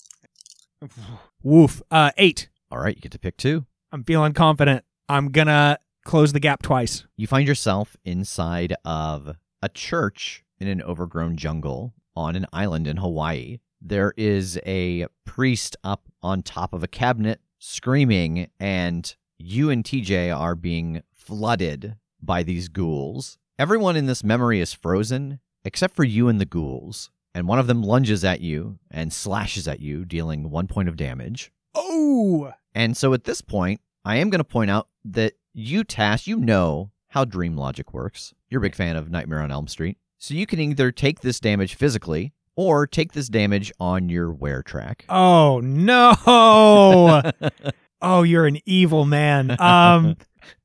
Woof. 1.42 1.82
Uh 1.90 2.10
8. 2.16 2.48
All 2.70 2.78
right, 2.78 2.96
you 2.96 3.02
get 3.02 3.12
to 3.12 3.18
pick 3.18 3.36
two. 3.36 3.66
I'm 3.92 4.04
feeling 4.04 4.32
confident. 4.32 4.84
I'm 5.08 5.30
going 5.30 5.46
to 5.46 5.78
close 6.04 6.32
the 6.32 6.40
gap 6.40 6.62
twice. 6.62 7.04
You 7.16 7.26
find 7.26 7.46
yourself 7.46 7.96
inside 8.04 8.74
of 8.84 9.36
a 9.62 9.68
church 9.68 10.44
in 10.58 10.68
an 10.68 10.82
overgrown 10.82 11.36
jungle 11.36 11.92
on 12.16 12.36
an 12.36 12.46
island 12.52 12.86
in 12.86 12.98
Hawaii. 12.98 13.58
There 13.80 14.12
is 14.16 14.58
a 14.66 15.06
priest 15.24 15.76
up 15.82 16.08
on 16.22 16.42
top 16.42 16.72
of 16.72 16.82
a 16.82 16.88
cabinet 16.88 17.40
screaming, 17.58 18.48
and 18.60 19.14
you 19.38 19.70
and 19.70 19.82
TJ 19.84 20.36
are 20.36 20.54
being 20.54 21.02
flooded 21.12 21.96
by 22.20 22.42
these 22.42 22.68
ghouls. 22.68 23.38
Everyone 23.58 23.96
in 23.96 24.06
this 24.06 24.22
memory 24.24 24.60
is 24.60 24.72
frozen 24.72 25.40
except 25.64 25.94
for 25.94 26.04
you 26.04 26.28
and 26.28 26.40
the 26.40 26.44
ghouls. 26.44 27.10
and 27.34 27.48
one 27.48 27.58
of 27.58 27.66
them 27.66 27.82
lunges 27.82 28.24
at 28.24 28.40
you 28.40 28.78
and 28.90 29.10
slashes 29.12 29.66
at 29.66 29.80
you, 29.80 30.04
dealing 30.04 30.50
one 30.50 30.66
point 30.66 30.88
of 30.88 30.96
damage. 30.96 31.50
Oh, 31.74 32.52
And 32.74 32.94
so 32.96 33.14
at 33.14 33.24
this 33.24 33.40
point, 33.40 33.80
I 34.04 34.16
am 34.16 34.28
going 34.28 34.40
to 34.40 34.44
point 34.44 34.70
out 34.70 34.88
that 35.06 35.32
you, 35.54 35.84
Tass, 35.84 36.26
you 36.26 36.36
know 36.36 36.90
how 37.08 37.24
dream 37.24 37.56
logic 37.56 37.92
works. 37.92 38.32
You're 38.48 38.60
a 38.60 38.62
big 38.62 38.74
fan 38.74 38.96
of 38.96 39.10
Nightmare 39.10 39.40
on 39.40 39.50
Elm 39.50 39.68
Street. 39.68 39.98
So 40.18 40.34
you 40.34 40.46
can 40.46 40.60
either 40.60 40.92
take 40.92 41.20
this 41.20 41.40
damage 41.40 41.74
physically 41.74 42.32
or 42.56 42.86
take 42.86 43.12
this 43.12 43.28
damage 43.28 43.72
on 43.80 44.08
your 44.08 44.30
wear 44.30 44.62
track. 44.62 45.04
oh 45.08 45.60
no! 45.60 46.14
oh, 48.02 48.22
you're 48.22 48.46
an 48.46 48.58
evil 48.66 49.04
man. 49.04 49.56
Um, 49.60 50.16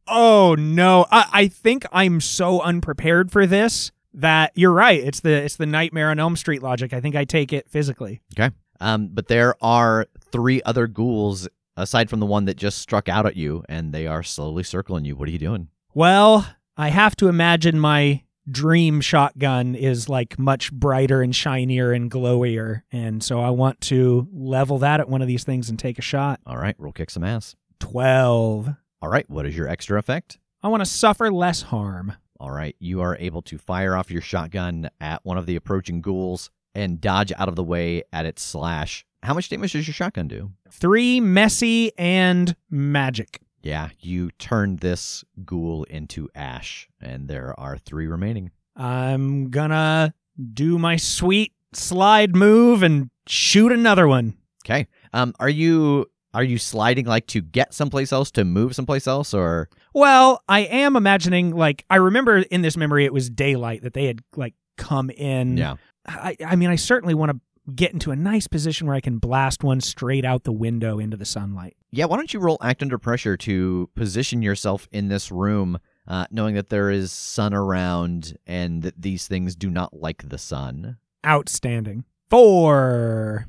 oh 0.08 0.56
no! 0.56 1.06
I, 1.12 1.26
I 1.32 1.48
think 1.48 1.86
I'm 1.92 2.22
so 2.22 2.62
unprepared 2.62 3.32
for 3.32 3.48
this 3.48 3.92
that 4.14 4.52
you're 4.56 4.74
right. 4.74 5.00
It's 5.00 5.22
the 5.22 5.32
it's 5.32 5.56
the 5.56 5.66
Nightmare 5.66 6.12
on 6.12 6.20
Elm 6.20 6.36
Street 6.36 6.62
logic. 6.62 6.94
I 6.94 7.02
think 7.02 7.16
I 7.16 7.26
take 7.26 7.52
it 7.52 7.70
physically. 7.70 8.22
Okay. 8.38 8.54
Um, 8.80 9.10
but 9.12 9.28
there 9.28 9.56
are 9.62 10.08
three 10.32 10.62
other 10.64 10.88
ghouls 10.88 11.48
aside 11.78 12.10
from 12.10 12.20
the 12.20 12.26
one 12.26 12.46
that 12.46 12.58
just 12.58 12.80
struck 12.80 13.08
out 13.08 13.26
at 13.26 13.38
you, 13.38 13.64
and 13.70 13.94
they 13.94 14.08
are 14.08 14.24
slowly 14.24 14.64
circling 14.64 15.06
you. 15.06 15.16
What 15.16 15.30
are 15.30 15.32
you 15.32 15.38
doing? 15.38 15.70
Well, 15.94 16.46
I 16.76 16.90
have 16.90 17.16
to 17.18 17.30
imagine 17.30 17.80
my 17.80 18.24
dream 18.50 19.02
shotgun 19.02 19.76
is 19.76 20.10
like 20.10 20.40
much 20.40 20.72
brighter 20.72 21.22
and 21.22 21.36
shinier 21.36 21.92
and 21.92 22.10
glowier, 22.12 22.82
and 22.92 23.24
so 23.24 23.40
I 23.40 23.52
want 23.52 23.80
to 23.82 24.28
level 24.34 24.80
that 24.80 25.00
at 25.00 25.10
one 25.10 25.22
of 25.22 25.28
these 25.28 25.44
things 25.44 25.70
and 25.70 25.78
take 25.80 26.00
a 26.00 26.02
shot. 26.04 26.40
All 26.46 26.58
right, 26.58 26.76
roll 26.78 26.92
kick 26.92 27.10
some 27.10 27.24
ass. 27.24 27.56
Twelve. 27.80 28.70
All 29.02 29.10
right, 29.10 29.30
what 29.30 29.46
is 29.46 29.56
your 29.56 29.68
extra 29.68 30.00
effect? 30.00 30.40
I 30.64 30.70
want 30.70 30.82
to 30.82 30.90
suffer 30.90 31.32
less 31.32 31.62
harm. 31.62 32.14
All 32.40 32.52
right, 32.52 32.76
you 32.80 33.02
are 33.02 33.18
able 33.20 33.42
to 33.44 33.58
fire 33.58 33.96
off 33.96 34.12
your 34.12 34.22
shotgun 34.22 34.90
at 35.00 35.24
one 35.26 35.38
of 35.38 35.46
the 35.46 35.56
approaching 35.56 36.02
ghouls 36.02 36.50
and 36.78 37.02
dodge 37.02 37.34
out 37.38 37.50
of 37.50 37.56
the 37.56 37.64
way 37.64 38.04
at 38.14 38.26
its 38.26 38.42
slash. 38.42 39.06
How 39.24 39.34
much 39.34 39.50
damage 39.50 39.74
does 39.74 39.88
your 39.88 39.94
shotgun 39.94 40.28
do? 40.28 40.52
Three 40.72 41.20
messy 41.20 41.92
and 41.98 42.56
magic. 42.70 43.42
Yeah, 43.64 43.90
you 44.00 44.30
turn 44.32 44.78
this 44.78 45.26
ghoul 45.44 45.84
into 45.86 46.30
ash, 46.36 46.88
and 47.02 47.28
there 47.28 47.60
are 47.60 47.78
three 47.78 48.08
remaining. 48.08 48.52
I'm 48.76 49.50
gonna 49.50 50.14
do 50.54 50.78
my 50.78 50.96
sweet 50.96 51.52
slide 51.74 52.36
move 52.36 52.84
and 52.84 53.10
shoot 53.28 53.72
another 53.72 54.08
one. 54.08 54.36
Okay. 54.64 54.88
Um, 55.14 55.34
are 55.40 55.50
you 55.50 56.06
are 56.34 56.44
you 56.44 56.60
sliding 56.60 57.06
like 57.06 57.26
to 57.28 57.42
get 57.42 57.74
someplace 57.74 58.14
else 58.14 58.30
to 58.32 58.46
move 58.46 58.76
someplace 58.76 59.08
else, 59.08 59.34
or 59.34 59.68
Well, 59.94 60.44
I 60.48 60.60
am 60.62 60.96
imagining 60.96 61.56
like 61.56 61.84
I 61.90 61.96
remember 61.96 62.38
in 62.38 62.62
this 62.62 62.78
memory 62.78 63.06
it 63.06 63.14
was 63.14 63.30
daylight 63.30 63.82
that 63.82 63.94
they 63.94 64.06
had 64.06 64.22
like 64.36 64.54
come 64.78 65.10
in. 65.10 65.58
yeah? 65.58 65.76
I, 66.08 66.38
I 66.46 66.56
mean, 66.56 66.70
I 66.70 66.76
certainly 66.76 67.14
want 67.14 67.32
to 67.32 67.40
get 67.76 67.92
into 67.92 68.12
a 68.12 68.16
nice 68.16 68.48
position 68.48 68.88
where 68.88 68.96
I 68.96 69.02
can 69.02 69.18
blast 69.18 69.64
one 69.64 69.82
straight 69.82 70.24
out 70.24 70.44
the 70.44 70.54
window 70.54 71.00
into 71.00 71.18
the 71.18 71.26
sunlight. 71.26 71.76
Yeah, 71.92 72.06
why 72.06 72.16
don't 72.16 72.34
you 72.34 72.40
roll 72.40 72.58
act 72.62 72.82
under 72.82 72.98
pressure 72.98 73.36
to 73.38 73.90
position 73.96 74.42
yourself 74.42 74.88
in 74.92 75.10
this 75.10 75.32
room, 75.32 75.80
uh, 76.08 76.26
knowing 76.32 76.56
that 76.56 76.70
there 76.70 76.90
is 76.90 77.12
sun 77.12 77.54
around 77.54 78.38
and 78.48 78.84
that 78.84 79.02
these 79.02 79.28
things 79.28 79.56
do 79.56 79.70
not 79.70 79.94
like 79.94 80.30
the 80.30 80.38
sun? 80.38 80.98
Outstanding. 81.26 82.06
Four. 82.30 83.48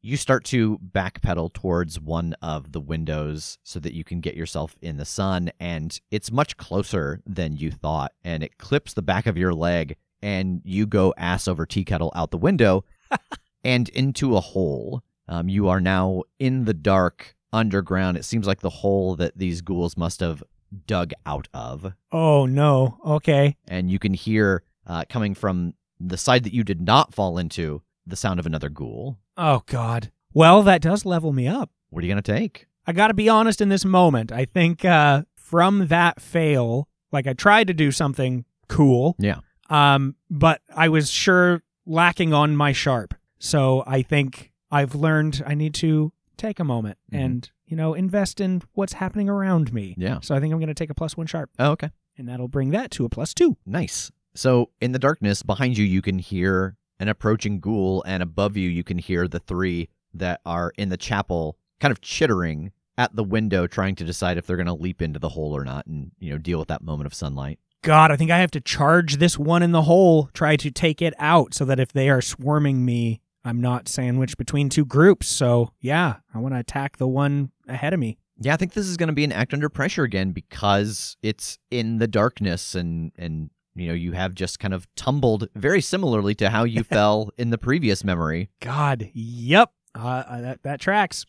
You 0.00 0.16
start 0.16 0.44
to 0.46 0.78
backpedal 0.78 1.52
towards 1.52 1.98
one 1.98 2.36
of 2.40 2.70
the 2.70 2.80
windows 2.80 3.58
so 3.64 3.80
that 3.80 3.94
you 3.94 4.04
can 4.04 4.20
get 4.20 4.36
yourself 4.36 4.76
in 4.80 4.98
the 4.98 5.04
sun, 5.04 5.50
and 5.58 6.00
it's 6.12 6.30
much 6.30 6.56
closer 6.56 7.20
than 7.26 7.56
you 7.56 7.72
thought, 7.72 8.12
and 8.22 8.44
it 8.44 8.58
clips 8.58 8.94
the 8.94 9.02
back 9.02 9.26
of 9.26 9.36
your 9.36 9.52
leg, 9.52 9.96
and 10.22 10.60
you 10.64 10.86
go 10.86 11.14
ass 11.16 11.46
over 11.48 11.66
tea 11.66 11.84
kettle 11.84 12.12
out 12.14 12.30
the 12.30 12.38
window 12.38 12.84
and 13.64 13.88
into 13.90 14.36
a 14.36 14.40
hole. 14.40 15.02
Um, 15.28 15.48
you 15.48 15.68
are 15.68 15.80
now 15.80 16.22
in 16.38 16.64
the 16.64 16.74
dark 16.74 17.34
underground. 17.52 18.16
It 18.16 18.24
seems 18.24 18.46
like 18.46 18.60
the 18.60 18.70
hole 18.70 19.16
that 19.16 19.36
these 19.38 19.60
ghouls 19.60 19.96
must 19.96 20.20
have 20.20 20.42
dug 20.86 21.12
out 21.24 21.48
of. 21.54 21.92
Oh 22.12 22.46
no. 22.46 22.98
Okay. 23.04 23.56
And 23.68 23.90
you 23.90 23.98
can 23.98 24.14
hear 24.14 24.62
uh, 24.86 25.04
coming 25.08 25.34
from 25.34 25.74
the 25.98 26.16
side 26.16 26.44
that 26.44 26.52
you 26.54 26.62
did 26.64 26.80
not 26.80 27.14
fall 27.14 27.38
into 27.38 27.82
the 28.06 28.16
sound 28.16 28.38
of 28.38 28.46
another 28.46 28.68
ghoul. 28.68 29.18
Oh 29.36 29.62
God. 29.66 30.12
Well, 30.34 30.62
that 30.64 30.82
does 30.82 31.04
level 31.06 31.32
me 31.32 31.48
up. 31.48 31.70
What 31.90 32.02
are 32.02 32.06
you 32.06 32.12
going 32.12 32.22
to 32.22 32.32
take? 32.32 32.66
I 32.86 32.92
got 32.92 33.08
to 33.08 33.14
be 33.14 33.28
honest 33.28 33.60
in 33.60 33.68
this 33.68 33.84
moment. 33.84 34.30
I 34.30 34.44
think 34.44 34.84
uh, 34.84 35.22
from 35.34 35.88
that 35.88 36.20
fail, 36.20 36.88
like 37.10 37.26
I 37.26 37.32
tried 37.32 37.66
to 37.68 37.74
do 37.74 37.90
something 37.90 38.44
cool, 38.68 39.16
Yeah. 39.18 39.38
Um, 39.70 40.16
but 40.30 40.60
I 40.74 40.88
was 40.88 41.10
sure 41.10 41.62
lacking 41.86 42.32
on 42.32 42.56
my 42.56 42.72
sharp. 42.72 43.14
So 43.38 43.84
I 43.86 44.02
think 44.02 44.52
I've 44.70 44.94
learned 44.94 45.42
I 45.46 45.54
need 45.54 45.74
to 45.74 46.12
take 46.36 46.58
a 46.60 46.64
moment 46.64 46.98
Mhm. 47.12 47.18
and 47.24 47.50
you 47.66 47.76
know 47.76 47.94
invest 47.94 48.40
in 48.40 48.62
what's 48.74 48.94
happening 48.94 49.28
around 49.28 49.72
me. 49.72 49.94
Yeah. 49.98 50.20
So 50.20 50.34
I 50.34 50.40
think 50.40 50.52
I'm 50.52 50.58
going 50.60 50.68
to 50.68 50.74
take 50.74 50.90
a 50.90 50.94
plus 50.94 51.16
one 51.16 51.26
sharp, 51.26 51.50
Oh, 51.58 51.72
okay. 51.72 51.90
and 52.18 52.28
that'll 52.28 52.48
bring 52.48 52.70
that 52.70 52.90
to 52.92 53.04
a 53.04 53.08
plus 53.08 53.32
two. 53.34 53.56
Nice. 53.66 54.10
So 54.34 54.70
in 54.80 54.92
the 54.92 54.98
darkness 54.98 55.42
behind 55.42 55.78
you, 55.78 55.84
you 55.84 56.02
can 56.02 56.18
hear 56.18 56.76
an 56.98 57.08
approaching 57.08 57.60
ghoul, 57.60 58.02
and 58.06 58.22
above 58.22 58.56
you, 58.56 58.68
you 58.68 58.82
can 58.84 58.98
hear 58.98 59.28
the 59.28 59.38
three 59.38 59.88
that 60.14 60.40
are 60.46 60.72
in 60.78 60.88
the 60.88 60.96
chapel 60.96 61.56
kind 61.80 61.92
of 61.92 62.00
chittering 62.00 62.72
at 62.98 63.14
the 63.14 63.24
window, 63.24 63.66
trying 63.66 63.94
to 63.94 64.04
decide 64.04 64.38
if 64.38 64.46
they're 64.46 64.56
going 64.56 64.66
to 64.66 64.72
leap 64.72 65.02
into 65.02 65.18
the 65.18 65.28
hole 65.30 65.54
or 65.54 65.62
not 65.64 65.86
and, 65.86 66.12
you 66.18 66.30
know, 66.30 66.38
deal 66.38 66.58
with 66.58 66.68
that 66.68 66.82
moment 66.82 67.06
of 67.06 67.12
sunlight. 67.12 67.58
God, 67.86 68.10
I 68.10 68.16
think 68.16 68.32
I 68.32 68.38
have 68.38 68.50
to 68.50 68.60
charge 68.60 69.18
this 69.18 69.38
one 69.38 69.62
in 69.62 69.70
the 69.70 69.82
hole, 69.82 70.28
try 70.34 70.56
to 70.56 70.72
take 70.72 71.00
it 71.00 71.14
out 71.20 71.54
so 71.54 71.64
that 71.66 71.78
if 71.78 71.92
they 71.92 72.08
are 72.08 72.20
swarming 72.20 72.84
me, 72.84 73.20
I'm 73.44 73.60
not 73.60 73.86
sandwiched 73.86 74.36
between 74.36 74.68
two 74.68 74.84
groups. 74.84 75.28
So, 75.28 75.70
yeah, 75.80 76.16
I 76.34 76.38
want 76.38 76.54
to 76.54 76.58
attack 76.58 76.96
the 76.96 77.06
one 77.06 77.52
ahead 77.68 77.94
of 77.94 78.00
me. 78.00 78.18
Yeah, 78.40 78.54
I 78.54 78.56
think 78.56 78.72
this 78.72 78.88
is 78.88 78.96
going 78.96 79.06
to 79.06 79.12
be 79.12 79.22
an 79.22 79.30
act 79.30 79.54
under 79.54 79.68
pressure 79.68 80.02
again 80.02 80.32
because 80.32 81.16
it's 81.22 81.58
in 81.70 81.98
the 81.98 82.08
darkness 82.08 82.74
and 82.74 83.12
and 83.16 83.50
you 83.76 83.86
know 83.86 83.94
you 83.94 84.12
have 84.12 84.34
just 84.34 84.58
kind 84.58 84.74
of 84.74 84.92
tumbled 84.96 85.48
very 85.54 85.80
similarly 85.80 86.34
to 86.34 86.50
how 86.50 86.64
you 86.64 86.82
fell 86.84 87.30
in 87.38 87.50
the 87.50 87.58
previous 87.58 88.02
memory. 88.02 88.50
God, 88.60 89.10
yep. 89.14 89.70
Uh, 89.96 90.24
uh, 90.28 90.40
that, 90.40 90.62
that 90.64 90.80
tracks. 90.80 91.24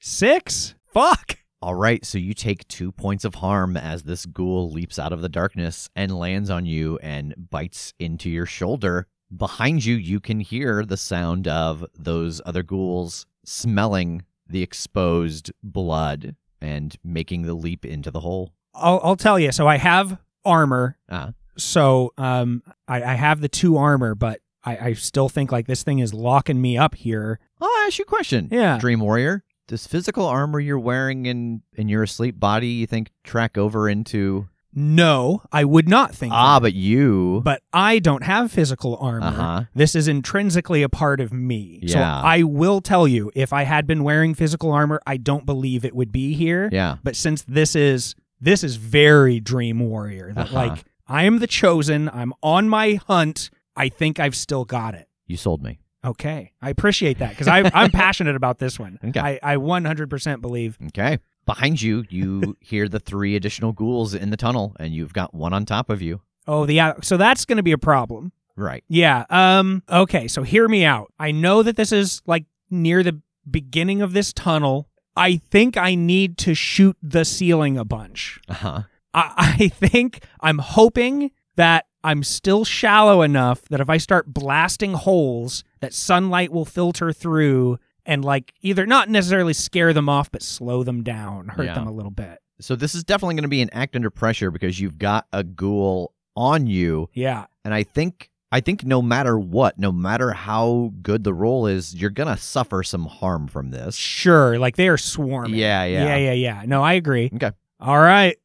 Six? 0.00 0.74
Fuck. 0.92 1.38
All 1.64 1.74
right, 1.74 2.04
so 2.04 2.18
you 2.18 2.34
take 2.34 2.68
two 2.68 2.92
points 2.92 3.24
of 3.24 3.36
harm 3.36 3.74
as 3.74 4.02
this 4.02 4.26
ghoul 4.26 4.70
leaps 4.70 4.98
out 4.98 5.14
of 5.14 5.22
the 5.22 5.30
darkness 5.30 5.88
and 5.96 6.14
lands 6.14 6.50
on 6.50 6.66
you 6.66 6.98
and 6.98 7.34
bites 7.48 7.94
into 7.98 8.28
your 8.28 8.44
shoulder. 8.44 9.06
Behind 9.34 9.82
you, 9.82 9.94
you 9.94 10.20
can 10.20 10.40
hear 10.40 10.84
the 10.84 10.98
sound 10.98 11.48
of 11.48 11.82
those 11.98 12.42
other 12.44 12.62
ghouls 12.62 13.24
smelling 13.46 14.26
the 14.46 14.60
exposed 14.60 15.52
blood 15.62 16.36
and 16.60 16.94
making 17.02 17.44
the 17.44 17.54
leap 17.54 17.86
into 17.86 18.10
the 18.10 18.20
hole. 18.20 18.52
I'll, 18.74 19.00
I'll 19.02 19.16
tell 19.16 19.38
you. 19.38 19.50
So 19.50 19.66
I 19.66 19.78
have 19.78 20.18
armor. 20.44 20.98
Ah. 21.08 21.32
So 21.56 22.12
um, 22.18 22.62
I, 22.86 23.02
I 23.02 23.14
have 23.14 23.40
the 23.40 23.48
two 23.48 23.78
armor, 23.78 24.14
but 24.14 24.42
I, 24.66 24.88
I 24.88 24.92
still 24.92 25.30
think 25.30 25.50
like 25.50 25.66
this 25.66 25.82
thing 25.82 26.00
is 26.00 26.12
locking 26.12 26.60
me 26.60 26.76
up 26.76 26.94
here. 26.94 27.40
I'll 27.58 27.86
ask 27.86 27.98
you 27.98 28.02
a 28.02 28.06
question. 28.06 28.48
Yeah. 28.50 28.76
Dream 28.76 29.00
Warrior, 29.00 29.44
does 29.66 29.86
physical 29.86 30.26
armor 30.26 30.60
you're 30.60 30.78
wearing 30.78 31.26
in 31.26 31.62
in 31.74 31.88
your 31.88 32.02
asleep 32.02 32.38
body 32.38 32.68
you 32.68 32.86
think 32.86 33.10
track 33.24 33.56
over 33.58 33.88
into 33.88 34.48
No, 34.76 35.42
I 35.52 35.64
would 35.64 35.88
not 35.88 36.14
think. 36.14 36.32
ah, 36.34 36.58
that. 36.58 36.62
but 36.62 36.74
you 36.74 37.40
but 37.44 37.62
I 37.72 37.98
don't 38.00 38.24
have 38.24 38.50
physical 38.52 38.96
armor. 39.00 39.26
Uh-huh. 39.26 39.62
This 39.74 39.94
is 39.94 40.08
intrinsically 40.08 40.82
a 40.82 40.88
part 40.88 41.20
of 41.20 41.32
me. 41.32 41.80
So 41.86 41.98
Yeah. 41.98 42.20
I 42.20 42.42
will 42.42 42.80
tell 42.80 43.06
you, 43.06 43.30
if 43.34 43.52
I 43.52 43.62
had 43.64 43.86
been 43.86 44.02
wearing 44.04 44.34
physical 44.34 44.70
armor, 44.72 45.00
I 45.06 45.16
don't 45.16 45.46
believe 45.46 45.84
it 45.84 45.94
would 45.94 46.10
be 46.12 46.34
here. 46.34 46.68
yeah 46.72 46.96
But 47.04 47.16
since 47.16 47.42
this 47.42 47.74
is 47.76 48.14
this 48.40 48.62
is 48.64 48.76
very 48.76 49.40
Dream 49.40 49.78
Warrior, 49.80 50.32
that 50.34 50.46
Uh-huh. 50.48 50.54
like 50.56 50.84
I 51.06 51.22
am 51.24 51.38
the 51.38 51.46
chosen, 51.46 52.08
I'm 52.08 52.32
on 52.42 52.68
my 52.68 52.94
hunt. 53.06 53.50
I 53.76 53.88
think 53.88 54.18
I've 54.20 54.36
still 54.36 54.64
got 54.64 54.94
it. 54.94 55.08
you 55.26 55.36
sold 55.36 55.62
me. 55.62 55.78
Okay, 56.04 56.52
I 56.60 56.70
appreciate 56.70 57.18
that 57.18 57.30
because 57.30 57.48
I'm 57.48 57.90
passionate 57.90 58.36
about 58.36 58.58
this 58.58 58.78
one. 58.78 58.98
Okay. 59.04 59.20
I, 59.20 59.38
I 59.42 59.56
100% 59.56 60.40
believe. 60.40 60.78
Okay. 60.88 61.18
Behind 61.46 61.80
you, 61.80 62.04
you 62.08 62.56
hear 62.60 62.88
the 62.88 63.00
three 63.00 63.36
additional 63.36 63.72
ghouls 63.72 64.14
in 64.14 64.30
the 64.30 64.36
tunnel, 64.36 64.76
and 64.78 64.94
you've 64.94 65.12
got 65.12 65.34
one 65.34 65.52
on 65.52 65.64
top 65.64 65.90
of 65.90 66.02
you. 66.02 66.20
Oh, 66.46 66.66
the 66.66 66.80
uh, 66.80 66.94
so 67.02 67.16
that's 67.16 67.44
going 67.44 67.56
to 67.56 67.62
be 67.62 67.72
a 67.72 67.78
problem. 67.78 68.32
Right. 68.56 68.84
Yeah. 68.88 69.24
Um. 69.30 69.82
Okay. 69.90 70.28
So 70.28 70.42
hear 70.42 70.68
me 70.68 70.84
out. 70.84 71.12
I 71.18 71.30
know 71.32 71.62
that 71.62 71.76
this 71.76 71.90
is 71.90 72.22
like 72.26 72.44
near 72.70 73.02
the 73.02 73.20
beginning 73.50 74.02
of 74.02 74.12
this 74.12 74.32
tunnel. 74.32 74.88
I 75.16 75.36
think 75.36 75.76
I 75.76 75.94
need 75.94 76.36
to 76.38 76.54
shoot 76.54 76.96
the 77.02 77.24
ceiling 77.24 77.78
a 77.78 77.84
bunch. 77.84 78.40
Uh 78.48 78.54
huh. 78.54 78.82
I, 79.14 79.56
I 79.60 79.68
think 79.68 80.24
I'm 80.40 80.58
hoping 80.58 81.30
that 81.56 81.86
I'm 82.04 82.22
still 82.22 82.64
shallow 82.64 83.22
enough 83.22 83.62
that 83.70 83.80
if 83.80 83.88
I 83.90 83.96
start 83.96 84.32
blasting 84.32 84.92
holes, 84.92 85.64
that 85.80 85.92
sunlight 85.94 86.52
will 86.52 86.66
filter 86.66 87.12
through 87.12 87.78
and 88.06 88.24
like 88.24 88.52
either 88.60 88.84
not 88.86 89.08
necessarily 89.08 89.54
scare 89.54 89.92
them 89.94 90.08
off, 90.08 90.30
but 90.30 90.42
slow 90.42 90.82
them 90.84 91.02
down, 91.02 91.48
hurt 91.48 91.64
Yeah. 91.64 91.74
them 91.74 91.86
a 91.86 91.92
little 91.92 92.10
bit. 92.10 92.38
So 92.60 92.76
this 92.76 92.94
is 92.94 93.02
definitely 93.02 93.34
going 93.36 93.42
to 93.44 93.48
be 93.48 93.62
an 93.62 93.70
act 93.72 93.96
under 93.96 94.10
pressure 94.10 94.50
because 94.50 94.78
you've 94.78 94.98
got 94.98 95.26
a 95.32 95.42
ghoul 95.42 96.12
on 96.36 96.66
you, 96.66 97.08
Yeah. 97.14 97.46
and 97.64 97.72
I 97.72 97.82
think 97.82 98.30
I 98.52 98.60
think 98.60 98.84
no 98.84 99.02
matter 99.02 99.36
what, 99.36 99.80
no 99.80 99.90
matter 99.90 100.30
how 100.32 100.92
good 101.02 101.24
the 101.24 101.34
roll 101.34 101.66
is, 101.66 101.92
you're 101.92 102.10
gonna 102.10 102.36
suffer 102.36 102.84
some 102.84 103.06
harm 103.06 103.48
from 103.48 103.70
this. 103.70 103.96
Sure, 103.96 104.58
like 104.60 104.76
they 104.76 104.86
are 104.88 104.96
swarming. 104.96 105.54
Yeah, 105.58 105.84
yeah. 105.84 106.04
yeah, 106.06 106.16
yeah, 106.16 106.32
yeah. 106.32 106.62
No, 106.66 106.80
I 106.82 106.92
agree. 106.92 107.30
Okay. 107.34 107.50
All 107.80 107.98
right. 107.98 108.36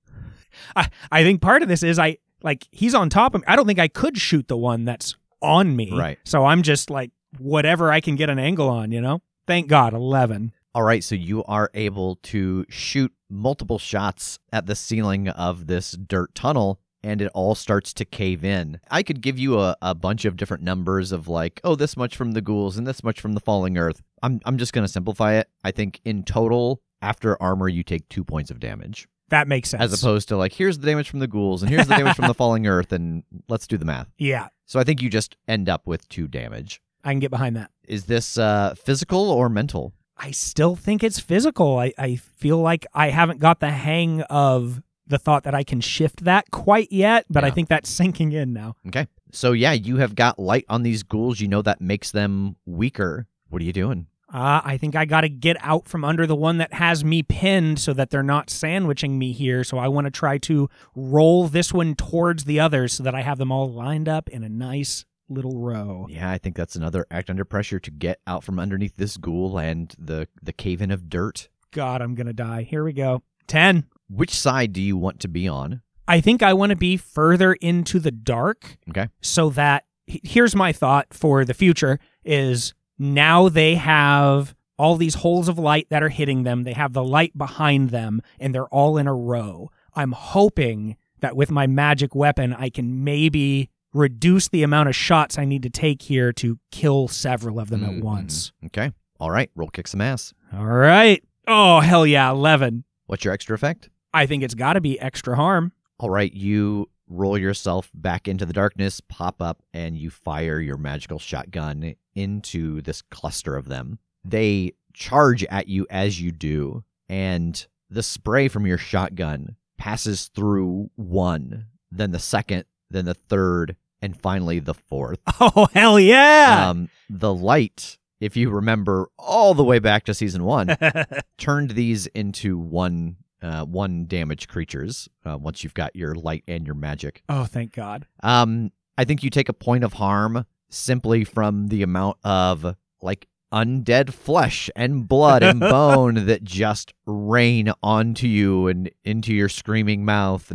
I 0.76 0.90
I 1.12 1.24
think 1.24 1.42
part 1.42 1.62
of 1.62 1.68
this 1.70 1.84
is 1.84 2.00
I 2.00 2.18
like 2.44 2.68
he's 2.72 2.96
on 2.96 3.10
top 3.10 3.36
of 3.36 3.42
me. 3.42 3.46
I 3.48 3.56
don't 3.56 3.68
think 3.68 3.80
I 3.80 3.88
could 3.88 4.18
shoot 4.18 4.48
the 4.48 4.58
one 4.58 4.86
that's 4.86 5.16
on 5.42 5.76
me. 5.76 5.92
Right. 5.92 6.20
So 6.24 6.46
I'm 6.46 6.64
just 6.64 6.90
like 6.90 7.12
whatever 7.38 7.92
I 7.92 8.02
can 8.02 8.16
get 8.16 8.30
an 8.30 8.40
angle 8.40 8.70
on. 8.70 8.92
You 8.92 9.02
know. 9.02 9.22
Thank 9.48 9.68
God, 9.68 9.94
eleven. 9.94 10.54
All 10.76 10.84
right, 10.84 11.04
so 11.04 11.16
you 11.16 11.44
are 11.46 11.72
able 11.74 12.18
to 12.18 12.64
shoot 12.70 13.12
multiple 13.28 13.80
shots 13.80 14.38
at 14.54 14.68
the 14.68 14.76
ceiling 14.76 15.28
of 15.28 15.66
this 15.66 15.94
dirt 15.94 16.36
tunnel, 16.36 16.80
and 17.02 17.24
it 17.24 17.32
all 17.34 17.56
starts 17.56 17.92
to 17.96 18.06
cave 18.06 18.46
in. 18.46 18.80
I 18.92 19.02
could 19.02 19.22
give 19.22 19.40
you 19.40 19.60
a, 19.60 19.76
a 19.82 19.96
bunch 19.96 20.26
of 20.26 20.38
different 20.38 20.62
numbers 20.62 21.12
of 21.12 21.28
like, 21.28 21.60
oh, 21.64 21.74
this 21.74 21.98
much 21.98 22.16
from 22.16 22.34
the 22.34 22.42
ghouls 22.42 22.78
and 22.78 22.86
this 22.86 23.04
much 23.04 23.20
from 23.20 23.34
the 23.34 23.40
falling 23.40 23.80
earth. 23.80 24.04
I'm, 24.22 24.42
I'm 24.46 24.60
just 24.60 24.72
going 24.72 24.86
to 24.86 24.92
simplify 24.92 25.34
it. 25.34 25.50
I 25.64 25.72
think 25.72 26.02
in 26.06 26.24
total, 26.24 26.84
after 27.02 27.42
armor, 27.42 27.68
you 27.68 27.82
take 27.82 28.08
two 28.08 28.24
points 28.24 28.52
of 28.52 28.60
damage, 28.60 29.08
That 29.30 29.48
makes 29.48 29.70
sense. 29.70 29.82
as 29.84 30.02
opposed 30.02 30.28
to 30.30 30.38
like, 30.38 30.54
here's 30.54 30.78
the 30.80 30.86
damage 30.88 31.10
from 31.10 31.20
the 31.20 31.28
ghouls 31.28 31.62
and 31.64 31.70
here's 31.72 31.88
the 31.88 31.96
damage 31.96 32.16
from 32.16 32.28
the 32.28 32.34
falling 32.42 32.68
earth, 32.68 32.92
and 32.92 33.24
let's 33.48 33.68
do 33.68 33.78
the 33.78 33.86
math. 33.86 34.08
yeah, 34.18 34.48
So 34.66 34.80
I 34.80 34.84
think 34.84 35.02
you 35.02 35.10
just 35.10 35.36
end 35.48 35.70
up 35.70 35.88
with 35.88 36.08
two 36.10 36.28
damage. 36.28 36.82
I 37.04 37.12
can 37.12 37.20
get 37.20 37.32
behind 37.32 37.56
that. 37.56 37.72
Is 37.88 38.06
this 38.06 38.38
uh, 38.38 38.76
physical 38.76 39.30
or 39.32 39.48
mental? 39.50 39.94
I 40.18 40.32
still 40.32 40.76
think 40.76 41.02
it's 41.04 41.20
physical. 41.20 41.78
I, 41.80 41.94
I 41.98 42.16
feel 42.18 42.58
like 42.58 42.86
I 42.94 43.10
haven't 43.10 43.40
got 43.40 43.62
the 43.62 43.70
hang 43.70 44.22
of 44.24 44.82
the 45.08 45.18
thought 45.18 45.44
that 45.46 45.56
I 45.56 45.64
can 45.64 45.80
shift 45.82 46.26
that 46.26 46.52
quite 46.52 46.92
yet, 46.92 47.26
but 47.30 47.44
I 47.44 47.52
think 47.52 47.70
that's 47.70 47.90
sinking 48.02 48.34
in 48.34 48.52
now. 48.54 48.76
Okay. 48.88 49.08
So 49.32 49.54
yeah, 49.54 49.72
you 49.72 49.98
have 49.98 50.14
got 50.16 50.38
light 50.40 50.66
on 50.70 50.84
these 50.84 51.04
ghouls. 51.04 51.40
You 51.40 51.48
know 51.48 51.62
that 51.62 51.80
makes 51.82 52.12
them 52.12 52.58
weaker. 52.66 53.28
What 53.50 53.62
are 53.62 53.66
you 53.66 53.74
doing? 53.74 54.08
Uh, 54.32 54.62
I 54.64 54.78
think 54.78 54.96
I 54.96 55.06
got 55.06 55.22
to 55.22 55.30
get 55.30 55.58
out 55.62 55.88
from 55.88 56.06
under 56.06 56.28
the 56.28 56.36
one 56.36 56.58
that 56.60 56.74
has 56.74 57.04
me 57.04 57.24
pinned 57.24 57.80
so 57.80 57.94
that 57.94 58.10
they're 58.12 58.22
not 58.22 58.50
sandwiching 58.50 59.18
me 59.18 59.32
here. 59.32 59.64
So 59.64 59.78
I 59.80 59.88
want 59.88 60.06
to 60.06 60.12
try 60.12 60.38
to 60.40 60.70
roll 60.96 61.48
this 61.48 61.74
one 61.74 61.96
towards 61.96 62.44
the 62.46 62.60
others 62.60 62.94
so 62.94 63.04
that 63.04 63.16
I 63.16 63.22
have 63.22 63.40
them 63.40 63.52
all 63.52 63.72
lined 63.72 64.08
up 64.08 64.30
in 64.30 64.44
a 64.44 64.50
nice 64.50 65.06
little 65.30 65.60
row. 65.60 66.06
Yeah, 66.10 66.30
I 66.32 66.38
think 66.38 66.56
that's 66.56 66.76
another 66.76 67.06
act 67.10 67.30
under 67.30 67.44
pressure 67.46 67.80
to 67.80 67.92
get 67.92 68.20
out 68.28 68.44
from 68.44 68.60
underneath 68.60 68.98
this 68.98 69.18
ghoul 69.18 69.58
and 69.60 69.94
the 69.98 70.28
the 70.42 70.54
cave 70.54 70.82
in 70.82 70.92
of 70.92 71.10
dirt. 71.10 71.50
God, 71.72 72.02
I'm 72.02 72.16
going 72.16 72.28
to 72.28 72.34
die. 72.34 72.64
Here 72.64 72.84
we 72.84 72.94
go. 72.94 73.24
10. 73.48 73.86
Which 74.10 74.32
side 74.32 74.74
do 74.74 74.82
you 74.82 74.98
want 74.98 75.20
to 75.22 75.28
be 75.28 75.48
on? 75.48 75.82
I 76.08 76.20
think 76.22 76.42
I 76.42 76.54
want 76.54 76.72
to 76.72 76.76
be 76.76 76.98
further 76.98 77.54
into 77.54 78.00
the 78.00 78.10
dark 78.12 78.78
Okay. 78.90 79.08
so 79.22 79.50
that 79.52 79.86
here's 80.08 80.56
my 80.56 80.72
thought 80.72 81.14
for 81.14 81.46
the 81.46 81.54
future 81.54 82.00
is 82.24 82.74
now 83.00 83.50
they 83.50 83.76
have 83.76 84.54
all 84.78 84.96
these 84.96 85.16
holes 85.16 85.48
of 85.50 85.58
light 85.58 85.88
that 85.90 86.04
are 86.04 86.10
hitting 86.10 86.44
them 86.44 86.64
they 86.64 86.74
have 86.74 86.94
the 86.94 87.04
light 87.04 87.38
behind 87.38 87.90
them 87.90 88.22
and 88.40 88.54
they're 88.54 88.68
all 88.68 88.98
in 88.98 89.08
a 89.08 89.14
row 89.14 89.70
i'm 89.96 90.12
hoping 90.12 90.96
that 91.22 91.36
with 91.36 91.50
my 91.52 91.66
magic 91.68 92.14
weapon 92.14 92.54
i 92.54 92.70
can 92.70 93.04
maybe 93.04 93.70
reduce 93.94 94.48
the 94.50 94.64
amount 94.64 94.88
of 94.90 94.96
shots 94.96 95.38
i 95.38 95.46
need 95.46 95.64
to 95.64 95.70
take 95.70 96.02
here 96.04 96.32
to 96.32 96.60
kill 96.72 97.08
several 97.08 97.60
of 97.60 97.70
them 97.70 97.82
Mhm. 97.82 97.98
at 97.98 98.04
once 98.04 98.52
Okay. 98.66 98.92
All 99.20 99.32
right. 99.32 99.50
Roll 99.56 99.68
kick 99.70 99.88
some 99.88 100.00
ass. 100.02 100.34
all 100.54 100.66
right 100.66 101.24
oh 101.48 101.80
hell 101.80 102.06
yeah 102.06 102.30
11 102.32 102.84
What's 103.08 103.24
your 103.26 103.34
extra 103.34 103.56
effect? 103.56 103.90
i 104.14 104.26
think 104.26 104.44
it's 104.44 104.54
got 104.56 104.74
to 104.74 104.82
be 104.82 105.00
extra 105.00 105.36
harm 105.36 105.72
All 106.00 106.10
right. 106.10 106.32
You 106.34 106.88
roll 107.10 107.38
yourself 107.38 107.90
back 107.94 108.28
into 108.28 108.46
the 108.46 108.54
darkness, 108.54 109.02
pop 109.02 109.42
up, 109.42 109.62
and 109.74 109.98
you 109.98 110.10
fire 110.10 110.60
your 110.60 110.78
magical 110.78 111.20
shotgun 111.20 111.96
into 112.16 112.82
this 112.82 113.02
cluster 113.02 113.56
of 113.56 113.68
them. 113.68 114.00
They 114.24 114.74
charge 114.94 115.44
at 115.46 115.68
you 115.68 115.88
as 115.90 116.22
you 116.22 116.32
do, 116.32 116.84
and 117.08 117.66
the 117.90 118.04
spray 118.04 118.48
from 118.48 118.68
your 118.68 118.78
shotgun 118.78 119.56
passes 119.78 120.28
through 120.28 120.90
one, 120.96 121.66
then 121.92 122.12
the 122.12 122.20
second, 122.20 122.66
then 122.92 123.06
the 123.06 123.14
third, 123.14 123.76
and 124.02 124.20
finally 124.20 124.60
the 124.60 124.74
fourth. 124.74 125.20
oh 125.40 125.68
hell 125.74 126.00
yeah 126.00 126.70
Um, 126.70 126.90
the 127.10 127.34
light, 127.34 127.98
if 128.20 128.38
you 128.38 128.50
remember 128.50 129.10
all 129.18 129.54
the 129.54 129.64
way 129.64 129.80
back 129.80 130.06
to 130.06 130.14
season 130.14 130.44
one, 130.44 130.78
turned 131.38 131.72
these 131.72 132.08
into 132.08 132.58
one 132.58 133.16
uh, 133.42 133.64
one 133.66 134.06
damage 134.06 134.48
creatures 134.48 135.08
uh, 135.26 135.38
once 135.38 135.64
you've 135.64 135.74
got 135.74 135.96
your 135.96 136.16
light 136.16 136.44
and 136.48 136.66
your 136.66 136.76
magic. 136.76 137.22
oh 137.30 137.46
thank 137.46 137.74
god 137.74 138.06
Um, 138.24 138.72
I 138.98 139.06
think 139.06 139.24
you 139.24 139.30
take 139.30 139.50
a 139.50 139.54
point 139.54 139.84
of 139.84 139.94
harm 139.94 140.46
simply 140.70 141.24
from 141.24 141.68
the 141.70 141.82
amount 141.84 142.18
of 142.24 142.76
like 143.02 143.28
undead 143.52 144.14
flesh 144.14 144.70
and 144.76 145.08
blood 145.08 145.42
and 145.42 145.60
bone 145.60 146.26
that 146.28 146.44
just 146.44 146.94
rain 147.08 147.72
onto 147.82 148.28
you 148.28 148.68
and 148.68 148.92
into 149.04 149.34
your 149.34 149.50
screaming 149.50 150.06
mouth. 150.06 150.52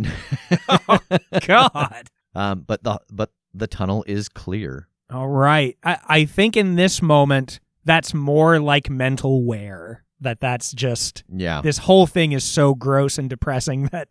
god 1.47 2.09
um, 2.35 2.61
but 2.67 2.83
the 2.83 2.99
but 3.11 3.31
the 3.53 3.67
tunnel 3.67 4.05
is 4.07 4.29
clear. 4.29 4.89
All 5.11 5.29
right. 5.29 5.77
I, 5.85 5.99
I 6.09 6.25
think 6.25 6.57
in 6.57 6.75
this 6.75 7.01
moment, 7.01 7.61
that's 7.85 8.13
more 8.13 8.59
like 8.59 8.91
mental 8.91 9.45
wear. 9.45 10.04
That 10.21 10.41
that's 10.41 10.73
just 10.73 11.25
Yeah, 11.29 11.61
this 11.63 11.79
whole 11.79 12.07
thing 12.07 12.33
is 12.33 12.45
so 12.45 12.75
gross 12.75 13.19
and 13.19 13.29
depressing 13.29 13.87
that 13.93 14.09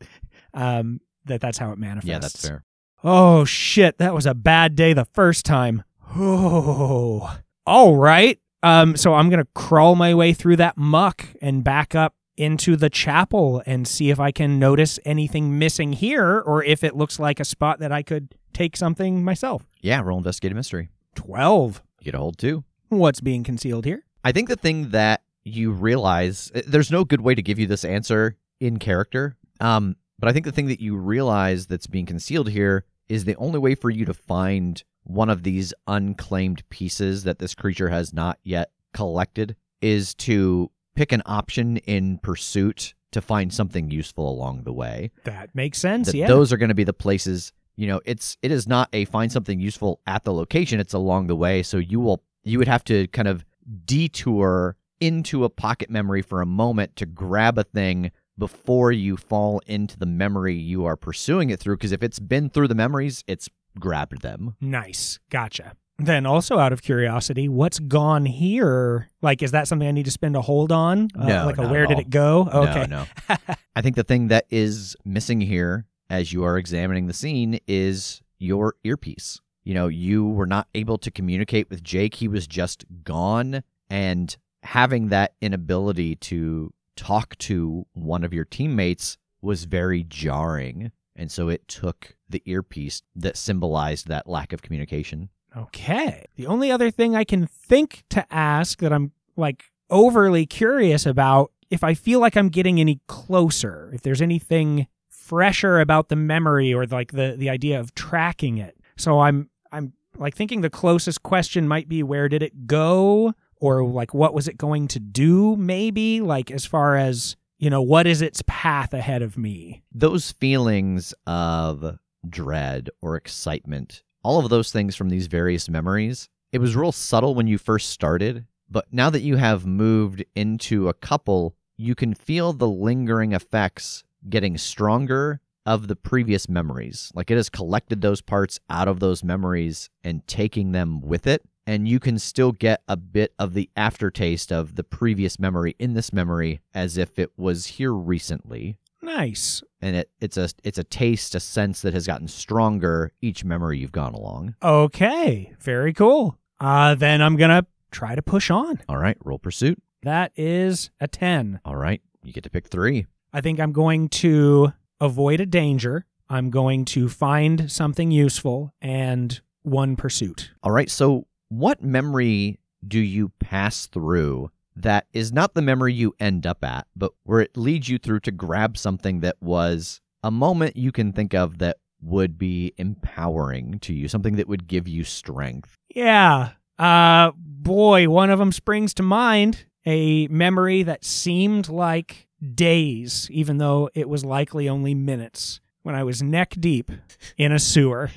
um 0.54 0.99
that 1.26 1.41
that's 1.41 1.58
how 1.58 1.72
it 1.72 1.78
manifests. 1.78 2.08
yeah, 2.10 2.20
that's 2.20 2.47
fair. 2.47 2.64
Oh 3.04 3.45
shit, 3.45 3.97
that 3.97 4.14
was 4.14 4.26
a 4.26 4.34
bad 4.34 4.76
day 4.76 4.93
the 4.93 5.06
first 5.06 5.45
time. 5.45 5.84
Oh. 6.16 7.38
All 7.66 7.95
right. 7.97 8.39
Um 8.62 8.95
so 8.95 9.14
I'm 9.14 9.30
going 9.30 9.43
to 9.43 9.49
crawl 9.56 9.95
my 9.95 10.14
way 10.14 10.34
through 10.34 10.58
that 10.58 10.78
muck 10.78 11.26
and 11.41 11.64
back 11.64 11.95
up 11.95 12.16
into 12.38 12.76
the 12.76 12.89
chapel 12.89 13.62
and 13.66 13.88
see 13.88 14.10
if 14.10 14.20
I 14.20 14.32
can 14.32 14.58
notice 14.60 14.99
anything 15.06 15.60
missing 15.60 15.93
here 15.93 16.39
or 16.39 16.64
if 16.64 16.84
it 16.84 16.95
looks 16.95 17.20
like 17.20 17.39
a 17.39 17.45
spot 17.45 17.80
that 17.80 17.91
I 17.91 18.01
could 18.01 18.34
take 18.54 18.76
something 18.76 19.24
myself. 19.24 19.68
Yeah, 19.82 20.01
roll 20.01 20.18
investigate 20.18 20.51
a 20.51 20.56
mystery. 20.56 20.89
12. 21.16 21.82
You 21.99 22.06
get 22.06 22.16
a 22.16 22.18
hold 22.18 22.38
too. 22.38 22.64
What's 22.89 23.22
being 23.22 23.43
concealed 23.43 23.86
here? 23.86 24.04
I 24.24 24.32
think 24.32 24.49
the 24.49 24.56
thing 24.56 24.89
that 24.89 25.22
you 25.46 25.72
realize 25.72 26.52
eh, 26.56 26.62
there's 26.68 26.91
no 26.91 27.04
good 27.04 27.22
way 27.22 27.36
to 27.36 27.41
give 27.41 27.60
you 27.60 27.68
this 27.68 27.84
answer 27.86 28.38
in 28.60 28.80
character. 28.80 29.36
Um, 29.60 29.96
but 30.20 30.30
I 30.30 30.34
think 30.34 30.46
the 30.46 30.52
thing 30.52 30.68
that 30.68 30.80
you 30.82 30.96
realize 30.96 31.68
that's 31.68 31.88
being 31.88 32.06
concealed 32.06 32.50
here 32.50 32.86
is 33.10 33.26
the 33.26 33.36
only 33.36 33.60
way 33.60 33.76
for 33.76 33.89
you 33.89 34.06
to 34.06 34.14
find 34.14 34.82
one 35.04 35.30
of 35.30 35.44
these 35.44 35.74
unclaimed 35.88 36.68
pieces 36.70 37.24
that 37.26 37.39
this 37.39 37.54
creature 37.56 37.89
has 37.89 38.14
not 38.14 38.39
yet 38.44 38.72
collected 38.94 39.56
is 39.82 40.14
to 40.16 40.72
pick 40.96 41.12
an 41.12 41.22
option 41.26 41.78
in 41.78 42.20
pursuit 42.20 42.94
to 43.12 43.22
find 43.22 43.54
something 43.54 43.91
useful 43.91 44.30
along 44.30 44.64
the 44.64 44.72
way 44.74 45.12
That 45.26 45.54
makes 45.54 45.78
sense. 45.78 46.08
that 46.08 46.18
yeah. 46.18 46.28
those 46.28 46.54
are 46.54 46.58
going 46.58 46.70
to 46.70 46.76
be 46.76 46.84
the 46.86 46.94
places 46.94 47.52
you 47.76 47.88
know 47.88 48.00
it's 48.06 48.38
it 48.41 48.52
is 48.52 48.68
not 48.68 48.88
a 48.94 49.06
find 49.06 49.32
something 49.32 49.60
useful 49.60 50.00
at 50.08 50.24
the 50.24 50.32
location 50.34 50.80
it's 50.80 50.94
along 50.94 51.28
the 51.28 51.36
way 51.36 51.64
so 51.64 51.78
you 51.78 52.00
will 52.00 52.24
you 52.44 52.60
would 52.60 52.68
have 52.68 52.84
to 52.86 53.08
kind 53.08 53.28
of 53.28 53.44
detour 53.86 54.76
into 55.04 55.43
a 55.43 55.49
pocket 55.49 55.89
memory 55.89 56.22
for 56.22 56.41
a 56.41 56.45
moment 56.45 56.95
to 56.95 57.06
grab 57.06 57.58
a 57.58 57.64
thing 57.64 58.12
before 58.38 58.91
you 58.91 59.18
fall 59.18 59.62
into 59.68 59.97
the 59.99 60.06
memory 60.06 60.56
you 60.56 60.86
are 60.86 60.95
pursuing 60.95 61.49
it 61.49 61.60
through 61.60 61.76
because 61.76 61.91
if 61.91 62.01
it's 62.01 62.20
been 62.20 62.49
through 62.49 62.68
the 62.70 62.76
memories 62.76 63.24
it's 63.28 63.49
grabbed 63.80 64.22
them 64.22 64.56
nice. 64.62 65.20
Gotcha. 65.30 65.74
Then, 65.99 66.26
also 66.26 66.58
out 66.58 66.74
of 66.74 66.82
curiosity, 66.82 67.47
what's 67.47 67.78
gone 67.78 68.26
here? 68.26 69.10
Like, 69.22 69.43
is 69.43 69.51
that 69.51 69.68
something 69.68 69.88
I 69.88 69.91
need 69.91 70.06
to 70.06 70.12
spend 70.12 70.36
a 70.36 70.41
hold 70.41 70.72
on? 70.72 71.10
Uh, 71.18 71.28
No, 71.28 71.45
Like, 71.45 71.58
a 71.60 71.68
where 71.68 71.86
did 71.86 71.99
it 71.99 72.10
go? 72.10 72.47
Okay. 72.51 72.88
no 72.89 73.06
no 73.30 73.36
i 73.76 73.82
think 73.82 73.95
the 73.95 74.04
thing 74.04 74.30
that 74.30 74.45
is 74.49 74.95
missing 75.06 75.41
here 75.41 75.86
as 76.10 76.32
you 76.34 76.43
are 76.43 76.58
examining 76.58 77.08
the 77.08 77.14
scene 77.14 77.60
is 77.68 78.22
your 78.39 78.76
earpiece 78.84 79.39
you 79.64 79.74
know 79.74 79.88
you 79.88 80.28
were 80.28 80.45
not 80.47 80.68
able 80.76 80.97
to 80.97 81.10
communicate 81.12 81.70
with 81.70 81.84
jake 81.84 82.16
he 82.16 82.28
was 82.28 82.45
just 82.47 82.86
gone 83.04 83.64
and 83.89 84.38
having 84.64 85.09
that 85.09 85.34
inability 85.41 86.16
to 86.16 86.74
talk 86.95 87.38
to 87.38 87.86
one 87.93 88.24
of 88.24 88.34
your 88.34 88.45
teammates 88.45 89.18
was 89.41 89.66
very 89.66 90.03
jarring 90.03 90.91
and 91.16 91.32
so 91.32 91.49
it 91.49 91.68
took 91.68 92.16
the 92.30 92.41
earpiece 92.45 93.03
that 93.16 93.38
symbolized 93.38 94.07
that 94.07 94.28
lack 94.28 94.53
of 94.53 94.61
communication 94.61 95.30
Okay. 95.55 96.26
The 96.36 96.47
only 96.47 96.72
other 96.72 96.89
thing 96.89 97.16
I 97.16 97.24
can 97.24 97.47
think 97.47 98.03
to 98.09 98.26
ask 98.34 98.80
that 98.80 98.91
I'm 98.91 99.11
like 99.36 99.72
overly 99.89 100.45
curious 100.45 101.05
about 101.05 101.51
if 101.70 101.84
I 101.84 101.93
feel 101.93 102.20
like 102.20 102.36
I'm 102.36 102.49
getting 102.49 102.80
any 102.80 102.99
closer, 103.07 103.91
if 103.93 104.01
there's 104.01 104.22
anything 104.22 104.88
fresher 105.09 105.80
about 105.80 106.09
the 106.09 106.16
memory 106.16 106.74
or 106.74 106.86
like 106.86 107.11
the 107.11 107.36
the 107.38 107.49
idea 107.49 107.80
of 107.80 107.93
tracking 107.95 108.57
it. 108.57 108.78
So 108.97 109.20
I'm 109.20 109.49
I'm 109.72 109.93
like 110.18 110.36
thinking 110.36 110.61
the 110.61 110.70
closest 110.70 111.24
question 111.24 111.68
might 111.68 111.88
be 111.88 112.03
where 112.03 112.30
did 112.30 112.43
it 112.43 112.68
go 112.68 113.34
or 113.64 113.84
like 113.86 114.14
what 114.14 114.34
was 114.34 114.47
it 114.47 114.57
going 114.57 114.88
to 114.88 114.99
do 114.99 115.55
maybe 115.55 116.22
like 116.22 116.51
as 116.51 116.66
far 116.66 116.95
as 116.95 117.36
you 117.57 117.70
know 117.70 117.82
what 117.82 118.05
is 118.05 118.22
its 118.22 118.43
path 118.45 118.93
ahead 118.93 119.22
of 119.22 119.38
me. 119.38 119.84
those 119.93 120.32
feelings 120.32 121.14
of 121.26 121.97
dread 122.30 122.89
or 123.01 123.16
excitement 123.16 124.03
all 124.24 124.39
of 124.39 124.49
those 124.49 124.72
things 124.72 124.95
from 124.95 125.09
these 125.09 125.28
various 125.28 125.70
memories. 125.70 126.30
It 126.51 126.59
was 126.59 126.76
real 126.76 126.91
subtle 126.91 127.36
when 127.36 127.47
you 127.47 127.57
first 127.57 127.89
started, 127.89 128.45
but 128.70 128.86
now 128.91 129.09
that 129.09 129.22
you 129.22 129.36
have 129.36 129.66
moved 129.66 130.24
into 130.36 130.88
a 130.88 130.93
couple, 130.93 131.55
you 131.78 131.95
can 131.95 132.14
feel 132.14 132.53
the 132.53 132.68
lingering 132.68 133.34
effects 133.34 134.03
getting 134.30 134.57
stronger 134.57 135.41
of 135.66 135.88
the 135.88 135.95
previous 135.95 136.47
memories. 136.47 137.11
Like 137.16 137.32
it 137.32 137.36
has 137.36 137.49
collected 137.49 138.01
those 138.01 138.22
parts 138.22 138.59
out 138.70 138.88
of 138.88 138.99
those 138.99 139.24
memories 139.24 139.89
and 140.03 140.26
taking 140.28 140.72
them 140.72 141.01
with 141.01 141.28
it. 141.28 141.43
And 141.66 141.88
you 141.88 141.99
can 141.99 142.20
still 142.20 142.51
get 142.51 142.82
a 142.88 142.97
bit 142.97 143.34
of 143.39 143.53
the 143.53 143.70
aftertaste 143.78 144.51
of 144.51 144.76
the 144.76 144.84
previous 144.84 145.39
memory 145.39 145.76
in 145.80 145.93
this 145.93 146.11
memory 146.11 146.61
as 146.74 146.97
if 146.97 147.18
it 147.18 147.32
was 147.38 147.68
here 147.68 147.93
recently. 147.93 148.78
Nice. 149.01 149.64
And 149.82 149.95
it, 149.95 150.09
it's 150.20 150.38
a 150.38 150.49
it's 150.64 150.78
a 150.78 150.84
taste, 150.84 151.36
a 151.36 151.39
sense 151.39 151.82
that 151.82 151.93
has 151.93 152.07
gotten 152.07 152.28
stronger 152.28 153.11
each 153.22 153.43
memory 153.45 153.80
you've 153.80 153.91
gone 153.91 154.14
along. 154.14 154.55
Okay. 154.64 155.53
Very 155.59 155.93
cool. 155.93 156.38
Uh, 156.59 156.95
then 156.95 157.22
I'm 157.22 157.36
going 157.36 157.49
to 157.49 157.66
try 157.91 158.16
to 158.16 158.22
push 158.22 158.49
on. 158.49 158.82
All 158.89 158.97
right, 158.97 159.18
roll 159.24 159.39
pursuit. 159.39 159.82
That 160.03 160.32
is 160.36 160.89
a 160.99 161.07
10. 161.07 161.61
All 161.66 161.76
right, 161.76 162.01
you 162.24 162.34
get 162.34 162.43
to 162.43 162.49
pick 162.49 162.68
three. 162.68 163.05
I 163.32 163.41
think 163.41 163.59
I'm 163.59 163.72
going 163.72 164.09
to 164.09 164.74
avoid 164.99 165.39
a 165.39 165.45
danger. 165.45 166.05
I'm 166.30 166.49
going 166.49 166.86
to 166.86 167.09
find 167.09 167.72
something 167.72 168.11
useful 168.11 168.74
and 168.82 169.41
one 169.61 169.95
pursuit. 169.95 170.51
All 170.61 170.72
right, 170.72 170.89
so 170.89 171.28
what 171.58 171.84
memory 171.84 172.60
do 172.86 172.99
you 172.99 173.30
pass 173.39 173.86
through 173.86 174.49
that 174.76 175.06
is 175.14 175.32
not 175.32 175.54
the 175.54 175.62
memory 175.62 175.93
you 175.93 176.16
end 176.20 176.47
up 176.47 176.64
at, 176.64 176.88
but 176.95 177.12
where 177.24 177.41
it 177.41 177.56
leads 177.56 177.88
you 177.88 177.99
through 177.99 178.22
to 178.22 178.32
grab 178.32 178.76
something 178.76 179.20
that 179.20 179.38
was 179.39 180.01
a 180.24 180.32
moment 180.32 180.76
you 180.76 180.91
can 180.91 181.14
think 181.14 181.36
of 181.36 181.60
that 181.60 181.78
would 182.01 182.39
be 182.39 182.74
empowering 182.78 183.78
to 183.80 183.93
you, 183.93 184.08
something 184.08 184.36
that 184.36 184.47
would 184.47 184.68
give 184.68 184.88
you 184.88 185.04
strength? 185.04 185.78
Yeah. 185.93 186.54
Uh 186.80 187.32
boy, 187.36 188.10
one 188.10 188.32
of 188.32 188.39
them 188.39 188.51
springs 188.51 188.93
to 188.95 189.04
mind, 189.04 189.66
a 189.86 190.28
memory 190.30 190.82
that 190.84 191.06
seemed 191.06 191.70
like 191.70 192.28
days 192.56 193.30
even 193.32 193.58
though 193.58 193.89
it 193.93 194.10
was 194.10 194.26
likely 194.26 194.68
only 194.68 194.95
minutes 194.95 195.62
when 195.84 195.93
I 195.93 196.04
was 196.04 196.24
neck 196.24 196.56
deep 196.60 196.91
in 197.38 197.51
a 197.51 197.60
sewer 197.60 198.10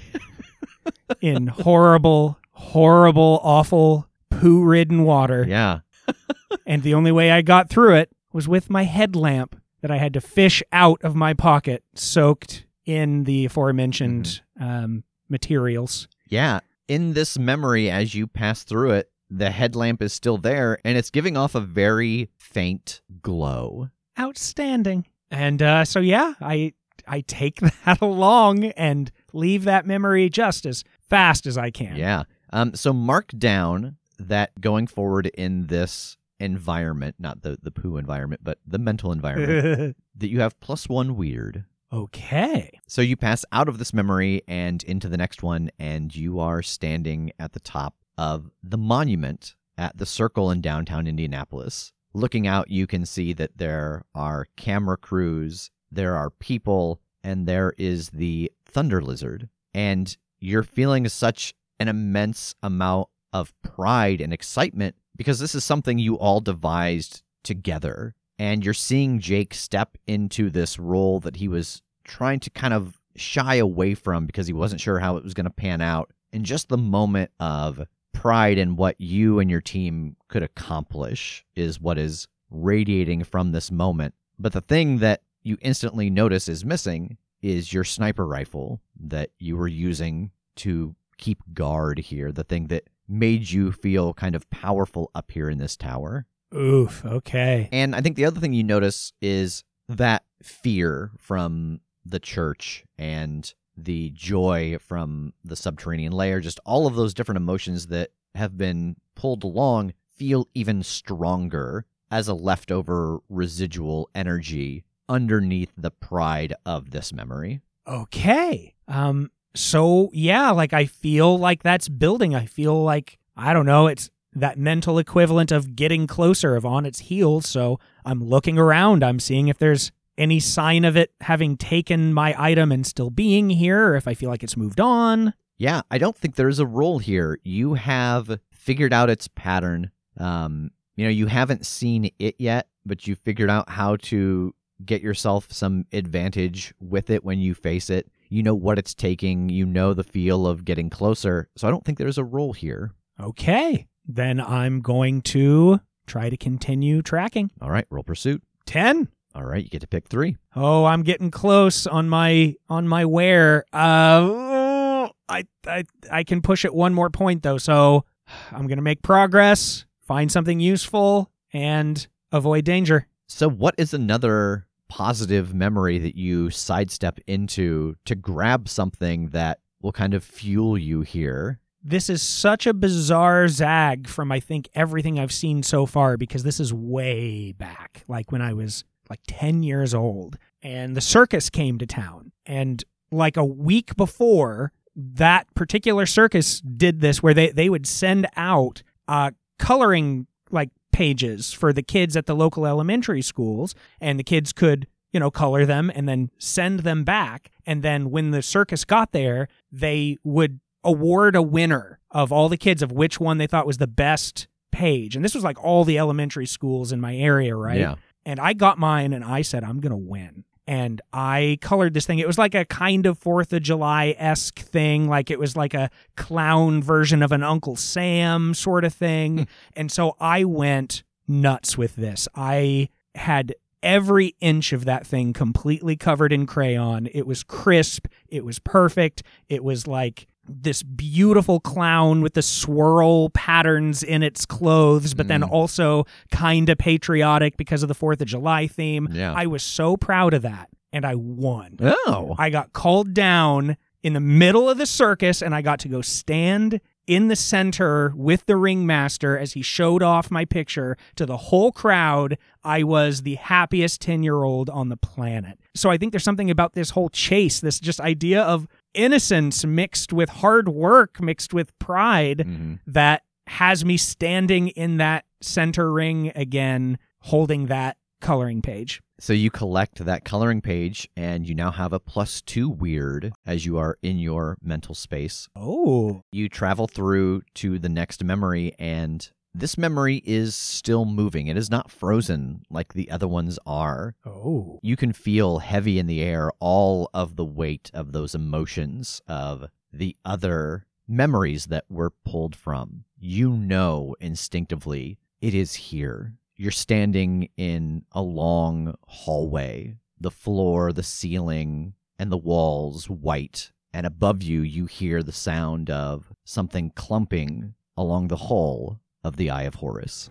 in 1.20 1.49
horrible 1.49 2.39
horrible 2.57 3.40
awful 3.42 4.09
poo-ridden 4.30 5.04
water. 5.04 5.44
Yeah. 5.46 5.80
and 6.66 6.82
the 6.82 6.94
only 6.94 7.12
way 7.12 7.30
I 7.30 7.42
got 7.42 7.68
through 7.68 7.96
it 7.96 8.11
was 8.32 8.48
with 8.48 8.70
my 8.70 8.84
headlamp 8.84 9.61
that 9.82 9.90
I 9.90 9.98
had 9.98 10.14
to 10.14 10.20
fish 10.20 10.62
out 10.72 11.02
of 11.04 11.14
my 11.14 11.34
pocket, 11.34 11.84
soaked 11.94 12.64
in 12.84 13.24
the 13.24 13.44
aforementioned 13.44 14.40
um, 14.61 15.04
materials. 15.28 16.09
Yeah. 16.28 16.61
In 16.88 17.12
this 17.12 17.38
memory, 17.38 17.90
as 17.90 18.14
you 18.14 18.26
pass 18.26 18.62
through 18.62 18.92
it, 18.92 19.11
the 19.28 19.50
headlamp 19.50 20.02
is 20.02 20.12
still 20.12 20.38
there 20.38 20.78
and 20.84 20.96
it's 20.96 21.11
giving 21.11 21.36
off 21.36 21.54
a 21.54 21.61
very 21.61 22.30
faint 22.38 23.02
glow. 23.20 23.90
Outstanding. 24.18 25.07
And 25.30 25.61
uh, 25.61 25.84
so, 25.84 26.00
yeah, 26.00 26.34
I 26.40 26.72
I 27.07 27.20
take 27.20 27.61
that 27.84 28.00
along 28.00 28.64
and 28.64 29.11
leave 29.32 29.64
that 29.64 29.86
memory 29.86 30.28
just 30.28 30.66
as 30.66 30.84
fast 31.09 31.46
as 31.46 31.59
I 31.59 31.70
can. 31.70 31.96
Yeah. 31.96 32.24
Um, 32.53 32.74
so 32.74 32.92
mark 32.92 33.28
down 33.38 33.97
that 34.18 34.61
going 34.61 34.86
forward 34.86 35.26
in 35.26 35.66
this 35.66 36.16
environment, 36.38 37.16
not 37.18 37.42
the, 37.42 37.59
the 37.62 37.70
poo 37.70 37.97
environment, 37.97 38.42
but 38.44 38.59
the 38.66 38.78
mental 38.78 39.12
environment, 39.12 39.97
that 40.16 40.28
you 40.28 40.40
have 40.40 40.59
plus 40.61 40.88
one 40.88 41.16
weird. 41.16 41.64
okay. 41.92 42.78
So 42.86 43.03
you 43.03 43.16
pass 43.16 43.44
out 43.53 43.68
of 43.68 43.78
this 43.78 43.94
memory 43.94 44.42
and 44.47 44.82
into 44.84 45.09
the 45.09 45.16
next 45.16 45.42
one, 45.42 45.70
and 45.78 46.14
you 46.14 46.40
are 46.40 46.62
standing 46.62 47.32
at 47.38 47.53
the 47.53 47.61
top 47.61 47.94
of 48.18 48.51
the 48.62 48.78
monument 48.78 49.55
at 49.78 49.97
the 49.99 50.07
circle 50.07 50.51
in 50.51 50.61
downtown 50.61 51.07
Indianapolis. 51.07 51.92
Looking 52.14 52.47
out, 52.47 52.70
you 52.70 52.86
can 52.86 53.05
see 53.05 53.32
that 53.34 53.59
there 53.59 54.05
are 54.14 54.47
camera 54.57 54.97
crews, 54.97 55.70
there 55.92 56.16
are 56.16 56.30
people, 56.30 57.01
and 57.22 57.47
there 57.47 57.74
is 57.76 58.11
the 58.11 58.51
Thunder 58.64 59.03
Lizard. 59.03 59.49
And 59.74 60.16
you're 60.40 60.62
feeling 60.62 61.09
such 61.09 61.55
an 61.79 61.89
immense 61.89 62.55
amount 62.62 63.09
of 63.33 63.53
pride 63.62 64.20
and 64.20 64.33
excitement 64.33 64.95
because 65.16 65.39
this 65.39 65.55
is 65.55 65.64
something 65.64 65.99
you 65.99 66.16
all 66.18 66.41
devised 66.41 67.22
together. 67.43 68.14
And 68.39 68.64
you're 68.64 68.74
seeing 68.74 69.18
Jake 69.18 69.55
step 69.55 69.97
into 70.07 70.51
this 70.51 70.79
role 70.79 71.20
that 71.20 71.37
he 71.37 71.49
was 71.49 71.83
trying 72.05 72.41
to 72.41 72.51
kind 72.51 72.74
of 72.74 73.01
shy 73.16 73.57
away 73.57 73.95
from 73.95 74.27
because 74.27 74.47
he 74.47 74.53
wasn't 74.53 74.81
sure 74.81 74.99
how 74.99 75.16
it 75.16 75.24
was 75.24 75.35
going 75.35 75.45
to 75.45 75.51
pan 75.51 75.81
out. 75.81 76.12
And 76.33 76.45
just 76.45 76.68
the 76.68 76.77
moment 76.77 77.31
of 77.41 77.87
pride 78.12 78.59
in 78.59 78.77
what 78.77 79.01
you 79.01 79.39
and 79.39 79.51
your 79.51 79.61
team 79.61 80.16
could 80.29 80.43
accomplish 80.43 81.45
is 81.55 81.81
what 81.81 81.99
is 81.99 82.29
radiating 82.51 83.24
from 83.24 83.53
this 83.53 83.70
moment. 83.70 84.14
But 84.39 84.53
the 84.53 84.61
thing 84.61 84.99
that 84.99 85.22
you 85.43 85.57
instantly 85.61 86.11
notice 86.11 86.49
is 86.49 86.64
missing 86.64 87.16
is 87.41 87.72
your 87.72 87.85
sniper 87.85 88.27
rifle 88.27 88.81
that 89.01 89.31
you 89.39 89.57
were 89.57 89.68
using 89.68 90.31
to 90.57 90.95
keep 91.18 91.38
guard 91.52 91.98
here, 91.98 92.32
the 92.32 92.44
thing 92.44 92.68
that 92.68 92.88
made 93.08 93.50
you 93.50 93.72
feel 93.72 94.14
kind 94.14 94.34
of 94.34 94.48
powerful 94.50 95.10
up 95.14 95.30
here 95.30 95.48
in 95.48 95.58
this 95.58 95.76
tower. 95.76 96.26
Oof. 96.54 97.04
Okay. 97.04 97.68
And 97.72 97.94
I 97.94 98.00
think 98.00 98.16
the 98.16 98.24
other 98.24 98.40
thing 98.40 98.52
you 98.52 98.64
notice 98.64 99.12
is 99.20 99.64
that 99.88 100.24
fear 100.42 101.12
from 101.18 101.80
the 102.04 102.20
church 102.20 102.84
and 102.98 103.52
the 103.76 104.10
joy 104.10 104.78
from 104.80 105.32
the 105.44 105.56
subterranean 105.56 106.12
lair, 106.12 106.40
just 106.40 106.60
all 106.64 106.86
of 106.86 106.94
those 106.94 107.14
different 107.14 107.36
emotions 107.36 107.88
that 107.88 108.10
have 108.34 108.56
been 108.56 108.96
pulled 109.14 109.44
along 109.44 109.92
feel 110.14 110.48
even 110.54 110.82
stronger 110.82 111.84
as 112.10 112.28
a 112.28 112.34
leftover 112.34 113.18
residual 113.28 114.08
energy 114.14 114.84
underneath 115.08 115.72
the 115.76 115.90
pride 115.90 116.54
of 116.64 116.90
this 116.90 117.12
memory. 117.12 117.60
Okay. 117.86 118.74
Um. 118.88 119.30
So 119.57 120.11
yeah, 120.12 120.50
like 120.50 120.72
I 120.72 120.86
feel 120.86 121.38
like 121.38 121.62
that's 121.62 121.88
building. 121.88 122.34
I 122.34 122.46
feel 122.46 122.82
like 122.82 123.18
I 123.36 123.52
don't 123.52 123.66
know. 123.66 123.86
It's 123.86 124.11
that 124.34 124.59
mental 124.59 124.98
equivalent 124.98 125.50
of 125.50 125.74
getting 125.74 126.07
closer, 126.07 126.57
of 126.57 126.66
on 126.66 126.84
its 126.84 127.00
heels. 127.00 127.48
So 127.48 127.80
I'm 128.04 128.22
looking 128.22 128.59
around. 128.59 129.02
I'm 129.02 129.18
seeing 129.18 129.48
if 129.48 129.59
there's 129.59 129.92
any 130.18 130.40
sign 130.40 130.84
of 130.84 130.96
it 130.96 131.12
having 131.22 131.57
taken 131.57 132.12
my 132.12 132.34
item 132.38 132.70
and 132.70 132.86
still 132.86 133.11
being 133.11 133.50
here, 133.50 133.88
or 133.88 133.96
if 133.96 134.07
I 134.07 134.14
feel 134.14 134.30
like 134.30 134.42
it's 134.42 134.57
moved 134.57 134.80
on. 134.80 135.34
Yeah, 135.59 135.82
I 135.90 135.98
don't 135.98 136.16
think 136.16 136.34
there's 136.34 136.59
a 136.59 136.66
roll 136.66 136.98
here. 136.98 137.38
You 137.42 137.74
have 137.74 138.40
figured 138.50 138.92
out 138.92 139.09
its 139.09 139.28
pattern. 139.28 139.90
Um, 140.18 140.70
you 140.96 141.04
know, 141.04 141.11
you 141.11 141.26
haven't 141.26 141.64
seen 141.64 142.11
it 142.18 142.36
yet, 142.38 142.68
but 142.84 143.07
you 143.07 143.14
figured 143.14 143.50
out 143.50 143.70
how 143.70 143.96
to 143.96 144.54
get 144.84 145.00
yourself 145.00 145.50
some 145.50 145.86
advantage 145.92 146.74
with 146.78 147.09
it 147.09 147.24
when 147.24 147.38
you 147.38 147.54
face 147.54 147.88
it. 147.88 148.11
You 148.29 148.43
know 148.43 148.55
what 148.55 148.79
it's 148.79 148.95
taking, 148.95 149.49
you 149.49 149.66
know 149.66 149.95
the 149.95 150.05
feel 150.05 150.47
of 150.47 150.64
getting 150.64 150.91
closer. 150.91 151.49
So 151.57 151.66
I 151.66 151.70
don't 151.70 151.85
think 151.85 151.99
there's 151.99 152.18
a 152.18 152.24
roll 152.24 152.53
here. 152.53 152.93
Okay. 153.20 153.87
Then 154.07 154.41
I'm 154.41 154.81
going 154.81 155.22
to 155.22 155.81
try 156.07 156.31
to 156.31 156.37
continue 156.37 157.03
tracking. 157.03 157.51
All 157.61 157.70
right, 157.70 157.87
roll 157.91 158.03
pursuit. 158.03 158.43
10. 158.66 159.09
All 159.35 159.45
right, 159.45 159.62
you 159.62 159.68
get 159.68 159.83
to 159.83 159.89
pick 159.89 160.09
three. 160.09 160.37
Oh, 160.55 160.85
I'm 160.87 161.03
getting 161.03 161.31
close 161.31 161.87
on 161.87 162.09
my 162.09 162.55
on 162.68 162.89
my 162.89 163.05
wear. 163.05 163.64
Uh 163.72 165.09
I 165.29 165.45
I 165.66 165.85
I 166.11 166.24
can 166.24 166.41
push 166.41 166.64
it 166.64 166.74
one 166.74 166.95
more 166.95 167.11
point 167.11 167.43
though. 167.43 167.59
So 167.59 168.05
I'm 168.53 168.66
going 168.66 168.79
to 168.79 168.83
make 168.83 169.03
progress, 169.03 169.85
find 170.03 170.31
something 170.31 170.61
useful 170.61 171.31
and 171.53 172.07
avoid 172.33 172.64
danger. 172.64 173.07
So, 173.29 173.49
what 173.49 173.74
is 173.77 173.93
another 173.93 174.65
positive 174.89 175.55
memory 175.55 175.99
that 175.99 176.16
you 176.16 176.51
sidestep 176.51 177.18
into 177.26 177.97
to 178.05 178.14
grab 178.14 178.68
something 178.68 179.28
that 179.28 179.61
will 179.80 179.93
kind 179.93 180.14
of 180.14 180.24
fuel 180.24 180.76
you 180.78 181.03
here? 181.03 181.61
This 181.82 182.11
is 182.11 182.22
such 182.22 182.66
a 182.66 182.74
bizarre 182.74 183.47
zag 183.49 184.09
from 184.09 184.32
I 184.32 184.41
think 184.41 184.68
everything 184.74 185.18
I've 185.18 185.32
seen 185.32 185.62
so 185.62 185.87
far 185.87 186.16
because 186.16 186.43
this 186.43 186.59
is 186.59 186.74
way 186.74 187.53
back, 187.53 188.05
like 188.09 188.32
when 188.32 188.43
I 188.43 188.53
was 188.53 188.84
like 189.09 189.20
10 189.28 189.62
years 189.62 189.95
old 189.95 190.37
and 190.62 190.97
the 190.97 191.01
circus 191.01 191.49
came 191.49 191.78
to 191.78 191.87
town 191.87 192.32
and 192.45 192.82
like 193.12 193.37
a 193.37 193.45
week 193.45 193.95
before 193.97 194.72
that 194.97 195.47
particular 195.55 196.07
circus 196.07 196.61
did 196.61 197.01
this 197.01 197.22
where 197.22 197.34
they, 197.34 197.51
they 197.51 197.68
would 197.68 197.87
send 197.87 198.26
out 198.37 198.82
uh, 199.07 199.30
coloring 199.59 200.26
like 200.51 200.70
pages 200.97 201.53
for 201.53 201.72
the 201.74 201.82
kids 201.82 202.16
at 202.16 202.24
the 202.24 202.34
local 202.34 202.66
elementary 202.66 203.20
schools 203.20 203.74
and 204.01 204.18
the 204.18 204.24
kids 204.24 204.51
could 204.53 204.86
you 205.12 205.20
know 205.20 205.30
color 205.30 205.66
them 205.66 205.90
and 205.94 206.09
then 206.09 206.30
send 206.38 206.80
them 206.80 207.05
back 207.05 207.51
and 207.66 207.82
then 207.82 208.11
when 208.11 208.30
the 208.30 208.40
circus 208.40 208.82
got 208.86 209.12
there 209.12 209.47
they 209.70 210.16
would 210.24 210.59
award 210.84 211.36
a 211.36 211.42
winner 211.42 211.99
of 212.11 212.32
all 212.32 212.49
the 212.49 212.57
kids 212.57 212.80
of 212.82 212.90
which 212.92 213.20
one 213.20 213.36
they 213.36 213.47
thought 213.47 213.66
was 213.66 213.76
the 213.76 213.86
best 213.86 214.49
page 214.72 215.14
and 215.14 215.22
this 215.24 215.34
was 215.34 215.44
like 215.44 215.62
all 215.62 215.84
the 215.84 215.99
elementary 215.99 216.47
schools 216.47 216.92
in 216.92 217.01
my 217.01 217.14
area 217.14 217.55
right 217.55 217.78
Yeah. 217.80 217.97
and 218.24 218.40
I 218.40 218.55
got 218.55 218.78
mine 218.78 219.12
and 219.12 219.22
I 219.24 219.42
said, 219.42 219.64
I'm 219.64 219.80
going 219.80 219.90
to 219.90 219.97
win. 220.14 220.44
And 220.66 221.00
I 221.12 221.58
colored 221.60 221.94
this 221.94 222.06
thing. 222.06 222.18
It 222.18 222.26
was 222.26 222.38
like 222.38 222.54
a 222.54 222.64
kind 222.64 223.06
of 223.06 223.20
4th 223.20 223.52
of 223.52 223.62
July 223.62 224.16
esque 224.18 224.58
thing. 224.58 225.08
Like 225.08 225.30
it 225.30 225.38
was 225.38 225.56
like 225.56 225.74
a 225.74 225.90
clown 226.16 226.82
version 226.82 227.22
of 227.22 227.32
an 227.32 227.42
Uncle 227.42 227.76
Sam 227.76 228.52
sort 228.54 228.84
of 228.84 228.92
thing. 228.92 229.38
Hmm. 229.38 229.44
and 229.74 229.92
so 229.92 230.16
I 230.20 230.44
went 230.44 231.04
nuts 231.28 231.78
with 231.78 231.96
this. 231.96 232.28
I 232.34 232.88
had 233.14 233.54
every 233.82 234.34
inch 234.40 234.72
of 234.72 234.84
that 234.84 235.06
thing 235.06 235.32
completely 235.32 235.96
covered 235.96 236.32
in 236.32 236.46
crayon. 236.46 237.08
It 237.12 237.26
was 237.26 237.42
crisp. 237.42 238.06
It 238.28 238.44
was 238.44 238.58
perfect. 238.58 239.22
It 239.48 239.62
was 239.62 239.86
like 239.86 240.26
this 240.49 240.82
beautiful 240.82 241.61
clown 241.61 242.20
with 242.22 242.34
the 242.34 242.42
swirl 242.42 243.30
patterns 243.30 244.03
in 244.03 244.22
its 244.22 244.47
clothes, 244.47 245.14
but 245.14 245.28
then 245.28 245.40
Mm. 245.42 245.51
also 245.51 246.05
kind 246.30 246.68
of 246.68 246.78
patriotic 246.78 247.57
because 247.57 247.82
of 247.82 247.88
the 247.88 247.94
4th 247.94 248.20
of 248.20 248.26
July 248.28 248.66
theme. 248.66 249.09
Yeah. 249.12 249.32
I 249.34 249.47
was 249.47 249.62
so 249.62 249.97
proud 249.97 250.34
of 250.34 250.42
that. 250.42 250.68
And 250.92 251.05
I 251.05 251.14
won. 251.14 251.76
Oh. 251.80 252.34
I 252.38 252.49
got 252.49 252.72
called 252.72 253.12
down 253.12 253.76
in 254.03 254.12
the 254.14 254.20
middle 254.20 254.70
of 254.70 254.78
the 254.78 254.86
circus 254.86 255.42
and 255.42 255.55
I 255.55 255.61
got 255.61 255.78
to 255.80 255.88
go 255.88 256.01
stand 256.01 256.80
in 257.07 257.28
the 257.28 257.36
center 257.36 258.12
with 258.16 258.47
the 258.47 258.57
ringmaster 258.57 259.36
as 259.38 259.53
he 259.53 259.62
showed 259.62 260.03
off 260.03 260.30
my 260.30 260.44
picture 260.44 260.97
to 261.16 261.26
the 261.26 261.36
whole 261.36 261.70
crowd. 261.70 262.38
I 262.64 262.82
was 262.82 263.22
the 263.22 263.34
happiest 263.34 264.01
10 264.01 264.22
year 264.22 264.42
old 264.42 264.70
on 264.70 264.88
the 264.88 264.97
planet. 264.97 265.59
So 265.74 265.90
I 265.90 265.99
think 265.99 266.12
there's 266.12 266.24
something 266.24 266.51
about 266.51 266.72
this 266.74 266.90
whole 266.90 267.09
chase, 267.11 267.61
this 267.61 267.78
just 267.78 268.01
idea 268.01 268.42
of 268.42 268.66
innocence 268.97 269.64
mixed 269.64 270.12
with 270.12 270.28
hard 270.28 270.68
work, 270.68 271.20
mixed 271.20 271.53
with 271.55 271.78
pride 271.78 272.38
Mhm. 272.47 272.78
that 272.86 273.22
has 273.49 273.84
me 273.84 273.97
standing 273.97 274.68
in 274.68 274.97
that 274.97 275.24
center 275.40 275.92
ring 275.92 276.32
again, 276.34 276.99
holding 277.20 277.66
that 277.66 277.97
coloring 278.20 278.62
page. 278.62 279.01
So 279.18 279.32
you 279.32 279.51
collect 279.51 280.05
that 280.05 280.24
coloring 280.24 280.61
page, 280.61 281.09
and 281.16 281.49
you 281.49 281.55
now 281.55 281.70
have 281.70 281.92
a 281.92 282.01
plus 282.01 282.42
two 282.42 282.68
weird 282.68 283.32
as 283.47 283.64
you 283.64 283.78
are 283.78 283.97
in 284.03 284.18
your 284.18 284.59
mental 284.62 284.94
space. 284.94 285.49
Oh. 285.57 286.22
You 286.32 286.49
travel 286.51 286.86
through 286.86 287.42
to 287.57 287.78
the 287.78 287.88
next 287.88 288.22
memory, 288.24 288.72
and 288.78 289.30
this 289.59 289.78
memory 289.78 290.22
is 290.26 290.54
still 290.54 291.07
moving. 291.07 291.46
It 291.46 291.57
is 291.57 291.70
not 291.70 291.90
frozen 291.90 292.66
like 292.68 292.92
the 292.92 293.11
other 293.11 293.26
ones 293.26 293.59
are. 293.66 294.14
Oh. 294.26 294.78
You 294.82 294.96
can 294.96 295.14
feel 295.14 295.61
heavy 295.61 295.98
in 295.98 296.07
the 296.07 296.20
air 296.20 296.50
all 296.61 297.09
of 297.14 297.36
the 297.36 297.44
weight 297.44 297.90
of 297.94 298.12
those 298.12 298.34
emotions 298.34 299.22
of 299.26 299.70
the 299.90 300.16
other 300.26 300.86
memories 301.09 301.66
that 301.66 301.84
were 301.88 302.11
pulled 302.11 302.54
from. 302.54 303.04
You 303.18 303.52
know 303.52 304.14
instinctively 304.20 305.18
it 305.40 305.54
is 305.54 305.74
here. 305.74 306.34
You're 306.57 306.70
standing 306.70 307.48
in 307.57 308.04
a 308.12 308.20
long 308.22 308.94
hallway, 309.07 309.96
the 310.20 310.30
floor, 310.30 310.92
the 310.92 311.02
ceiling, 311.02 311.94
and 312.18 312.30
the 312.30 312.36
walls 312.36 313.09
white. 313.09 313.72
And 313.92 314.04
above 314.04 314.42
you, 314.42 314.61
you 314.61 314.84
hear 314.84 315.22
the 315.22 315.32
sound 315.32 315.88
of 315.88 316.32
something 316.44 316.90
clumping 316.94 317.74
along 317.96 318.28
the 318.28 318.36
hull 318.36 319.00
of 319.27 319.37
the 319.37 319.51
Eye 319.51 319.64
of 319.64 319.74
Horus. 319.74 320.31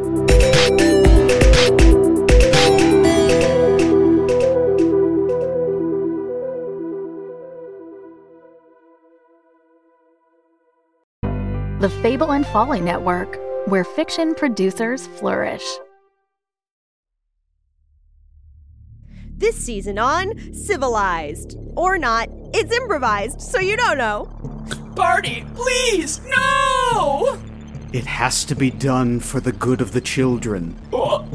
Fable 11.99 12.31
and 12.31 12.47
Folly 12.47 12.81
Network, 12.81 13.39
where 13.67 13.83
fiction 13.83 14.33
producers 14.33 15.05
flourish. 15.05 15.63
This 19.37 19.55
season 19.55 19.99
on 19.99 20.53
Civilized. 20.53 21.57
Or 21.75 21.97
not, 21.99 22.29
it's 22.53 22.75
improvised, 22.75 23.41
so 23.41 23.59
you 23.59 23.77
don't 23.77 23.97
know. 23.99 24.25
Barty, 24.95 25.45
please, 25.53 26.21
no! 26.25 27.39
It 27.93 28.05
has 28.05 28.45
to 28.45 28.55
be 28.55 28.71
done 28.71 29.19
for 29.19 29.39
the 29.39 29.51
good 29.51 29.81
of 29.81 29.91
the 29.91 30.01
children. 30.01 30.75
Oh. 30.91 31.27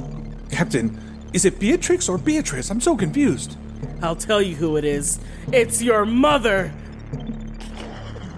Captain, 0.50 0.98
is 1.32 1.44
it 1.44 1.60
Beatrix 1.60 2.08
or 2.08 2.18
Beatrice? 2.18 2.70
I'm 2.70 2.80
so 2.80 2.96
confused. 2.96 3.56
I'll 4.02 4.16
tell 4.16 4.42
you 4.42 4.56
who 4.56 4.76
it 4.76 4.84
is. 4.84 5.20
It's 5.52 5.82
your 5.82 6.04
mother. 6.04 6.72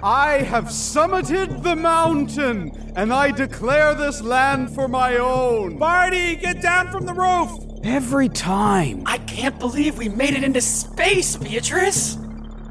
I 0.02 0.42
have 0.42 0.66
summited 0.66 1.62
the 1.64 1.74
mountain, 1.74 2.92
and 2.94 3.12
I 3.12 3.32
declare 3.32 3.94
this 3.94 4.22
land 4.22 4.72
for 4.72 4.86
my 4.86 5.16
own. 5.16 5.76
Barty, 5.76 6.36
get 6.36 6.62
down 6.62 6.90
from 6.92 7.04
the 7.04 7.14
roof! 7.14 7.50
Every 7.82 8.28
time. 8.28 9.02
I 9.06 9.18
can't 9.18 9.58
believe 9.58 9.98
we 9.98 10.08
made 10.08 10.34
it 10.34 10.44
into 10.44 10.60
space, 10.60 11.36
Beatrice. 11.36 12.16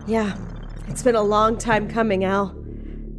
Yeah, 0.05 0.37
it's 0.87 1.03
been 1.03 1.15
a 1.15 1.21
long 1.21 1.57
time 1.57 1.89
coming, 1.89 2.23
Al. 2.23 2.55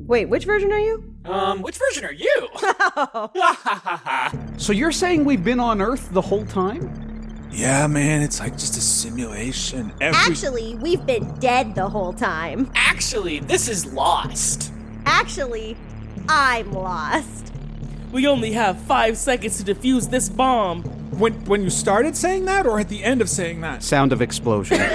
Wait, 0.07 0.27
which 0.27 0.47
version 0.47 0.73
are 0.73 0.81
you? 0.81 1.15
Um, 1.27 1.61
which 1.61 1.79
version 1.79 2.05
are 2.07 2.13
you? 2.13 2.49
So 4.59 4.73
you're 4.73 4.93
saying 4.93 5.25
we've 5.25 5.45
been 5.45 5.61
on 5.61 5.81
Earth 5.81 6.11
the 6.13 6.21
whole 6.21 6.45
time? 6.45 7.08
Yeah, 7.51 7.87
man, 7.87 8.23
it's 8.23 8.41
like 8.41 8.53
just 8.53 8.77
a 8.77 8.81
simulation. 8.81 9.93
Every- 10.01 10.21
Actually, 10.33 10.75
we've 10.77 11.05
been 11.07 11.35
dead 11.41 11.75
the 11.75 11.89
whole 11.89 12.13
time. 12.13 12.71
Actually, 12.75 13.41
this 13.41 13.69
is 13.69 13.87
lost. 13.87 14.73
Actually, 15.07 15.77
I'm 16.29 16.73
lost. 16.73 17.53
We 18.13 18.27
only 18.27 18.53
have 18.53 18.79
five 18.83 19.17
seconds 19.17 19.63
to 19.63 19.75
defuse 19.75 20.11
this 20.11 20.29
bomb. 20.29 20.83
When 21.17 21.33
when 21.47 21.63
you 21.63 21.71
started 21.71 22.17
saying 22.17 22.45
that, 22.47 22.67
or 22.67 22.79
at 22.79 22.89
the 22.89 23.05
end 23.05 23.21
of 23.21 23.29
saying 23.29 23.61
that? 23.63 23.83
Sound 23.83 24.13
of 24.13 24.23
explosion. 24.23 24.81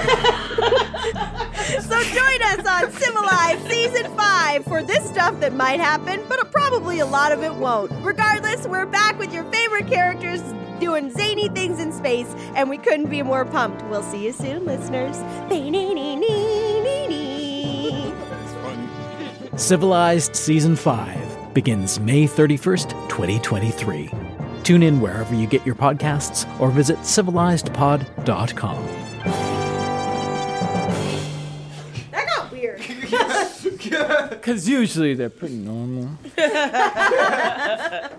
So 1.64 2.02
join 2.02 2.42
us 2.42 2.66
on 2.66 2.92
Civilized 2.92 3.68
Season 3.68 4.16
5 4.16 4.64
for 4.64 4.82
this 4.82 5.04
stuff 5.08 5.38
that 5.40 5.54
might 5.54 5.80
happen, 5.80 6.22
but 6.28 6.50
probably 6.52 7.00
a 7.00 7.06
lot 7.06 7.32
of 7.32 7.42
it 7.42 7.54
won't. 7.54 7.90
Regardless, 8.02 8.66
we're 8.66 8.86
back 8.86 9.18
with 9.18 9.32
your 9.32 9.44
favorite 9.44 9.86
characters 9.86 10.40
doing 10.80 11.10
zany 11.10 11.48
things 11.48 11.80
in 11.80 11.92
space, 11.92 12.32
and 12.54 12.68
we 12.68 12.78
couldn't 12.78 13.10
be 13.10 13.22
more 13.22 13.44
pumped. 13.44 13.82
We'll 13.84 14.02
see 14.02 14.24
you 14.24 14.32
soon, 14.32 14.64
listeners. 14.64 15.16
Civilized 19.56 20.36
Season 20.36 20.76
5 20.76 21.54
begins 21.54 22.00
May 22.00 22.24
31st, 22.24 22.90
2023. 23.08 24.33
Tune 24.64 24.82
in 24.82 25.00
wherever 25.00 25.34
you 25.34 25.46
get 25.46 25.64
your 25.64 25.74
podcasts 25.74 26.48
or 26.58 26.70
visit 26.70 26.98
civilizedpod.com. 26.98 28.86
That 32.10 32.26
got 32.26 32.50
weird. 32.50 32.80
Because 34.44 34.68
usually 34.68 35.14
they're 35.14 35.30
pretty 35.30 35.56
normal. 35.56 36.10
yeah. 36.36 38.10